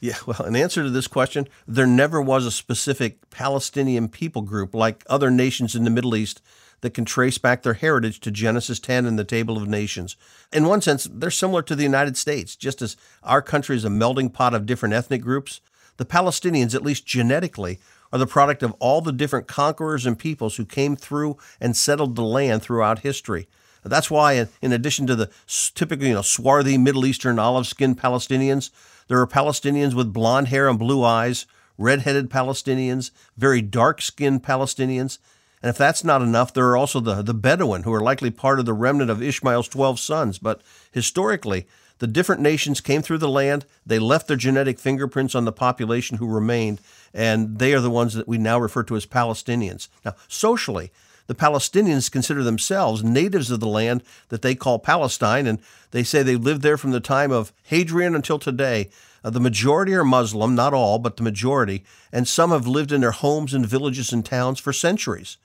Yeah, 0.01 0.17
well, 0.27 0.45
in 0.45 0.55
answer 0.55 0.83
to 0.83 0.91
this 0.91 1.09
question, 1.09 1.49
there 1.67 1.87
never 1.87 2.23
was 2.23 2.47
a 2.47 2.53
specific 2.53 3.31
Palestinian 3.31 4.09
people 4.09 4.43
group 4.43 4.75
like 4.75 5.05
other 5.09 5.31
nations 5.31 5.75
in 5.75 5.85
the 5.85 5.91
Middle 5.91 6.15
East 6.15 6.41
that 6.83 6.95
can 6.95 7.05
trace 7.05 7.39
back 7.39 7.63
their 7.63 7.75
heritage 7.75 8.21
to 8.21 8.31
Genesis 8.31 8.79
10 8.79 9.05
and 9.07 9.19
the 9.19 9.25
Table 9.25 9.57
of 9.57 9.67
Nations. 9.67 10.17
In 10.53 10.67
one 10.67 10.81
sense, 10.81 11.09
they're 11.11 11.33
similar 11.33 11.63
to 11.63 11.75
the 11.75 11.83
United 11.83 12.17
States. 12.17 12.55
Just 12.55 12.81
as 12.81 12.97
our 13.25 13.43
country 13.43 13.75
is 13.75 13.85
a 13.85 13.91
melting 13.91 14.31
pot 14.31 14.55
of 14.55 14.67
different 14.67 14.95
ethnic 14.95 15.21
groups, 15.23 15.61
the 15.97 16.05
Palestinians, 16.05 16.77
at 16.77 16.85
least 16.85 17.05
genetically, 17.05 17.81
are 18.13 18.21
the 18.21 18.27
product 18.27 18.63
of 18.63 18.75
all 18.79 19.01
the 19.01 19.13
different 19.13 19.49
conquerors 19.49 20.07
and 20.07 20.17
peoples 20.17 20.57
who 20.57 20.65
came 20.65 20.95
through 20.95 21.37
and 21.61 21.77
settled 21.77 22.15
the 22.15 22.23
land 22.23 22.63
throughout 22.63 23.01
history. 23.01 23.49
That's 23.85 24.11
why, 24.11 24.47
in 24.63 24.73
addition 24.73 25.07
to 25.09 25.17
the 25.17 25.31
typical, 25.75 26.07
you 26.07 26.15
know, 26.15 26.23
swarthy 26.23 26.79
Middle 26.79 27.07
Eastern 27.07 27.39
olive-skinned 27.39 27.99
Palestinians, 27.99 28.71
there 29.09 29.21
are 29.21 29.27
Palestinians 29.27 29.95
with 29.95 30.13
blonde 30.13 30.49
hair 30.49 30.69
and 30.69 30.79
blue 30.79 31.03
eyes, 31.03 31.47
red-headed 31.77 32.31
Palestinians, 32.31 33.11
very 33.37 33.61
dark-skinned 33.61 34.43
Palestinians, 34.43 35.19
and 35.63 35.71
if 35.71 35.79
that's 35.79 36.05
not 36.05 36.23
enough, 36.23 36.55
there 36.55 36.69
are 36.69 36.77
also 36.77 37.01
the, 37.01 37.23
the 37.23 37.35
Bedouin, 37.35 37.83
who 37.83 37.93
are 37.93 38.01
likely 38.01 38.31
part 38.31 38.61
of 38.61 38.67
the 38.67 38.73
remnant 38.73 39.11
of 39.11 39.23
Ishmael's 39.23 39.69
12 39.69 39.99
sons. 39.99 40.39
But 40.39 40.63
historically, 40.93 41.67
the 41.99 42.07
different 42.07 42.41
nations 42.41 42.81
came 42.81 43.03
through 43.03 43.19
the 43.19 43.29
land, 43.29 43.67
they 43.85 43.99
left 43.99 44.29
their 44.29 44.37
genetic 44.37 44.79
fingerprints 44.79 45.35
on 45.35 45.45
the 45.45 45.53
population 45.53 46.19
who 46.19 46.33
remained, 46.33 46.81
and 47.13 47.59
they 47.59 47.75
are 47.75 47.81
the 47.81 47.91
ones 47.91 48.15
that 48.15 48.29
we 48.29 48.39
now 48.39 48.59
refer 48.59 48.85
to 48.85 48.95
as 48.95 49.05
Palestinians. 49.05 49.89
Now, 50.05 50.15
socially, 50.29 50.93
the 51.29 51.35
Palestinians 51.35 52.11
consider 52.11 52.43
themselves 52.43 53.05
natives 53.05 53.51
of 53.51 53.61
the 53.61 53.69
land 53.69 54.03
that 54.31 54.43
they 54.43 54.55
call 54.55 54.79
Palestine, 54.79 55.47
and 55.47 55.61
they 55.93 56.03
say 56.03 56.23
they 56.23 56.37
lived 56.37 56.63
there 56.63 56.79
from 56.79 56.91
the 56.91 57.01
time 57.01 57.31
of 57.31 57.53
Hadrian 57.65 58.17
until 58.17 58.39
today. 58.39 58.89
Uh, 59.23 59.31
the 59.31 59.41
majority 59.41 59.95
are 59.95 60.05
Muslim, 60.05 60.55
not 60.55 60.73
all, 60.73 60.99
but 60.99 61.17
the 61.17 61.23
majority, 61.23 61.85
and 62.11 62.27
some 62.27 62.51
have 62.51 62.67
lived 62.67 62.93
in 62.93 63.03
their 63.03 63.13
homes 63.13 63.53
and 63.53 63.67
villages 63.67 64.13
and 64.13 64.25
towns 64.25 64.59
for 64.59 64.73
centuries. 64.73 65.37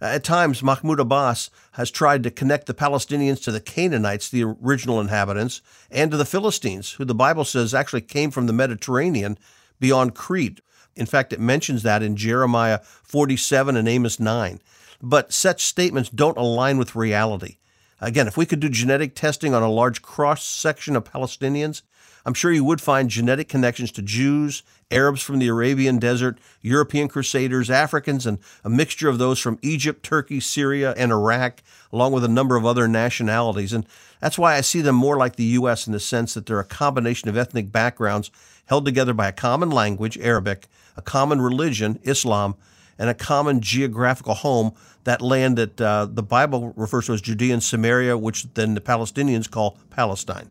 At 0.00 0.24
times, 0.24 0.62
Mahmoud 0.62 1.00
Abbas 1.00 1.50
has 1.72 1.90
tried 1.90 2.22
to 2.22 2.30
connect 2.30 2.66
the 2.66 2.74
Palestinians 2.74 3.42
to 3.44 3.52
the 3.52 3.60
Canaanites, 3.60 4.28
the 4.28 4.44
original 4.44 5.00
inhabitants, 5.00 5.62
and 5.90 6.10
to 6.10 6.16
the 6.16 6.26
Philistines, 6.26 6.92
who 6.92 7.04
the 7.04 7.14
Bible 7.14 7.44
says 7.44 7.74
actually 7.74 8.02
came 8.02 8.30
from 8.30 8.46
the 8.46 8.52
Mediterranean 8.52 9.38
beyond 9.80 10.14
Crete. 10.14 10.60
In 10.94 11.06
fact, 11.06 11.32
it 11.32 11.40
mentions 11.40 11.82
that 11.82 12.02
in 12.02 12.16
Jeremiah 12.16 12.80
47 13.04 13.76
and 13.76 13.88
Amos 13.88 14.20
9. 14.20 14.60
But 15.02 15.32
such 15.32 15.64
statements 15.64 16.10
don't 16.10 16.38
align 16.38 16.78
with 16.78 16.96
reality. 16.96 17.56
Again, 18.00 18.26
if 18.26 18.36
we 18.36 18.46
could 18.46 18.60
do 18.60 18.68
genetic 18.68 19.14
testing 19.14 19.54
on 19.54 19.62
a 19.62 19.70
large 19.70 20.02
cross 20.02 20.44
section 20.44 20.96
of 20.96 21.04
Palestinians, 21.04 21.82
I'm 22.26 22.34
sure 22.34 22.50
you 22.52 22.64
would 22.64 22.80
find 22.80 23.08
genetic 23.08 23.48
connections 23.48 23.92
to 23.92 24.02
Jews, 24.02 24.64
Arabs 24.90 25.22
from 25.22 25.38
the 25.38 25.46
Arabian 25.46 25.98
desert, 25.98 26.38
European 26.60 27.06
crusaders, 27.06 27.70
Africans, 27.70 28.26
and 28.26 28.38
a 28.64 28.68
mixture 28.68 29.08
of 29.08 29.18
those 29.18 29.38
from 29.38 29.60
Egypt, 29.62 30.02
Turkey, 30.02 30.40
Syria, 30.40 30.92
and 30.96 31.12
Iraq, 31.12 31.62
along 31.92 32.12
with 32.12 32.24
a 32.24 32.28
number 32.28 32.56
of 32.56 32.66
other 32.66 32.88
nationalities. 32.88 33.72
And 33.72 33.86
that's 34.20 34.38
why 34.38 34.56
I 34.56 34.60
see 34.60 34.80
them 34.80 34.96
more 34.96 35.16
like 35.16 35.36
the 35.36 35.44
U.S. 35.44 35.86
in 35.86 35.92
the 35.92 36.00
sense 36.00 36.34
that 36.34 36.46
they're 36.46 36.58
a 36.58 36.64
combination 36.64 37.28
of 37.28 37.36
ethnic 37.36 37.70
backgrounds 37.70 38.30
held 38.66 38.84
together 38.84 39.14
by 39.14 39.28
a 39.28 39.32
common 39.32 39.70
language, 39.70 40.18
Arabic, 40.18 40.66
a 40.96 41.02
common 41.02 41.40
religion, 41.40 42.00
Islam, 42.02 42.56
and 42.98 43.10
a 43.10 43.14
common 43.14 43.60
geographical 43.60 44.34
home, 44.34 44.72
that 45.04 45.22
land 45.22 45.58
that 45.58 45.80
uh, 45.80 46.06
the 46.06 46.22
Bible 46.22 46.72
refers 46.76 47.06
to 47.06 47.12
as 47.12 47.20
Judea 47.20 47.54
and 47.54 47.62
Samaria, 47.62 48.18
which 48.18 48.52
then 48.54 48.74
the 48.74 48.80
Palestinians 48.80 49.50
call 49.50 49.78
Palestine. 49.90 50.50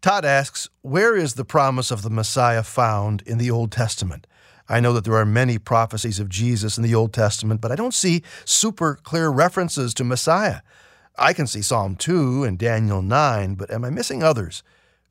Todd 0.00 0.24
asks, 0.24 0.68
Where 0.82 1.16
is 1.16 1.34
the 1.34 1.44
promise 1.44 1.90
of 1.90 2.02
the 2.02 2.10
Messiah 2.10 2.62
found 2.62 3.22
in 3.26 3.38
the 3.38 3.50
Old 3.50 3.72
Testament? 3.72 4.26
I 4.68 4.80
know 4.80 4.92
that 4.92 5.04
there 5.04 5.16
are 5.16 5.26
many 5.26 5.58
prophecies 5.58 6.18
of 6.18 6.28
Jesus 6.28 6.76
in 6.76 6.82
the 6.82 6.94
Old 6.94 7.12
Testament, 7.12 7.60
but 7.60 7.70
I 7.70 7.76
don't 7.76 7.94
see 7.94 8.22
super 8.44 8.98
clear 9.02 9.28
references 9.28 9.94
to 9.94 10.04
Messiah. 10.04 10.60
I 11.18 11.32
can 11.32 11.46
see 11.46 11.62
Psalm 11.62 11.96
2 11.96 12.44
and 12.44 12.58
Daniel 12.58 13.00
9, 13.00 13.54
but 13.54 13.70
am 13.70 13.84
I 13.84 13.90
missing 13.90 14.22
others? 14.22 14.62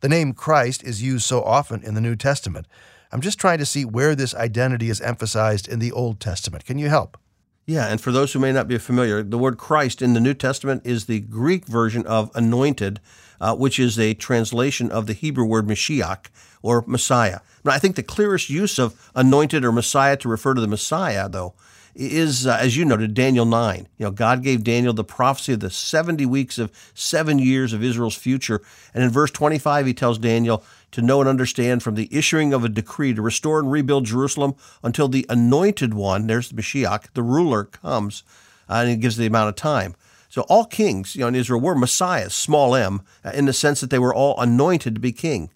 The 0.02 0.10
name 0.10 0.34
Christ 0.34 0.84
is 0.84 1.02
used 1.02 1.26
so 1.26 1.42
often 1.42 1.82
in 1.84 1.96
the 1.96 2.02
New 2.02 2.16
Testament. 2.16 2.68
I'm 3.16 3.22
just 3.22 3.40
trying 3.40 3.60
to 3.60 3.66
see 3.66 3.86
where 3.86 4.14
this 4.14 4.36
identity 4.36 4.90
is 4.90 5.00
emphasized 5.00 5.70
in 5.70 5.80
the 5.80 5.94
Old 5.94 6.20
Testament. 6.20 6.66
Can 6.66 6.78
you 6.78 6.90
help? 6.90 7.18
Yeah, 7.66 7.88
and 7.88 8.02
for 8.02 8.12
those 8.12 8.34
who 8.34 8.40
may 8.40 8.52
not 8.52 8.68
be 8.68 8.78
familiar, 8.78 9.24
the 9.24 9.38
word 9.38 9.58
Christ 9.58 10.02
in 10.02 10.12
the 10.12 10.20
New 10.20 10.34
Testament 10.34 10.82
is 10.84 11.06
the 11.06 11.22
Greek 11.22 11.66
version 11.66 12.06
of 12.08 12.30
anointed, 12.36 13.00
uh, 13.40 13.56
which 13.56 13.80
is 13.80 13.98
a 13.98 14.16
translation 14.16 14.92
of 14.92 15.08
the 15.08 15.14
Hebrew 15.14 15.46
word 15.46 15.66
Mashiach 15.66 16.26
or 16.62 16.84
Messiah. 16.88 17.40
Now, 17.64 17.72
I 17.72 17.80
think 17.80 17.96
the 17.96 18.04
clearest 18.04 18.50
use 18.50 18.78
of 18.78 19.10
anointed 19.16 19.64
or 19.64 19.72
Messiah 19.72 20.18
to 20.18 20.28
refer 20.28 20.54
to 20.54 20.60
the 20.60 20.68
Messiah, 20.68 21.30
though, 21.30 21.54
is, 21.96 22.46
uh, 22.46 22.58
as 22.60 22.76
you 22.76 22.84
noted, 22.84 23.14
Daniel 23.14 23.46
9. 23.46 23.88
You 23.98 24.08
know, 24.08 24.12
God 24.12 24.44
gave 24.44 24.66
Daniel 24.66 24.92
the 24.92 25.06
prophecy 25.06 25.54
of 25.54 25.62
the 25.62 25.70
70 25.70 26.26
weeks 26.26 26.60
of 26.60 26.70
seven 26.94 27.40
years 27.40 27.72
of 27.72 27.82
Israel's 27.82 28.16
future. 28.16 28.62
And 28.94 29.06
in 29.06 29.10
verse 29.10 29.32
25, 29.32 29.86
he 29.86 29.94
tells 29.94 30.18
Daniel 30.18 30.66
to 30.96 31.02
know 31.02 31.20
and 31.20 31.28
understand 31.28 31.84
from 31.84 31.96
the 31.96 32.08
issuing 32.10 32.54
of 32.54 32.64
a 32.64 32.70
decree 32.70 33.14
to 33.14 33.22
restore 33.22 33.60
and 33.60 33.70
rebuild 33.70 34.06
Jerusalem 34.06 34.56
until 34.82 35.10
the 35.10 35.26
anointed 35.28 35.94
one, 35.94 36.26
there's 36.26 36.48
the 36.48 36.56
Mashiach, 36.56 37.08
the 37.14 37.22
ruler, 37.22 37.66
comes. 37.66 38.24
Uh, 38.70 38.76
and 38.76 38.90
he 38.92 38.96
gives 38.96 39.18
the 39.18 39.26
amount 39.26 39.50
of 39.50 39.56
time. 39.56 39.94
So 40.30 40.44
all 40.44 40.64
kings 40.64 41.14
you 41.14 41.22
know, 41.22 41.28
in 41.28 41.36
Israel 41.36 41.60
were 41.60 41.76
messiahs, 41.76 42.34
small 42.34 42.76
m, 42.76 43.02
uh, 43.26 43.32
in 43.32 43.44
the 43.44 43.52
sense 43.52 43.82
that 43.82 43.90
they 43.90 44.00
were 44.00 44.16
all 44.16 44.40
anointed 44.40 44.96
to 44.96 45.02
be 45.02 45.12
king. 45.12 45.50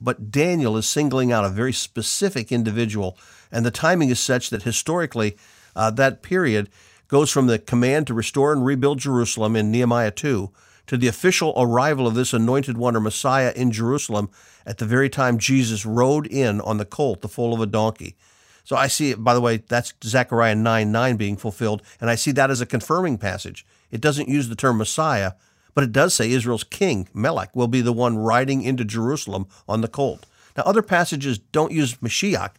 But 0.00 0.32
Daniel 0.32 0.76
is 0.76 0.88
singling 0.88 1.30
out 1.30 1.44
a 1.44 1.50
very 1.50 1.72
specific 1.72 2.50
individual, 2.50 3.16
and 3.52 3.64
the 3.64 3.70
timing 3.70 4.08
is 4.08 4.18
such 4.18 4.50
that 4.50 4.64
historically, 4.64 5.36
uh, 5.76 5.92
that 5.92 6.20
period 6.20 6.68
goes 7.06 7.30
from 7.30 7.46
the 7.46 7.60
command 7.60 8.08
to 8.08 8.14
restore 8.14 8.52
and 8.52 8.64
rebuild 8.64 8.98
Jerusalem 8.98 9.54
in 9.54 9.70
Nehemiah 9.70 10.10
2 10.10 10.50
to 10.86 10.96
the 10.96 11.08
official 11.08 11.52
arrival 11.56 12.06
of 12.06 12.14
this 12.14 12.32
anointed 12.32 12.76
one 12.76 12.96
or 12.96 13.00
Messiah 13.00 13.52
in 13.54 13.70
Jerusalem 13.70 14.30
at 14.66 14.78
the 14.78 14.86
very 14.86 15.08
time 15.08 15.38
Jesus 15.38 15.86
rode 15.86 16.26
in 16.26 16.60
on 16.60 16.78
the 16.78 16.84
colt, 16.84 17.20
the 17.20 17.28
foal 17.28 17.54
of 17.54 17.60
a 17.60 17.66
donkey. 17.66 18.16
So 18.64 18.76
I 18.76 18.86
see 18.86 19.14
by 19.14 19.34
the 19.34 19.40
way, 19.40 19.58
that's 19.58 19.94
Zechariah 20.04 20.54
9 20.54 20.92
9 20.92 21.16
being 21.16 21.36
fulfilled, 21.36 21.82
and 22.00 22.10
I 22.10 22.14
see 22.14 22.32
that 22.32 22.50
as 22.50 22.60
a 22.60 22.66
confirming 22.66 23.18
passage. 23.18 23.66
It 23.90 24.00
doesn't 24.00 24.28
use 24.28 24.48
the 24.48 24.56
term 24.56 24.78
Messiah, 24.78 25.32
but 25.74 25.84
it 25.84 25.92
does 25.92 26.14
say 26.14 26.30
Israel's 26.30 26.64
king, 26.64 27.08
Melech, 27.14 27.54
will 27.54 27.68
be 27.68 27.80
the 27.80 27.92
one 27.92 28.18
riding 28.18 28.62
into 28.62 28.84
Jerusalem 28.84 29.46
on 29.68 29.80
the 29.80 29.88
colt. 29.88 30.26
Now, 30.56 30.64
other 30.64 30.82
passages 30.82 31.38
don't 31.38 31.72
use 31.72 31.96
Mashiach, 31.96 32.52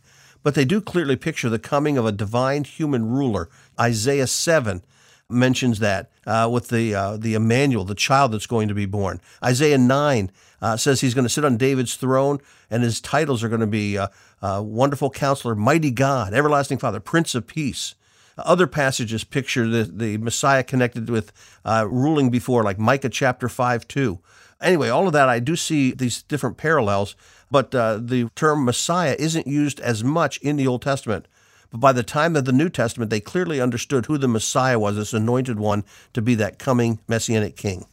but 0.43 0.55
they 0.55 0.65
do 0.65 0.81
clearly 0.81 1.15
picture 1.15 1.49
the 1.49 1.59
coming 1.59 1.97
of 1.97 2.05
a 2.05 2.11
divine 2.11 2.63
human 2.63 3.09
ruler. 3.09 3.49
Isaiah 3.79 4.27
7 4.27 4.83
mentions 5.31 5.79
that 5.79 6.11
uh, 6.25 6.49
with 6.51 6.69
the 6.69 6.93
uh, 6.93 7.17
the 7.17 7.33
Emmanuel, 7.33 7.83
the 7.85 7.95
child 7.95 8.31
that's 8.31 8.47
going 8.47 8.67
to 8.67 8.73
be 8.73 8.85
born. 8.85 9.21
Isaiah 9.43 9.77
nine 9.77 10.31
uh, 10.61 10.77
says 10.77 11.01
he's 11.01 11.13
going 11.13 11.25
to 11.25 11.29
sit 11.29 11.45
on 11.45 11.57
David's 11.57 11.95
throne, 11.95 12.39
and 12.69 12.83
his 12.83 13.01
titles 13.01 13.43
are 13.43 13.49
going 13.49 13.61
to 13.61 13.67
be 13.67 13.97
uh, 13.97 14.07
uh, 14.41 14.61
Wonderful 14.63 15.09
Counselor, 15.09 15.55
Mighty 15.55 15.91
God, 15.91 16.33
Everlasting 16.33 16.77
Father, 16.77 16.99
Prince 16.99 17.35
of 17.35 17.47
Peace. 17.47 17.95
Other 18.37 18.65
passages 18.65 19.23
picture 19.23 19.67
the, 19.67 19.83
the 19.83 20.17
Messiah 20.17 20.63
connected 20.63 21.09
with 21.09 21.31
uh, 21.65 21.85
ruling 21.89 22.29
before, 22.29 22.63
like 22.63 22.79
Micah 22.79 23.09
chapter 23.09 23.49
5 23.49 23.87
2. 23.87 24.19
Anyway, 24.61 24.89
all 24.89 25.07
of 25.07 25.13
that, 25.13 25.27
I 25.27 25.39
do 25.39 25.55
see 25.55 25.91
these 25.91 26.21
different 26.23 26.57
parallels, 26.57 27.15
but 27.49 27.71
the 27.71 28.29
term 28.35 28.63
Messiah 28.63 29.15
isn't 29.17 29.47
used 29.47 29.79
as 29.79 30.03
much 30.03 30.37
in 30.37 30.55
the 30.55 30.67
Old 30.67 30.81
Testament. 30.81 31.27
But 31.71 31.79
by 31.79 31.93
the 31.93 32.03
time 32.03 32.35
of 32.35 32.45
the 32.45 32.51
New 32.51 32.69
Testament, 32.69 33.09
they 33.09 33.21
clearly 33.21 33.61
understood 33.61 34.05
who 34.05 34.17
the 34.17 34.27
Messiah 34.27 34.77
was, 34.77 34.97
this 34.97 35.13
anointed 35.13 35.57
one 35.57 35.85
to 36.13 36.21
be 36.21 36.35
that 36.35 36.59
coming 36.59 36.99
messianic 37.07 37.55
king. 37.55 37.85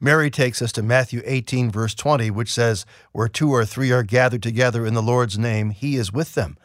Mary 0.00 0.30
takes 0.30 0.62
us 0.62 0.70
to 0.72 0.82
Matthew 0.82 1.22
18, 1.24 1.70
verse 1.70 1.94
20, 1.94 2.30
which 2.30 2.52
says, 2.52 2.86
Where 3.12 3.28
two 3.28 3.50
or 3.50 3.64
three 3.64 3.90
are 3.90 4.02
gathered 4.02 4.42
together 4.42 4.86
in 4.86 4.94
the 4.94 5.02
Lord's 5.02 5.38
name, 5.38 5.70
he 5.70 5.96
is 5.96 6.12
with 6.12 6.34
them. 6.34 6.56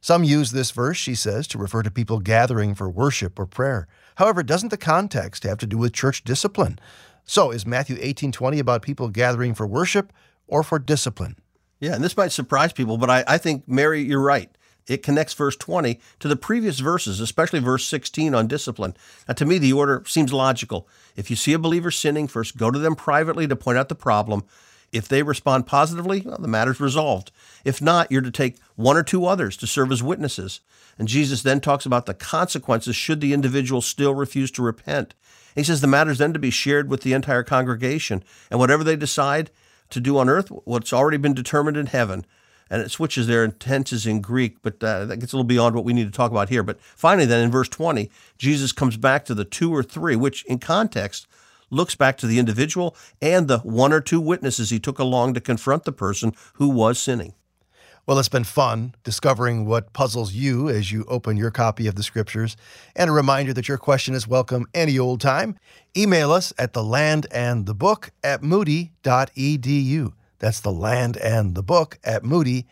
Some 0.00 0.24
use 0.24 0.50
this 0.50 0.70
verse, 0.70 0.96
she 0.96 1.14
says, 1.14 1.46
to 1.48 1.58
refer 1.58 1.82
to 1.82 1.90
people 1.90 2.18
gathering 2.20 2.74
for 2.74 2.88
worship 2.88 3.38
or 3.38 3.46
prayer. 3.46 3.88
However, 4.16 4.42
doesn't 4.42 4.68
the 4.68 4.76
context 4.76 5.44
have 5.44 5.58
to 5.58 5.66
do 5.66 5.78
with 5.78 5.92
church 5.92 6.22
discipline? 6.24 6.78
So 7.24 7.50
is 7.50 7.64
Matthew 7.64 7.96
18:20 7.96 8.58
about 8.58 8.82
people 8.82 9.08
gathering 9.08 9.54
for 9.54 9.66
worship 9.66 10.12
or 10.48 10.62
for 10.62 10.78
discipline? 10.78 11.36
Yeah, 11.80 11.94
and 11.94 12.02
this 12.02 12.16
might 12.16 12.32
surprise 12.32 12.72
people, 12.72 12.98
but 12.98 13.10
I, 13.10 13.24
I 13.26 13.38
think, 13.38 13.66
Mary, 13.66 14.02
you're 14.02 14.20
right 14.20 14.50
it 14.86 15.02
connects 15.02 15.34
verse 15.34 15.56
20 15.56 16.00
to 16.20 16.28
the 16.28 16.36
previous 16.36 16.80
verses, 16.80 17.20
especially 17.20 17.60
verse 17.60 17.84
16 17.86 18.34
on 18.34 18.46
discipline. 18.46 18.96
Now, 19.28 19.34
to 19.34 19.44
me, 19.44 19.58
the 19.58 19.72
order 19.72 20.02
seems 20.06 20.32
logical. 20.32 20.88
If 21.16 21.30
you 21.30 21.36
see 21.36 21.52
a 21.52 21.58
believer 21.58 21.90
sinning, 21.90 22.28
first 22.28 22.56
go 22.56 22.70
to 22.70 22.78
them 22.78 22.96
privately 22.96 23.46
to 23.46 23.56
point 23.56 23.78
out 23.78 23.88
the 23.88 23.94
problem. 23.94 24.44
If 24.92 25.08
they 25.08 25.22
respond 25.22 25.66
positively, 25.66 26.20
well, 26.20 26.38
the 26.38 26.48
matter's 26.48 26.80
resolved. 26.80 27.32
If 27.64 27.80
not, 27.80 28.12
you're 28.12 28.20
to 28.20 28.30
take 28.30 28.58
one 28.76 28.96
or 28.96 29.02
two 29.02 29.24
others 29.24 29.56
to 29.58 29.66
serve 29.66 29.90
as 29.90 30.02
witnesses. 30.02 30.60
And 30.98 31.08
Jesus 31.08 31.42
then 31.42 31.60
talks 31.60 31.86
about 31.86 32.04
the 32.04 32.14
consequences 32.14 32.94
should 32.94 33.20
the 33.20 33.32
individual 33.32 33.80
still 33.80 34.14
refuse 34.14 34.50
to 34.52 34.62
repent. 34.62 35.14
He 35.54 35.62
says 35.62 35.80
the 35.80 35.86
matter's 35.86 36.18
then 36.18 36.32
to 36.34 36.38
be 36.38 36.50
shared 36.50 36.90
with 36.90 37.02
the 37.02 37.12
entire 37.14 37.42
congregation, 37.42 38.22
and 38.50 38.60
whatever 38.60 38.84
they 38.84 38.96
decide 38.96 39.50
to 39.90 40.00
do 40.00 40.18
on 40.18 40.28
earth, 40.28 40.48
what's 40.64 40.92
already 40.92 41.18
been 41.18 41.34
determined 41.34 41.76
in 41.76 41.86
heaven, 41.86 42.24
and 42.72 42.80
it 42.80 42.90
switches 42.90 43.26
there 43.26 43.44
and 43.44 43.60
tenses 43.60 44.06
in 44.06 44.22
Greek, 44.22 44.56
but 44.62 44.82
uh, 44.82 45.04
that 45.04 45.18
gets 45.18 45.34
a 45.34 45.36
little 45.36 45.44
beyond 45.44 45.74
what 45.74 45.84
we 45.84 45.92
need 45.92 46.06
to 46.06 46.10
talk 46.10 46.30
about 46.30 46.48
here. 46.48 46.62
But 46.62 46.80
finally, 46.80 47.26
then 47.26 47.44
in 47.44 47.50
verse 47.50 47.68
20, 47.68 48.10
Jesus 48.38 48.72
comes 48.72 48.96
back 48.96 49.26
to 49.26 49.34
the 49.34 49.44
two 49.44 49.70
or 49.72 49.82
three, 49.82 50.16
which 50.16 50.42
in 50.46 50.58
context 50.58 51.26
looks 51.68 51.94
back 51.94 52.16
to 52.16 52.26
the 52.26 52.38
individual 52.38 52.96
and 53.20 53.46
the 53.46 53.58
one 53.58 53.92
or 53.92 54.00
two 54.00 54.20
witnesses 54.20 54.70
he 54.70 54.80
took 54.80 54.98
along 54.98 55.34
to 55.34 55.40
confront 55.40 55.84
the 55.84 55.92
person 55.92 56.32
who 56.54 56.66
was 56.66 56.98
sinning. 56.98 57.34
Well, 58.06 58.18
it's 58.18 58.30
been 58.30 58.42
fun 58.42 58.94
discovering 59.04 59.66
what 59.66 59.92
puzzles 59.92 60.32
you 60.32 60.70
as 60.70 60.90
you 60.90 61.04
open 61.08 61.36
your 61.36 61.50
copy 61.50 61.86
of 61.86 61.94
the 61.94 62.02
scriptures. 62.02 62.56
And 62.96 63.10
a 63.10 63.12
reminder 63.12 63.52
that 63.52 63.68
your 63.68 63.78
question 63.78 64.14
is 64.14 64.26
welcome 64.26 64.66
any 64.72 64.98
old 64.98 65.20
time. 65.20 65.58
Email 65.94 66.32
us 66.32 66.54
at 66.58 66.72
the 66.72 66.82
land 66.82 67.26
and 67.30 67.66
the 67.66 67.74
book 67.74 68.12
at 68.24 68.42
moody.edu. 68.42 70.14
That's 70.42 70.60
the 70.60 70.72
land 70.72 71.16
and 71.18 71.54
the 71.54 71.62
book 71.62 72.00
at 72.02 72.24
moody.edu. 72.24 72.66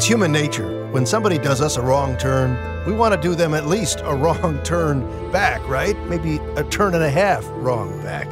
Human 0.09 0.33
nature. 0.33 0.91
When 0.91 1.05
somebody 1.05 1.37
does 1.37 1.61
us 1.61 1.77
a 1.77 1.83
wrong 1.83 2.17
turn, 2.17 2.57
we 2.87 2.95
want 2.95 3.15
to 3.15 3.21
do 3.21 3.35
them 3.35 3.53
at 3.53 3.67
least 3.67 4.01
a 4.05 4.15
wrong 4.15 4.59
turn 4.65 5.03
back, 5.31 5.61
right? 5.69 5.99
Maybe 6.07 6.39
a 6.57 6.65
turn 6.65 6.95
and 6.95 7.05
a 7.05 7.11
half 7.11 7.45
wrong 7.57 8.03
back. 8.03 8.27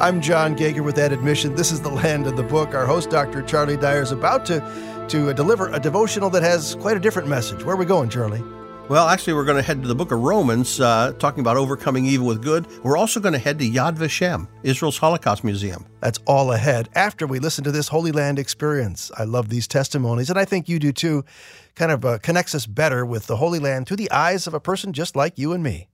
I'm 0.00 0.22
John 0.22 0.56
Gauger 0.56 0.82
with 0.82 0.96
that 0.96 1.12
admission. 1.12 1.54
This 1.54 1.70
is 1.70 1.82
the 1.82 1.90
land 1.90 2.26
of 2.26 2.38
the 2.38 2.42
book. 2.42 2.74
Our 2.74 2.86
host, 2.86 3.10
Dr. 3.10 3.42
Charlie 3.42 3.76
Dyer, 3.76 4.00
is 4.00 4.10
about 4.10 4.46
to, 4.46 5.06
to 5.10 5.34
deliver 5.34 5.68
a 5.68 5.78
devotional 5.78 6.30
that 6.30 6.42
has 6.42 6.76
quite 6.76 6.96
a 6.96 7.00
different 7.00 7.28
message. 7.28 7.62
Where 7.62 7.74
are 7.74 7.78
we 7.78 7.84
going, 7.84 8.08
Charlie? 8.08 8.42
Well, 8.88 9.06
actually, 9.06 9.34
we're 9.34 9.44
going 9.44 9.58
to 9.58 9.62
head 9.62 9.82
to 9.82 9.88
the 9.88 9.94
book 9.94 10.12
of 10.12 10.20
Romans, 10.20 10.80
uh, 10.80 11.12
talking 11.18 11.40
about 11.40 11.58
overcoming 11.58 12.06
evil 12.06 12.26
with 12.26 12.42
good. 12.42 12.66
We're 12.82 12.96
also 12.96 13.20
going 13.20 13.34
to 13.34 13.38
head 13.38 13.58
to 13.58 13.68
Yad 13.68 13.98
Vashem, 13.98 14.48
Israel's 14.62 14.96
Holocaust 14.96 15.44
Museum. 15.44 15.84
That's 16.00 16.18
all 16.24 16.52
ahead 16.52 16.88
after 16.94 17.26
we 17.26 17.38
listen 17.38 17.64
to 17.64 17.70
this 17.70 17.88
Holy 17.88 18.12
Land 18.12 18.38
experience. 18.38 19.10
I 19.18 19.24
love 19.24 19.50
these 19.50 19.68
testimonies, 19.68 20.30
and 20.30 20.38
I 20.38 20.46
think 20.46 20.70
you 20.70 20.78
do 20.78 20.92
too. 20.92 21.26
Kind 21.74 21.92
of 21.92 22.02
uh, 22.02 22.16
connects 22.16 22.54
us 22.54 22.64
better 22.64 23.04
with 23.04 23.26
the 23.26 23.36
Holy 23.36 23.58
Land 23.58 23.86
through 23.86 23.98
the 23.98 24.10
eyes 24.10 24.46
of 24.46 24.54
a 24.54 24.60
person 24.60 24.94
just 24.94 25.14
like 25.14 25.36
you 25.36 25.52
and 25.52 25.62
me. 25.62 25.88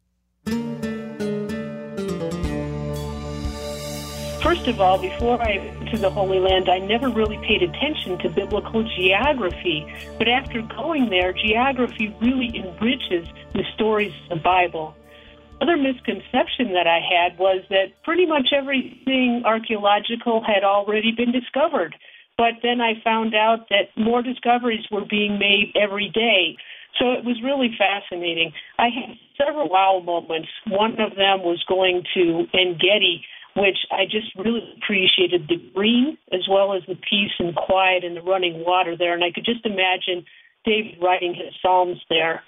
First 4.45 4.69
of 4.69 4.79
all, 4.79 4.99
before 4.99 5.41
I 5.41 5.57
went 5.57 5.89
to 5.93 5.97
the 5.97 6.11
Holy 6.11 6.39
Land, 6.39 6.69
I 6.69 6.79
never 6.79 7.09
really 7.09 7.39
paid 7.39 7.63
attention 7.63 8.19
to 8.19 8.29
biblical 8.29 8.85
geography. 8.95 9.91
But 10.19 10.29
after 10.29 10.61
going 10.61 11.09
there, 11.09 11.33
geography 11.33 12.15
really 12.21 12.53
enriches 12.55 13.27
the 13.55 13.65
stories 13.75 14.13
of 14.25 14.37
the 14.37 14.43
Bible. 14.45 14.95
Other 15.63 15.79
misconception 15.79 16.75
that 16.75 16.87
I 16.87 17.01
had 17.01 17.39
was 17.39 17.65
that 17.71 17.95
pretty 18.05 18.27
much 18.27 18.49
everything 18.53 19.45
archaeological 19.47 20.45
had 20.47 20.63
already 20.63 21.13
been 21.13 21.33
discovered. 21.33 21.97
But 22.37 22.61
then 22.63 22.83
I 22.83 23.01
found 23.03 23.35
out 23.35 23.71
that 23.71 23.97
more 23.97 24.21
discoveries 24.21 24.85
were 24.91 25.07
being 25.09 25.39
made 25.39 25.73
every 25.75 26.11
day. 26.13 26.59
So 26.99 27.13
it 27.13 27.25
was 27.25 27.41
really 27.43 27.75
fascinating. 27.79 28.53
I 28.79 28.91
had 28.91 29.17
several 29.41 29.71
wow 29.71 30.03
moments. 30.05 30.49
One 30.69 31.01
of 31.01 31.17
them 31.17 31.41
was 31.41 31.65
going 31.67 32.05
to 32.13 32.47
Engedi 32.53 33.25
which 33.57 33.79
I 33.91 34.05
just 34.05 34.35
really 34.37 34.63
appreciated 34.77 35.47
the 35.49 35.63
green 35.75 36.19
as 36.33 36.43
well 36.51 36.75
as 36.75 36.83
the 36.89 36.97
peace 36.97 37.35
and 37.39 37.55
quiet 37.55 38.05
and 38.05 38.17
the 38.17 38.23
running 38.23 38.65
water 38.65 38.97
there. 38.97 39.15
And 39.15 39.23
I 39.23 39.31
could 39.31 39.45
just 39.45 39.65
imagine 39.65 40.27
David 40.65 40.99
writing 41.01 41.35
his 41.35 41.55
Psalms 41.63 41.99
there. 42.11 42.43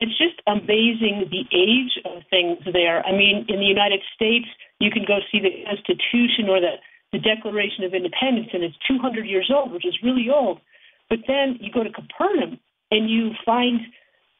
It's 0.00 0.16
just 0.16 0.40
amazing 0.46 1.28
the 1.30 1.44
age 1.54 1.94
of 2.04 2.22
things 2.30 2.58
there. 2.72 3.04
I 3.06 3.12
mean, 3.12 3.44
in 3.48 3.60
the 3.60 3.68
United 3.68 4.00
States, 4.14 4.46
you 4.80 4.90
can 4.90 5.04
go 5.06 5.18
see 5.30 5.38
the 5.38 5.64
Constitution 5.68 6.48
or 6.48 6.58
the, 6.58 6.80
the 7.12 7.18
Declaration 7.18 7.84
of 7.84 7.92
Independence, 7.92 8.48
and 8.52 8.64
it's 8.64 8.76
200 8.88 9.26
years 9.26 9.52
old, 9.54 9.72
which 9.72 9.86
is 9.86 9.94
really 10.02 10.26
old. 10.32 10.58
But 11.10 11.20
then 11.28 11.58
you 11.60 11.70
go 11.70 11.84
to 11.84 11.92
Capernaum 11.92 12.58
and 12.90 13.10
you 13.10 13.32
find 13.44 13.80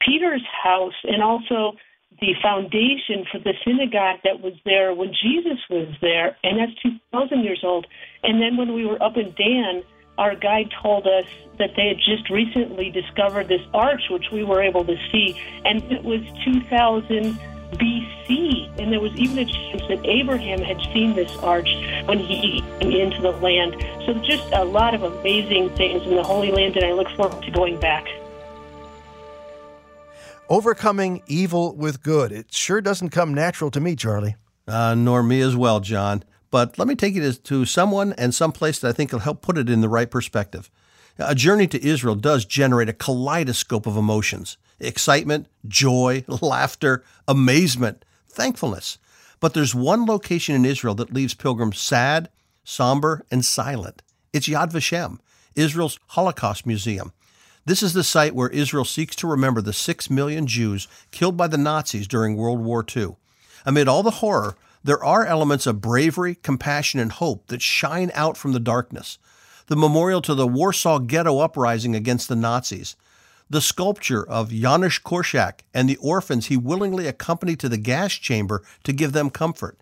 Peter's 0.05 0.43
house 0.63 0.97
and 1.03 1.21
also 1.21 1.77
the 2.19 2.33
foundation 2.41 3.25
for 3.31 3.39
the 3.39 3.53
synagogue 3.65 4.19
that 4.23 4.41
was 4.41 4.53
there 4.65 4.93
when 4.93 5.13
Jesus 5.13 5.59
was 5.69 5.87
there, 6.01 6.37
and 6.43 6.59
that's 6.59 6.81
2,000 6.81 7.43
years 7.43 7.61
old. 7.63 7.87
And 8.23 8.41
then 8.41 8.57
when 8.57 8.73
we 8.73 8.85
were 8.85 9.01
up 9.01 9.17
in 9.17 9.33
Dan, 9.33 9.83
our 10.17 10.35
guide 10.35 10.71
told 10.81 11.07
us 11.07 11.25
that 11.57 11.71
they 11.75 11.87
had 11.87 11.97
just 11.97 12.29
recently 12.29 12.91
discovered 12.91 13.47
this 13.47 13.61
arch, 13.73 14.01
which 14.09 14.29
we 14.31 14.43
were 14.43 14.61
able 14.61 14.85
to 14.85 14.95
see, 15.11 15.39
and 15.65 15.81
it 15.91 16.03
was 16.03 16.21
2000 16.43 17.39
BC. 17.73 18.79
And 18.79 18.91
there 18.91 18.99
was 18.99 19.13
even 19.15 19.39
a 19.39 19.45
chance 19.45 19.81
that 19.87 20.05
Abraham 20.05 20.59
had 20.59 20.79
seen 20.93 21.15
this 21.15 21.35
arch 21.37 21.69
when 22.05 22.19
he 22.19 22.61
came 22.79 22.91
into 22.91 23.21
the 23.21 23.31
land. 23.31 23.75
So 24.05 24.13
just 24.15 24.51
a 24.53 24.63
lot 24.63 24.93
of 24.93 25.03
amazing 25.03 25.69
things 25.75 26.03
in 26.03 26.15
the 26.15 26.23
Holy 26.23 26.51
Land, 26.51 26.75
and 26.75 26.85
I 26.85 26.91
look 26.91 27.09
forward 27.15 27.41
to 27.43 27.51
going 27.51 27.79
back. 27.79 28.05
Overcoming 30.51 31.23
evil 31.27 31.73
with 31.77 32.03
good. 32.03 32.33
It 32.33 32.53
sure 32.53 32.81
doesn't 32.81 33.11
come 33.11 33.33
natural 33.33 33.71
to 33.71 33.79
me, 33.79 33.95
Charlie. 33.95 34.35
Uh, 34.67 34.93
nor 34.95 35.23
me 35.23 35.39
as 35.39 35.55
well, 35.55 35.79
John. 35.79 36.25
But 36.49 36.77
let 36.77 36.89
me 36.89 36.95
take 36.95 37.13
you 37.15 37.31
to 37.31 37.63
someone 37.63 38.11
and 38.17 38.35
some 38.35 38.51
place 38.51 38.77
that 38.79 38.89
I 38.89 38.91
think 38.91 39.13
will 39.13 39.19
help 39.19 39.41
put 39.41 39.57
it 39.57 39.69
in 39.69 39.79
the 39.79 39.87
right 39.87 40.11
perspective. 40.11 40.69
A 41.17 41.33
journey 41.33 41.67
to 41.67 41.81
Israel 41.81 42.15
does 42.15 42.43
generate 42.43 42.89
a 42.89 42.93
kaleidoscope 42.93 43.87
of 43.87 43.95
emotions 43.95 44.57
excitement, 44.77 45.47
joy, 45.69 46.25
laughter, 46.41 47.05
amazement, 47.29 48.03
thankfulness. 48.27 48.97
But 49.39 49.53
there's 49.53 49.73
one 49.73 50.05
location 50.05 50.53
in 50.53 50.65
Israel 50.65 50.95
that 50.95 51.13
leaves 51.13 51.33
pilgrims 51.33 51.79
sad, 51.79 52.27
somber, 52.65 53.25
and 53.31 53.45
silent. 53.45 54.01
It's 54.33 54.49
Yad 54.49 54.73
Vashem, 54.73 55.19
Israel's 55.55 55.97
Holocaust 56.07 56.65
Museum. 56.65 57.13
This 57.63 57.83
is 57.83 57.93
the 57.93 58.03
site 58.03 58.33
where 58.33 58.49
Israel 58.49 58.85
seeks 58.85 59.15
to 59.17 59.27
remember 59.27 59.61
the 59.61 59.73
six 59.73 60.09
million 60.09 60.47
Jews 60.47 60.87
killed 61.11 61.37
by 61.37 61.47
the 61.47 61.59
Nazis 61.59 62.07
during 62.07 62.35
World 62.35 62.59
War 62.59 62.83
II. 62.95 63.15
Amid 63.65 63.87
all 63.87 64.01
the 64.01 64.11
horror, 64.11 64.55
there 64.83 65.03
are 65.03 65.25
elements 65.25 65.67
of 65.67 65.79
bravery, 65.79 66.35
compassion, 66.35 66.99
and 66.99 67.11
hope 67.11 67.47
that 67.47 67.61
shine 67.61 68.11
out 68.15 68.35
from 68.35 68.53
the 68.53 68.59
darkness. 68.59 69.19
The 69.67 69.75
memorial 69.75 70.23
to 70.23 70.33
the 70.33 70.47
Warsaw 70.47 70.99
Ghetto 70.99 71.37
uprising 71.37 71.95
against 71.95 72.27
the 72.29 72.35
Nazis, 72.35 72.95
the 73.47 73.61
sculpture 73.61 74.27
of 74.27 74.49
Janusz 74.49 74.97
Korczak 74.97 75.59
and 75.71 75.87
the 75.87 75.97
orphans 75.97 76.47
he 76.47 76.57
willingly 76.57 77.05
accompanied 77.05 77.59
to 77.59 77.69
the 77.69 77.77
gas 77.77 78.13
chamber 78.13 78.63
to 78.83 78.91
give 78.91 79.11
them 79.11 79.29
comfort, 79.29 79.77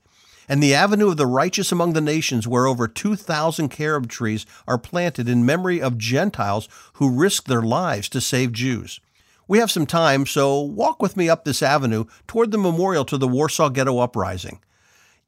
and 0.50 0.62
the 0.62 0.74
Avenue 0.74 1.10
of 1.10 1.18
the 1.18 1.28
Righteous 1.28 1.72
among 1.72 1.94
the 1.94 2.02
Nations, 2.02 2.48
where 2.48 2.66
over 2.66 2.88
2,000 2.88 3.70
carob 3.70 4.10
trees 4.10 4.48
are 4.68 4.80
planted 4.80 5.30
in 5.30 5.46
memory 5.46 5.80
of 5.80 6.00
Gentiles 6.00 6.68
who 6.94 7.12
risked 7.12 7.48
their 7.48 7.62
lives 7.62 8.10
to 8.10 8.20
save 8.20 8.52
Jews. 8.52 9.00
We 9.48 9.60
have 9.60 9.72
some 9.72 9.86
time, 9.86 10.26
so 10.26 10.60
walk 10.60 11.02
with 11.02 11.16
me 11.16 11.30
up 11.30 11.46
this 11.46 11.62
avenue 11.62 12.06
toward 12.28 12.52
the 12.52 12.58
memorial 12.58 13.06
to 13.06 13.18
the 13.18 13.28
Warsaw 13.28 13.70
Ghetto 13.70 14.00
Uprising. 14.00 14.60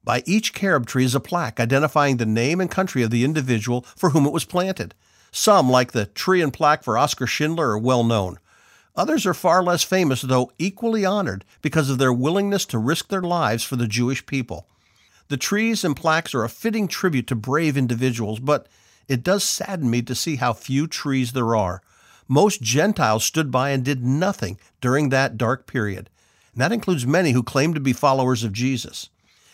By 0.04 0.24
each 0.26 0.54
carob 0.54 0.88
tree 0.88 1.06
is 1.06 1.14
a 1.14 1.20
plaque 1.20 1.60
identifying 1.60 2.18
the 2.18 2.26
name 2.26 2.60
and 2.60 2.70
country 2.70 3.04
of 3.04 3.12
the 3.12 3.24
individual 3.24 3.82
for 3.96 4.10
whom 4.10 4.26
it 4.26 4.34
was 4.34 4.46
planted. 4.46 4.96
Some, 5.32 5.70
like 5.70 5.92
the 5.92 6.08
tree 6.08 6.42
and 6.42 6.52
plaque 6.52 6.84
for 6.84 6.98
Oskar 6.98 7.28
Schindler, 7.28 7.70
are 7.70 7.78
well 7.78 8.04
known. 8.04 8.40
Others 8.96 9.26
are 9.26 9.34
far 9.34 9.64
less 9.64 9.84
famous, 9.84 10.22
though 10.22 10.52
equally 10.58 11.06
honored 11.06 11.46
because 11.62 11.90
of 11.90 12.00
their 12.00 12.12
willingness 12.12 12.66
to 12.66 12.80
risk 12.80 13.08
their 13.08 13.22
lives 13.22 13.64
for 13.64 13.76
the 13.76 13.88
Jewish 13.88 14.26
people. 14.26 14.68
The 15.32 15.38
trees 15.38 15.86
and 15.86 15.96
plaques 15.96 16.36
are 16.36 16.44
a 16.44 16.50
fitting 16.50 16.90
tribute 16.90 17.26
to 17.28 17.36
brave 17.36 17.78
individuals, 17.78 18.42
but 18.42 18.68
it 19.08 19.24
does 19.24 19.46
sadden 19.46 19.90
me 19.90 20.02
to 20.02 20.14
see 20.14 20.36
how 20.36 20.52
few 20.52 20.88
trees 20.88 21.32
there 21.32 21.56
are. 21.56 21.82
Most 22.28 22.62
Gentiles 22.62 23.24
stood 23.24 23.50
by 23.50 23.70
and 23.70 23.82
did 23.82 24.06
nothing 24.06 24.60
during 24.82 25.08
that 25.08 25.38
dark 25.38 25.68
period, 25.68 26.10
and 26.52 26.60
that 26.60 26.74
includes 26.74 27.08
many 27.08 27.32
who 27.32 27.44
claim 27.44 27.74
to 27.74 27.80
be 27.80 27.94
followers 27.94 28.44
of 28.44 28.52
Jesus. 28.52 29.10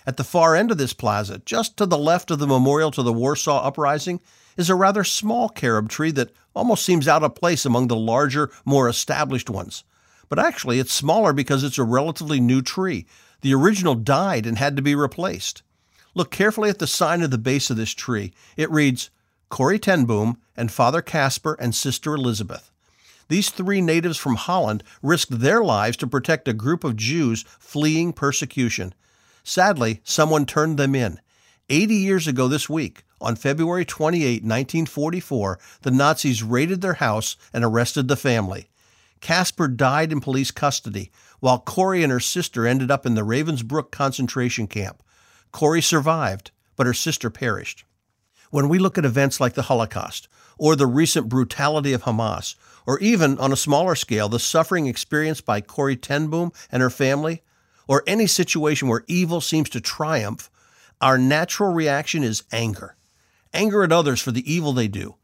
At 0.07 0.17
the 0.17 0.23
far 0.23 0.55
end 0.55 0.71
of 0.71 0.79
this 0.79 0.93
plaza, 0.93 1.43
just 1.45 1.77
to 1.77 1.85
the 1.85 1.95
left 1.95 2.31
of 2.31 2.39
the 2.39 2.47
memorial 2.47 2.89
to 2.89 3.03
the 3.03 3.13
Warsaw 3.13 3.63
Uprising, 3.63 4.19
is 4.57 4.71
a 4.71 4.75
rather 4.75 5.03
small 5.03 5.47
carob 5.47 5.89
tree 5.89 6.09
that 6.09 6.31
almost 6.55 6.83
seems 6.83 7.07
out 7.07 7.21
of 7.21 7.35
place 7.35 7.67
among 7.67 7.87
the 7.87 7.95
larger, 7.95 8.49
more 8.65 8.89
established 8.89 9.47
ones. 9.47 9.83
But 10.27 10.39
actually, 10.39 10.79
it's 10.79 10.91
smaller 10.91 11.33
because 11.33 11.63
it's 11.63 11.77
a 11.77 11.83
relatively 11.83 12.39
new 12.39 12.63
tree. 12.63 13.05
The 13.41 13.53
original 13.53 13.93
died 13.93 14.47
and 14.47 14.57
had 14.57 14.75
to 14.77 14.81
be 14.81 14.95
replaced. 14.95 15.61
Look 16.17 16.31
carefully 16.31 16.71
at 16.71 16.79
the 16.79 16.87
sign 16.87 17.21
at 17.21 17.29
the 17.29 17.37
base 17.37 17.69
of 17.69 17.77
this 17.77 17.93
tree. 17.93 18.33
It 18.55 18.71
reads 18.71 19.11
Corrie 19.49 19.77
ten 19.77 20.05
Boom 20.05 20.39
and 20.55 20.71
Father 20.71 21.03
Casper 21.03 21.55
and 21.59 21.75
Sister 21.75 22.15
Elizabeth. 22.15 22.71
These 23.27 23.51
three 23.51 23.81
natives 23.81 24.17
from 24.17 24.33
Holland 24.33 24.83
risked 25.03 25.41
their 25.41 25.63
lives 25.63 25.95
to 25.97 26.07
protect 26.07 26.47
a 26.47 26.53
group 26.53 26.83
of 26.83 26.95
Jews 26.95 27.45
fleeing 27.59 28.13
persecution. 28.13 28.95
Sadly, 29.43 30.01
someone 30.03 30.47
turned 30.47 30.79
them 30.79 30.95
in. 30.95 31.19
80 31.69 31.93
years 31.93 32.27
ago 32.27 32.47
this 32.47 32.67
week, 32.67 33.03
on 33.21 33.35
February 33.35 33.85
28, 33.85 34.41
1944, 34.41 35.59
the 35.83 35.91
Nazis 35.91 36.41
raided 36.41 36.81
their 36.81 36.95
house 36.95 37.37
and 37.53 37.63
arrested 37.63 38.07
the 38.07 38.15
family. 38.15 38.69
Casper 39.21 39.67
died 39.67 40.11
in 40.11 40.19
police 40.21 40.49
custody, 40.49 41.11
while 41.41 41.59
Corrie 41.59 42.01
and 42.01 42.11
her 42.11 42.19
sister 42.19 42.65
ended 42.65 42.89
up 42.89 43.05
in 43.05 43.13
the 43.13 43.21
Ravensbrück 43.21 43.91
concentration 43.91 44.65
camp. 44.65 45.03
Corrie 45.51 45.81
survived, 45.81 46.51
but 46.75 46.85
her 46.85 46.93
sister 46.93 47.29
perished. 47.29 47.83
When 48.49 48.69
we 48.69 48.79
look 48.79 48.97
at 48.97 49.05
events 49.05 49.39
like 49.39 49.53
the 49.53 49.63
Holocaust, 49.63 50.27
or 50.57 50.75
the 50.75 50.87
recent 50.87 51.29
brutality 51.29 51.93
of 51.93 52.03
Hamas, 52.03 52.55
or 52.85 52.99
even 52.99 53.37
on 53.39 53.51
a 53.51 53.57
smaller 53.57 53.95
scale, 53.95 54.29
the 54.29 54.39
suffering 54.39 54.87
experienced 54.87 55.45
by 55.45 55.61
Corrie 55.61 55.95
ten 55.97 56.27
Boom 56.27 56.51
and 56.71 56.81
her 56.81 56.89
family, 56.89 57.41
or 57.87 58.03
any 58.07 58.27
situation 58.27 58.87
where 58.87 59.03
evil 59.07 59.41
seems 59.41 59.69
to 59.69 59.81
triumph, 59.81 60.49
our 60.99 61.17
natural 61.17 61.73
reaction 61.73 62.23
is 62.23 62.43
anger 62.51 62.95
anger 63.53 63.83
at 63.83 63.91
others 63.91 64.21
for 64.21 64.31
the 64.31 64.51
evil 64.51 64.73
they 64.73 64.87
do, 64.87 65.15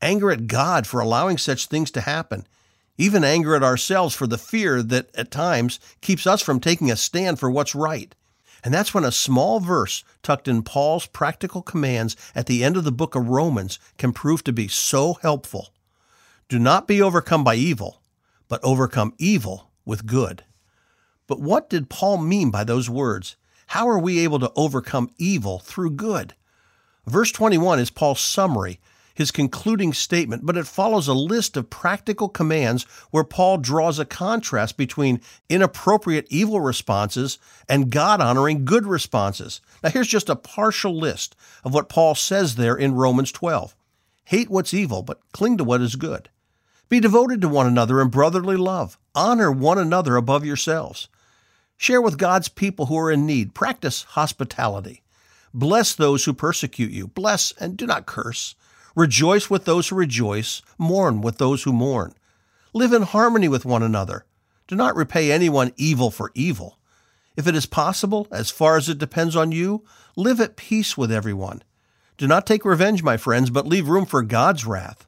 anger 0.00 0.30
at 0.30 0.46
God 0.46 0.86
for 0.86 1.00
allowing 1.00 1.36
such 1.36 1.66
things 1.66 1.90
to 1.92 2.00
happen, 2.00 2.46
even 2.96 3.24
anger 3.24 3.54
at 3.54 3.62
ourselves 3.62 4.14
for 4.14 4.26
the 4.26 4.38
fear 4.38 4.82
that 4.82 5.14
at 5.14 5.30
times 5.30 5.80
keeps 6.00 6.26
us 6.26 6.40
from 6.42 6.60
taking 6.60 6.90
a 6.90 6.96
stand 6.96 7.38
for 7.38 7.50
what's 7.50 7.74
right. 7.74 8.14
And 8.64 8.72
that's 8.72 8.94
when 8.94 9.04
a 9.04 9.12
small 9.12 9.58
verse 9.58 10.04
tucked 10.22 10.46
in 10.46 10.62
Paul's 10.62 11.06
practical 11.06 11.62
commands 11.62 12.16
at 12.34 12.46
the 12.46 12.62
end 12.62 12.76
of 12.76 12.84
the 12.84 12.92
book 12.92 13.14
of 13.14 13.28
Romans 13.28 13.78
can 13.98 14.12
prove 14.12 14.44
to 14.44 14.52
be 14.52 14.68
so 14.68 15.14
helpful. 15.14 15.70
Do 16.48 16.58
not 16.58 16.86
be 16.86 17.02
overcome 17.02 17.42
by 17.42 17.56
evil, 17.56 18.02
but 18.48 18.62
overcome 18.62 19.14
evil 19.18 19.70
with 19.84 20.06
good. 20.06 20.44
But 21.26 21.40
what 21.40 21.70
did 21.70 21.88
Paul 21.88 22.18
mean 22.18 22.50
by 22.50 22.62
those 22.62 22.90
words? 22.90 23.36
How 23.68 23.88
are 23.88 23.98
we 23.98 24.20
able 24.20 24.38
to 24.40 24.52
overcome 24.54 25.10
evil 25.18 25.58
through 25.58 25.92
good? 25.92 26.34
Verse 27.06 27.32
21 27.32 27.80
is 27.80 27.90
Paul's 27.90 28.20
summary, 28.20 28.78
his 29.14 29.30
concluding 29.30 29.92
statement, 29.92 30.46
but 30.46 30.56
it 30.56 30.66
follows 30.66 31.08
a 31.08 31.14
list 31.14 31.56
of 31.56 31.70
practical 31.70 32.28
commands 32.28 32.84
where 33.10 33.24
Paul 33.24 33.58
draws 33.58 33.98
a 33.98 34.04
contrast 34.04 34.76
between 34.76 35.20
inappropriate 35.48 36.26
evil 36.30 36.60
responses 36.60 37.38
and 37.68 37.90
God 37.90 38.20
honoring 38.20 38.64
good 38.64 38.86
responses. 38.86 39.60
Now, 39.82 39.90
here's 39.90 40.08
just 40.08 40.28
a 40.28 40.36
partial 40.36 40.96
list 40.96 41.36
of 41.64 41.74
what 41.74 41.88
Paul 41.88 42.14
says 42.14 42.56
there 42.56 42.76
in 42.76 42.94
Romans 42.94 43.32
12 43.32 43.74
Hate 44.26 44.48
what's 44.48 44.72
evil, 44.72 45.02
but 45.02 45.20
cling 45.32 45.58
to 45.58 45.64
what 45.64 45.80
is 45.80 45.96
good. 45.96 46.28
Be 46.88 47.00
devoted 47.00 47.40
to 47.40 47.48
one 47.48 47.66
another 47.66 48.00
in 48.00 48.08
brotherly 48.08 48.56
love. 48.56 48.98
Honor 49.14 49.50
one 49.50 49.78
another 49.78 50.16
above 50.16 50.44
yourselves. 50.44 51.08
Share 51.76 52.00
with 52.00 52.18
God's 52.18 52.48
people 52.48 52.86
who 52.86 52.98
are 52.98 53.10
in 53.10 53.26
need. 53.26 53.54
Practice 53.54 54.02
hospitality. 54.02 55.02
Bless 55.52 55.94
those 55.94 56.24
who 56.24 56.32
persecute 56.32 56.92
you. 56.92 57.08
Bless 57.08 57.52
and 57.52 57.76
do 57.76 57.86
not 57.86 58.06
curse. 58.06 58.54
Rejoice 58.94 59.48
with 59.48 59.64
those 59.64 59.88
who 59.88 59.96
rejoice. 59.96 60.62
Mourn 60.78 61.20
with 61.20 61.38
those 61.38 61.62
who 61.62 61.72
mourn. 61.72 62.14
Live 62.72 62.92
in 62.92 63.02
harmony 63.02 63.48
with 63.48 63.64
one 63.64 63.82
another. 63.82 64.24
Do 64.66 64.76
not 64.76 64.96
repay 64.96 65.30
anyone 65.30 65.72
evil 65.76 66.10
for 66.10 66.30
evil. 66.34 66.78
If 67.36 67.46
it 67.46 67.54
is 67.54 67.66
possible, 67.66 68.28
as 68.30 68.50
far 68.50 68.76
as 68.76 68.88
it 68.88 68.98
depends 68.98 69.34
on 69.34 69.52
you, 69.52 69.84
live 70.16 70.40
at 70.40 70.56
peace 70.56 70.96
with 70.96 71.10
everyone. 71.10 71.62
Do 72.18 72.26
not 72.26 72.46
take 72.46 72.64
revenge, 72.64 73.02
my 73.02 73.16
friends, 73.16 73.50
but 73.50 73.66
leave 73.66 73.88
room 73.88 74.04
for 74.04 74.22
God's 74.22 74.66
wrath. 74.66 75.06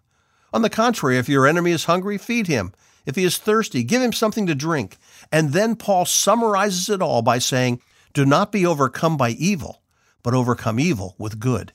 On 0.52 0.62
the 0.62 0.70
contrary, 0.70 1.18
if 1.18 1.28
your 1.28 1.46
enemy 1.46 1.72
is 1.72 1.84
hungry, 1.84 2.16
feed 2.16 2.46
him. 2.46 2.72
If 3.04 3.16
he 3.16 3.24
is 3.24 3.36
thirsty, 3.36 3.82
give 3.82 4.00
him 4.00 4.12
something 4.12 4.46
to 4.46 4.54
drink. 4.54 4.96
And 5.30 5.52
then 5.52 5.76
Paul 5.76 6.06
summarizes 6.06 6.88
it 6.88 7.02
all 7.02 7.20
by 7.20 7.38
saying, 7.38 7.82
Do 8.14 8.24
not 8.24 8.50
be 8.50 8.64
overcome 8.64 9.18
by 9.18 9.30
evil, 9.30 9.82
but 10.22 10.32
overcome 10.32 10.80
evil 10.80 11.14
with 11.18 11.38
good. 11.38 11.73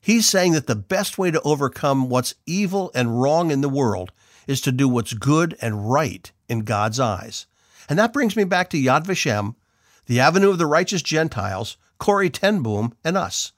He's 0.00 0.28
saying 0.28 0.52
that 0.52 0.66
the 0.66 0.76
best 0.76 1.18
way 1.18 1.30
to 1.30 1.42
overcome 1.42 2.08
what's 2.08 2.34
evil 2.46 2.90
and 2.94 3.20
wrong 3.20 3.50
in 3.50 3.60
the 3.60 3.68
world 3.68 4.12
is 4.46 4.60
to 4.62 4.72
do 4.72 4.88
what's 4.88 5.12
good 5.12 5.56
and 5.60 5.90
right 5.90 6.32
in 6.48 6.60
God's 6.60 6.98
eyes. 6.98 7.46
And 7.88 7.98
that 7.98 8.12
brings 8.12 8.34
me 8.34 8.44
back 8.44 8.70
to 8.70 8.78
Yad 8.78 9.04
Vashem, 9.04 9.56
the 10.06 10.20
Avenue 10.20 10.50
of 10.50 10.58
the 10.58 10.66
Righteous 10.66 11.02
Gentiles, 11.02 11.76
Corrie 11.98 12.30
ten 12.30 12.62
Boom, 12.62 12.94
and 13.04 13.16
us. 13.16 13.52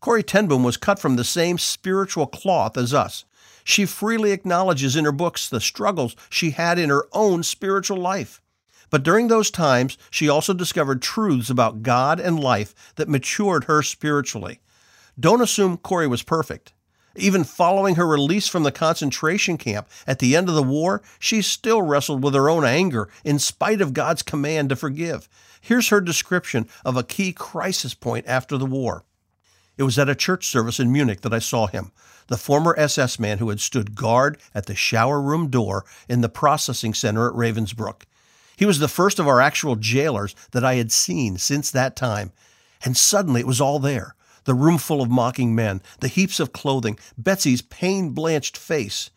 Corrie 0.00 0.22
ten 0.22 0.48
Boom 0.48 0.64
was 0.64 0.76
cut 0.76 0.98
from 0.98 1.16
the 1.16 1.24
same 1.24 1.58
spiritual 1.58 2.26
cloth 2.26 2.76
as 2.76 2.92
us. 2.92 3.24
She 3.62 3.86
freely 3.86 4.32
acknowledges 4.32 4.96
in 4.96 5.04
her 5.04 5.12
books 5.12 5.48
the 5.48 5.60
struggles 5.60 6.16
she 6.28 6.50
had 6.50 6.78
in 6.78 6.90
her 6.90 7.06
own 7.12 7.42
spiritual 7.42 7.98
life. 7.98 8.42
But 8.90 9.02
during 9.02 9.28
those 9.28 9.50
times, 9.50 9.96
she 10.10 10.28
also 10.28 10.52
discovered 10.52 11.00
truths 11.00 11.50
about 11.50 11.82
God 11.82 12.20
and 12.20 12.38
life 12.38 12.74
that 12.96 13.08
matured 13.08 13.64
her 13.64 13.82
spiritually. 13.82 14.60
Don't 15.18 15.42
assume 15.42 15.76
Corrie 15.76 16.08
was 16.08 16.22
perfect. 16.22 16.72
Even 17.16 17.44
following 17.44 17.94
her 17.94 18.06
release 18.06 18.48
from 18.48 18.64
the 18.64 18.72
concentration 18.72 19.56
camp 19.56 19.88
at 20.06 20.18
the 20.18 20.34
end 20.34 20.48
of 20.48 20.56
the 20.56 20.62
war, 20.62 21.00
she 21.20 21.42
still 21.42 21.82
wrestled 21.82 22.24
with 22.24 22.34
her 22.34 22.50
own 22.50 22.64
anger 22.64 23.08
in 23.22 23.38
spite 23.38 23.80
of 23.80 23.92
God's 23.92 24.22
command 24.22 24.70
to 24.70 24.76
forgive. 24.76 25.28
Here's 25.60 25.88
her 25.88 26.00
description 26.00 26.68
of 26.84 26.96
a 26.96 27.04
key 27.04 27.32
crisis 27.32 27.94
point 27.94 28.26
after 28.26 28.58
the 28.58 28.66
war. 28.66 29.04
It 29.76 29.84
was 29.84 29.98
at 29.98 30.08
a 30.08 30.14
church 30.16 30.46
service 30.46 30.80
in 30.80 30.92
Munich 30.92 31.20
that 31.20 31.32
I 31.32 31.38
saw 31.38 31.66
him, 31.68 31.92
the 32.26 32.36
former 32.36 32.74
SS 32.78 33.18
man 33.20 33.38
who 33.38 33.48
had 33.48 33.60
stood 33.60 33.94
guard 33.94 34.38
at 34.52 34.66
the 34.66 34.74
shower 34.74 35.20
room 35.20 35.48
door 35.48 35.84
in 36.08 36.20
the 36.20 36.28
processing 36.28 36.94
center 36.94 37.28
at 37.28 37.34
Ravensbrück. 37.34 38.02
He 38.56 38.66
was 38.66 38.78
the 38.80 38.88
first 38.88 39.18
of 39.18 39.28
our 39.28 39.40
actual 39.40 39.76
jailers 39.76 40.34
that 40.50 40.64
I 40.64 40.74
had 40.74 40.90
seen 40.90 41.38
since 41.38 41.70
that 41.70 41.96
time. 41.96 42.32
And 42.84 42.96
suddenly 42.96 43.40
it 43.40 43.46
was 43.46 43.60
all 43.60 43.78
there 43.78 44.14
the 44.44 44.54
room 44.54 44.78
full 44.78 45.02
of 45.02 45.10
mocking 45.10 45.54
men, 45.54 45.82
the 46.00 46.08
heaps 46.08 46.40
of 46.40 46.52
clothing, 46.52 46.98
Betsie's 47.16 47.62
pain 47.62 48.10
blanched 48.10 48.56
face. 48.56 49.10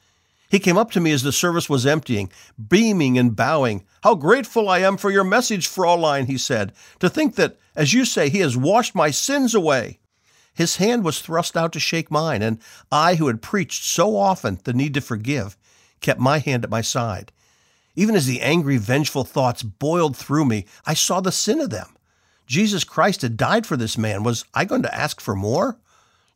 He 0.49 0.59
came 0.59 0.77
up 0.77 0.91
to 0.91 1.01
me 1.01 1.11
as 1.11 1.23
the 1.23 1.31
service 1.31 1.69
was 1.69 1.85
emptying, 1.85 2.31
beaming 2.69 3.17
and 3.17 3.35
bowing. 3.35 3.85
How 4.03 4.15
grateful 4.15 4.69
I 4.69 4.79
am 4.79 4.95
for 4.95 5.11
your 5.11 5.25
message, 5.25 5.67
Fraulein, 5.67 6.27
he 6.27 6.37
said. 6.37 6.71
To 6.99 7.09
think 7.09 7.35
that, 7.35 7.57
as 7.75 7.93
you 7.93 8.05
say, 8.05 8.29
he 8.29 8.39
has 8.39 8.55
washed 8.55 8.95
my 8.95 9.11
sins 9.11 9.53
away. 9.53 9.99
His 10.53 10.77
hand 10.77 11.03
was 11.03 11.19
thrust 11.19 11.57
out 11.57 11.73
to 11.73 11.79
shake 11.79 12.09
mine, 12.09 12.41
and 12.41 12.59
I, 12.91 13.15
who 13.15 13.27
had 13.27 13.41
preached 13.41 13.83
so 13.83 14.15
often 14.15 14.59
the 14.63 14.73
need 14.73 14.93
to 14.93 15.01
forgive, 15.01 15.57
kept 15.99 16.19
my 16.19 16.39
hand 16.39 16.63
at 16.63 16.69
my 16.69 16.81
side. 16.81 17.31
Even 17.95 18.15
as 18.15 18.25
the 18.25 18.41
angry, 18.41 18.77
vengeful 18.77 19.23
thoughts 19.23 19.63
boiled 19.63 20.15
through 20.15 20.45
me, 20.45 20.65
I 20.85 20.93
saw 20.93 21.19
the 21.19 21.31
sin 21.31 21.59
of 21.59 21.71
them. 21.71 21.96
Jesus 22.47 22.83
Christ 22.83 23.21
had 23.21 23.37
died 23.37 23.67
for 23.67 23.77
this 23.77 23.97
man. 23.97 24.23
Was 24.23 24.45
I 24.53 24.65
going 24.65 24.81
to 24.83 24.95
ask 24.95 25.21
for 25.21 25.35
more? 25.35 25.77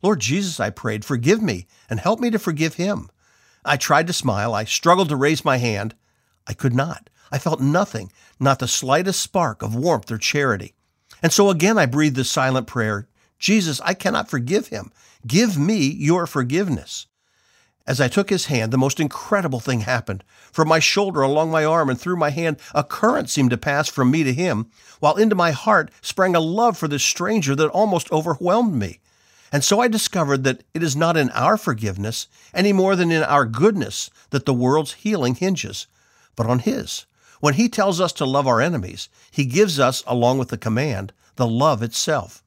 Lord 0.02 0.20
Jesus, 0.20 0.60
I 0.60 0.70
prayed, 0.70 1.04
forgive 1.04 1.42
me 1.42 1.66
and 1.88 1.98
help 1.98 2.20
me 2.20 2.30
to 2.30 2.38
forgive 2.38 2.74
him. 2.74 3.10
I 3.64 3.76
tried 3.76 4.06
to 4.08 4.12
smile. 4.12 4.54
I 4.54 4.64
struggled 4.64 5.08
to 5.08 5.16
raise 5.16 5.44
my 5.44 5.56
hand. 5.56 5.94
I 6.46 6.52
could 6.52 6.74
not. 6.74 7.08
I 7.30 7.38
felt 7.38 7.60
nothing, 7.60 8.12
not 8.38 8.58
the 8.58 8.68
slightest 8.68 9.20
spark 9.20 9.62
of 9.62 9.74
warmth 9.74 10.10
or 10.10 10.18
charity. 10.18 10.74
And 11.22 11.32
so 11.32 11.50
again 11.50 11.78
I 11.78 11.86
breathed 11.86 12.16
the 12.16 12.24
silent 12.24 12.66
prayer 12.66 13.08
Jesus, 13.42 13.80
I 13.80 13.94
cannot 13.94 14.30
forgive 14.30 14.68
him. 14.68 14.92
Give 15.26 15.58
me 15.58 15.78
your 15.78 16.28
forgiveness. 16.28 17.08
As 17.84 18.00
I 18.00 18.06
took 18.06 18.30
his 18.30 18.46
hand, 18.46 18.72
the 18.72 18.78
most 18.78 19.00
incredible 19.00 19.58
thing 19.58 19.80
happened. 19.80 20.22
From 20.52 20.68
my 20.68 20.78
shoulder, 20.78 21.22
along 21.22 21.50
my 21.50 21.64
arm, 21.64 21.90
and 21.90 22.00
through 22.00 22.16
my 22.16 22.30
hand, 22.30 22.58
a 22.74 22.84
current 22.84 23.28
seemed 23.28 23.50
to 23.50 23.56
pass 23.56 23.88
from 23.88 24.10
me 24.10 24.22
to 24.22 24.32
him, 24.32 24.70
while 25.00 25.16
into 25.16 25.34
my 25.34 25.50
heart 25.50 25.90
sprang 26.00 26.36
a 26.36 26.40
love 26.40 26.78
for 26.78 26.86
this 26.86 27.02
stranger 27.02 27.56
that 27.56 27.68
almost 27.70 28.10
overwhelmed 28.12 28.74
me. 28.74 29.00
And 29.50 29.64
so 29.64 29.80
I 29.80 29.88
discovered 29.88 30.44
that 30.44 30.62
it 30.72 30.82
is 30.82 30.94
not 30.94 31.16
in 31.16 31.30
our 31.30 31.56
forgiveness, 31.56 32.28
any 32.54 32.72
more 32.72 32.94
than 32.94 33.10
in 33.10 33.24
our 33.24 33.44
goodness, 33.44 34.10
that 34.30 34.46
the 34.46 34.54
world's 34.54 34.94
healing 34.94 35.34
hinges, 35.34 35.88
but 36.36 36.46
on 36.46 36.60
His. 36.60 37.06
When 37.40 37.54
He 37.54 37.68
tells 37.68 38.00
us 38.00 38.12
to 38.14 38.24
love 38.24 38.46
our 38.46 38.60
enemies, 38.60 39.08
He 39.30 39.44
gives 39.44 39.80
us, 39.80 40.04
along 40.06 40.38
with 40.38 40.48
the 40.48 40.56
command, 40.56 41.12
the 41.34 41.48
love 41.48 41.82
itself. 41.82 42.42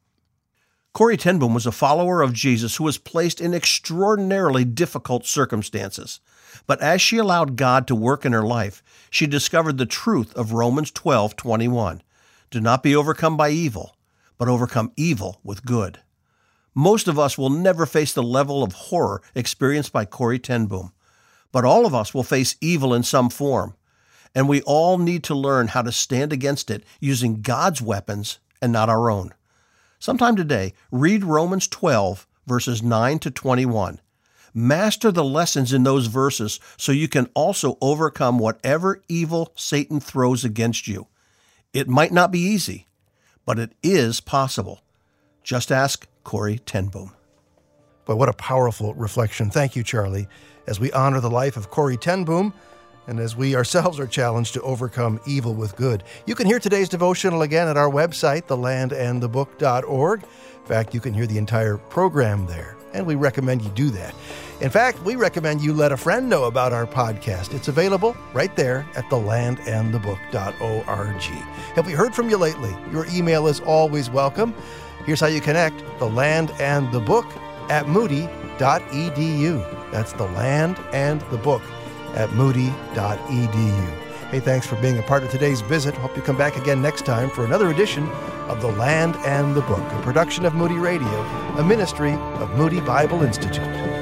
Corrie 0.96 1.18
ten 1.18 1.40
Boom 1.40 1.54
was 1.54 1.66
a 1.66 1.74
follower 1.74 2.22
of 2.22 2.32
Jesus 2.32 2.78
who 2.78 2.86
was 2.86 2.98
placed 2.98 3.42
in 3.42 3.54
extraordinarily 3.54 4.64
difficult 4.64 5.26
circumstances. 5.26 6.22
But 6.68 6.82
as 6.82 7.02
she 7.02 7.18
allowed 7.18 7.58
God 7.58 7.86
to 7.88 7.96
work 7.96 8.24
in 8.24 8.32
her 8.32 8.46
life, 8.46 8.82
she 9.10 9.28
discovered 9.28 9.78
the 9.78 9.86
truth 9.86 10.34
of 10.36 10.54
Romans 10.54 10.92
12:21. 10.92 12.02
Do 12.50 12.62
not 12.62 12.82
be 12.82 12.96
overcome 12.96 13.36
by 13.36 13.50
evil, 13.50 13.98
but 14.38 14.48
overcome 14.48 14.94
evil 14.96 15.42
with 15.44 15.66
good. 15.66 16.00
Most 16.74 17.10
of 17.10 17.20
us 17.20 17.38
will 17.38 17.50
never 17.50 17.86
face 17.86 18.14
the 18.14 18.24
level 18.24 18.64
of 18.64 18.72
horror 18.72 19.22
experienced 19.36 19.92
by 19.92 20.06
Corrie 20.06 20.40
ten 20.40 20.66
Boom, 20.66 20.94
but 21.52 21.66
all 21.66 21.86
of 21.86 21.94
us 21.94 22.14
will 22.14 22.24
face 22.24 22.56
evil 22.62 22.94
in 22.94 23.04
some 23.04 23.30
form, 23.30 23.76
and 24.34 24.48
we 24.48 24.62
all 24.62 24.98
need 24.98 25.26
to 25.26 25.36
learn 25.36 25.68
how 25.68 25.82
to 25.82 25.92
stand 25.92 26.32
against 26.32 26.72
it 26.72 26.86
using 27.02 27.42
God's 27.42 27.82
weapons 27.82 28.40
and 28.62 28.72
not 28.72 28.88
our 28.88 29.12
own. 29.12 29.34
Sometime 30.00 30.36
today, 30.36 30.74
read 30.92 31.24
Romans 31.24 31.68
12, 31.68 32.28
verses 32.46 32.84
9 32.84 33.20
to 33.20 33.32
21. 33.32 34.00
Master 34.54 35.12
the 35.12 35.24
lessons 35.24 35.74
in 35.74 35.84
those 35.84 36.08
verses 36.08 36.60
so 36.78 36.92
you 36.92 37.08
can 37.08 37.30
also 37.34 37.78
overcome 37.82 38.40
whatever 38.40 39.02
evil 39.10 39.52
Satan 39.56 40.00
throws 40.00 40.46
against 40.46 40.88
you. 40.88 41.08
It 41.74 41.90
might 41.90 42.14
not 42.14 42.32
be 42.32 42.40
easy, 42.40 42.88
but 43.46 43.60
it 43.60 43.74
is 43.84 44.22
possible. 44.22 44.82
Just 45.44 45.72
ask 45.72 46.08
Corrie 46.24 46.60
ten 46.60 46.88
Boom. 46.88 47.12
But 48.06 48.18
what 48.18 48.30
a 48.30 48.34
powerful 48.34 48.94
reflection. 48.94 49.50
Thank 49.50 49.76
you, 49.76 49.84
Charlie, 49.84 50.28
as 50.68 50.80
we 50.80 50.92
honor 50.94 51.20
the 51.20 51.30
life 51.30 51.58
of 51.58 51.70
Corrie 51.70 51.98
ten 51.98 52.24
Boom 52.24 52.54
and 53.08 53.20
as 53.20 53.36
we 53.36 53.56
ourselves 53.56 54.00
are 54.00 54.08
challenged 54.08 54.54
to 54.54 54.62
overcome 54.62 55.20
evil 55.26 55.54
with 55.54 55.76
good. 55.76 56.04
You 56.26 56.36
can 56.36 56.48
hear 56.48 56.60
today's 56.60 56.90
devotional 56.90 57.42
again 57.42 57.68
at 57.68 57.78
our 57.78 57.90
website, 57.90 58.44
thelandandthebook.org. 58.44 60.24
In 60.24 60.66
fact, 60.66 60.94
you 60.94 61.00
can 61.00 61.14
hear 61.14 61.28
the 61.28 61.38
entire 61.38 61.78
program 61.78 62.48
there, 62.48 62.76
and 62.94 63.06
we 63.06 63.16
recommend 63.16 63.62
you 63.62 63.70
do 63.70 63.90
that. 63.92 64.16
In 64.62 64.70
fact, 64.70 65.02
we 65.04 65.16
recommend 65.16 65.62
you 65.62 65.74
let 65.74 65.92
a 65.92 65.98
friend 65.98 66.30
know 66.30 66.46
about 66.46 66.74
our 66.74 66.88
podcast. 66.88 67.54
It's 67.54 67.68
available 67.68 68.16
right 68.34 68.56
there 68.56 68.88
at 68.96 69.06
thelandandthebook.org. 69.06 71.22
Have 71.76 71.86
we 71.86 71.92
heard 71.92 72.16
from 72.16 72.30
you 72.30 72.38
lately? 72.38 72.76
Your 72.92 73.06
email 73.08 73.48
is 73.48 73.60
always 73.60 74.10
welcome. 74.10 74.56
Here's 75.06 75.20
how 75.20 75.28
you 75.28 75.42
connect 75.42 75.84
the 76.00 76.10
land 76.10 76.52
and 76.60 76.92
the 76.92 77.02
book 77.02 77.26
at 77.70 77.88
moody.edu. 77.88 78.32
That's 79.92 80.14
the 80.14 80.24
land 80.24 80.80
and 80.94 81.22
the 81.30 81.38
book 81.38 81.62
at 82.16 82.32
moody.edu. 82.34 84.02
Hey, 84.30 84.40
thanks 84.40 84.66
for 84.66 84.76
being 84.78 84.98
a 84.98 85.04
part 85.04 85.24
of 85.24 85.30
today's 85.30 85.62
visit. 85.62 85.96
Hope 85.96 86.16
you 86.16 86.22
come 86.22 86.38
back 86.38 86.58
again 86.58 86.82
next 86.82 87.06
time 87.06 87.30
for 87.30 87.46
another 87.46 87.70
edition 87.70 88.10
of 88.50 88.60
The 88.60 88.72
Land 88.72 89.16
and 89.18 89.56
the 89.56 89.62
Book, 89.62 89.80
a 89.92 90.02
production 90.02 90.46
of 90.46 90.56
Moody 90.56 90.76
Radio, 90.76 91.08
a 91.58 91.64
ministry 91.64 92.14
of 92.14 92.50
Moody 92.58 92.82
Bible 92.82 93.22
Institute. 93.22 93.95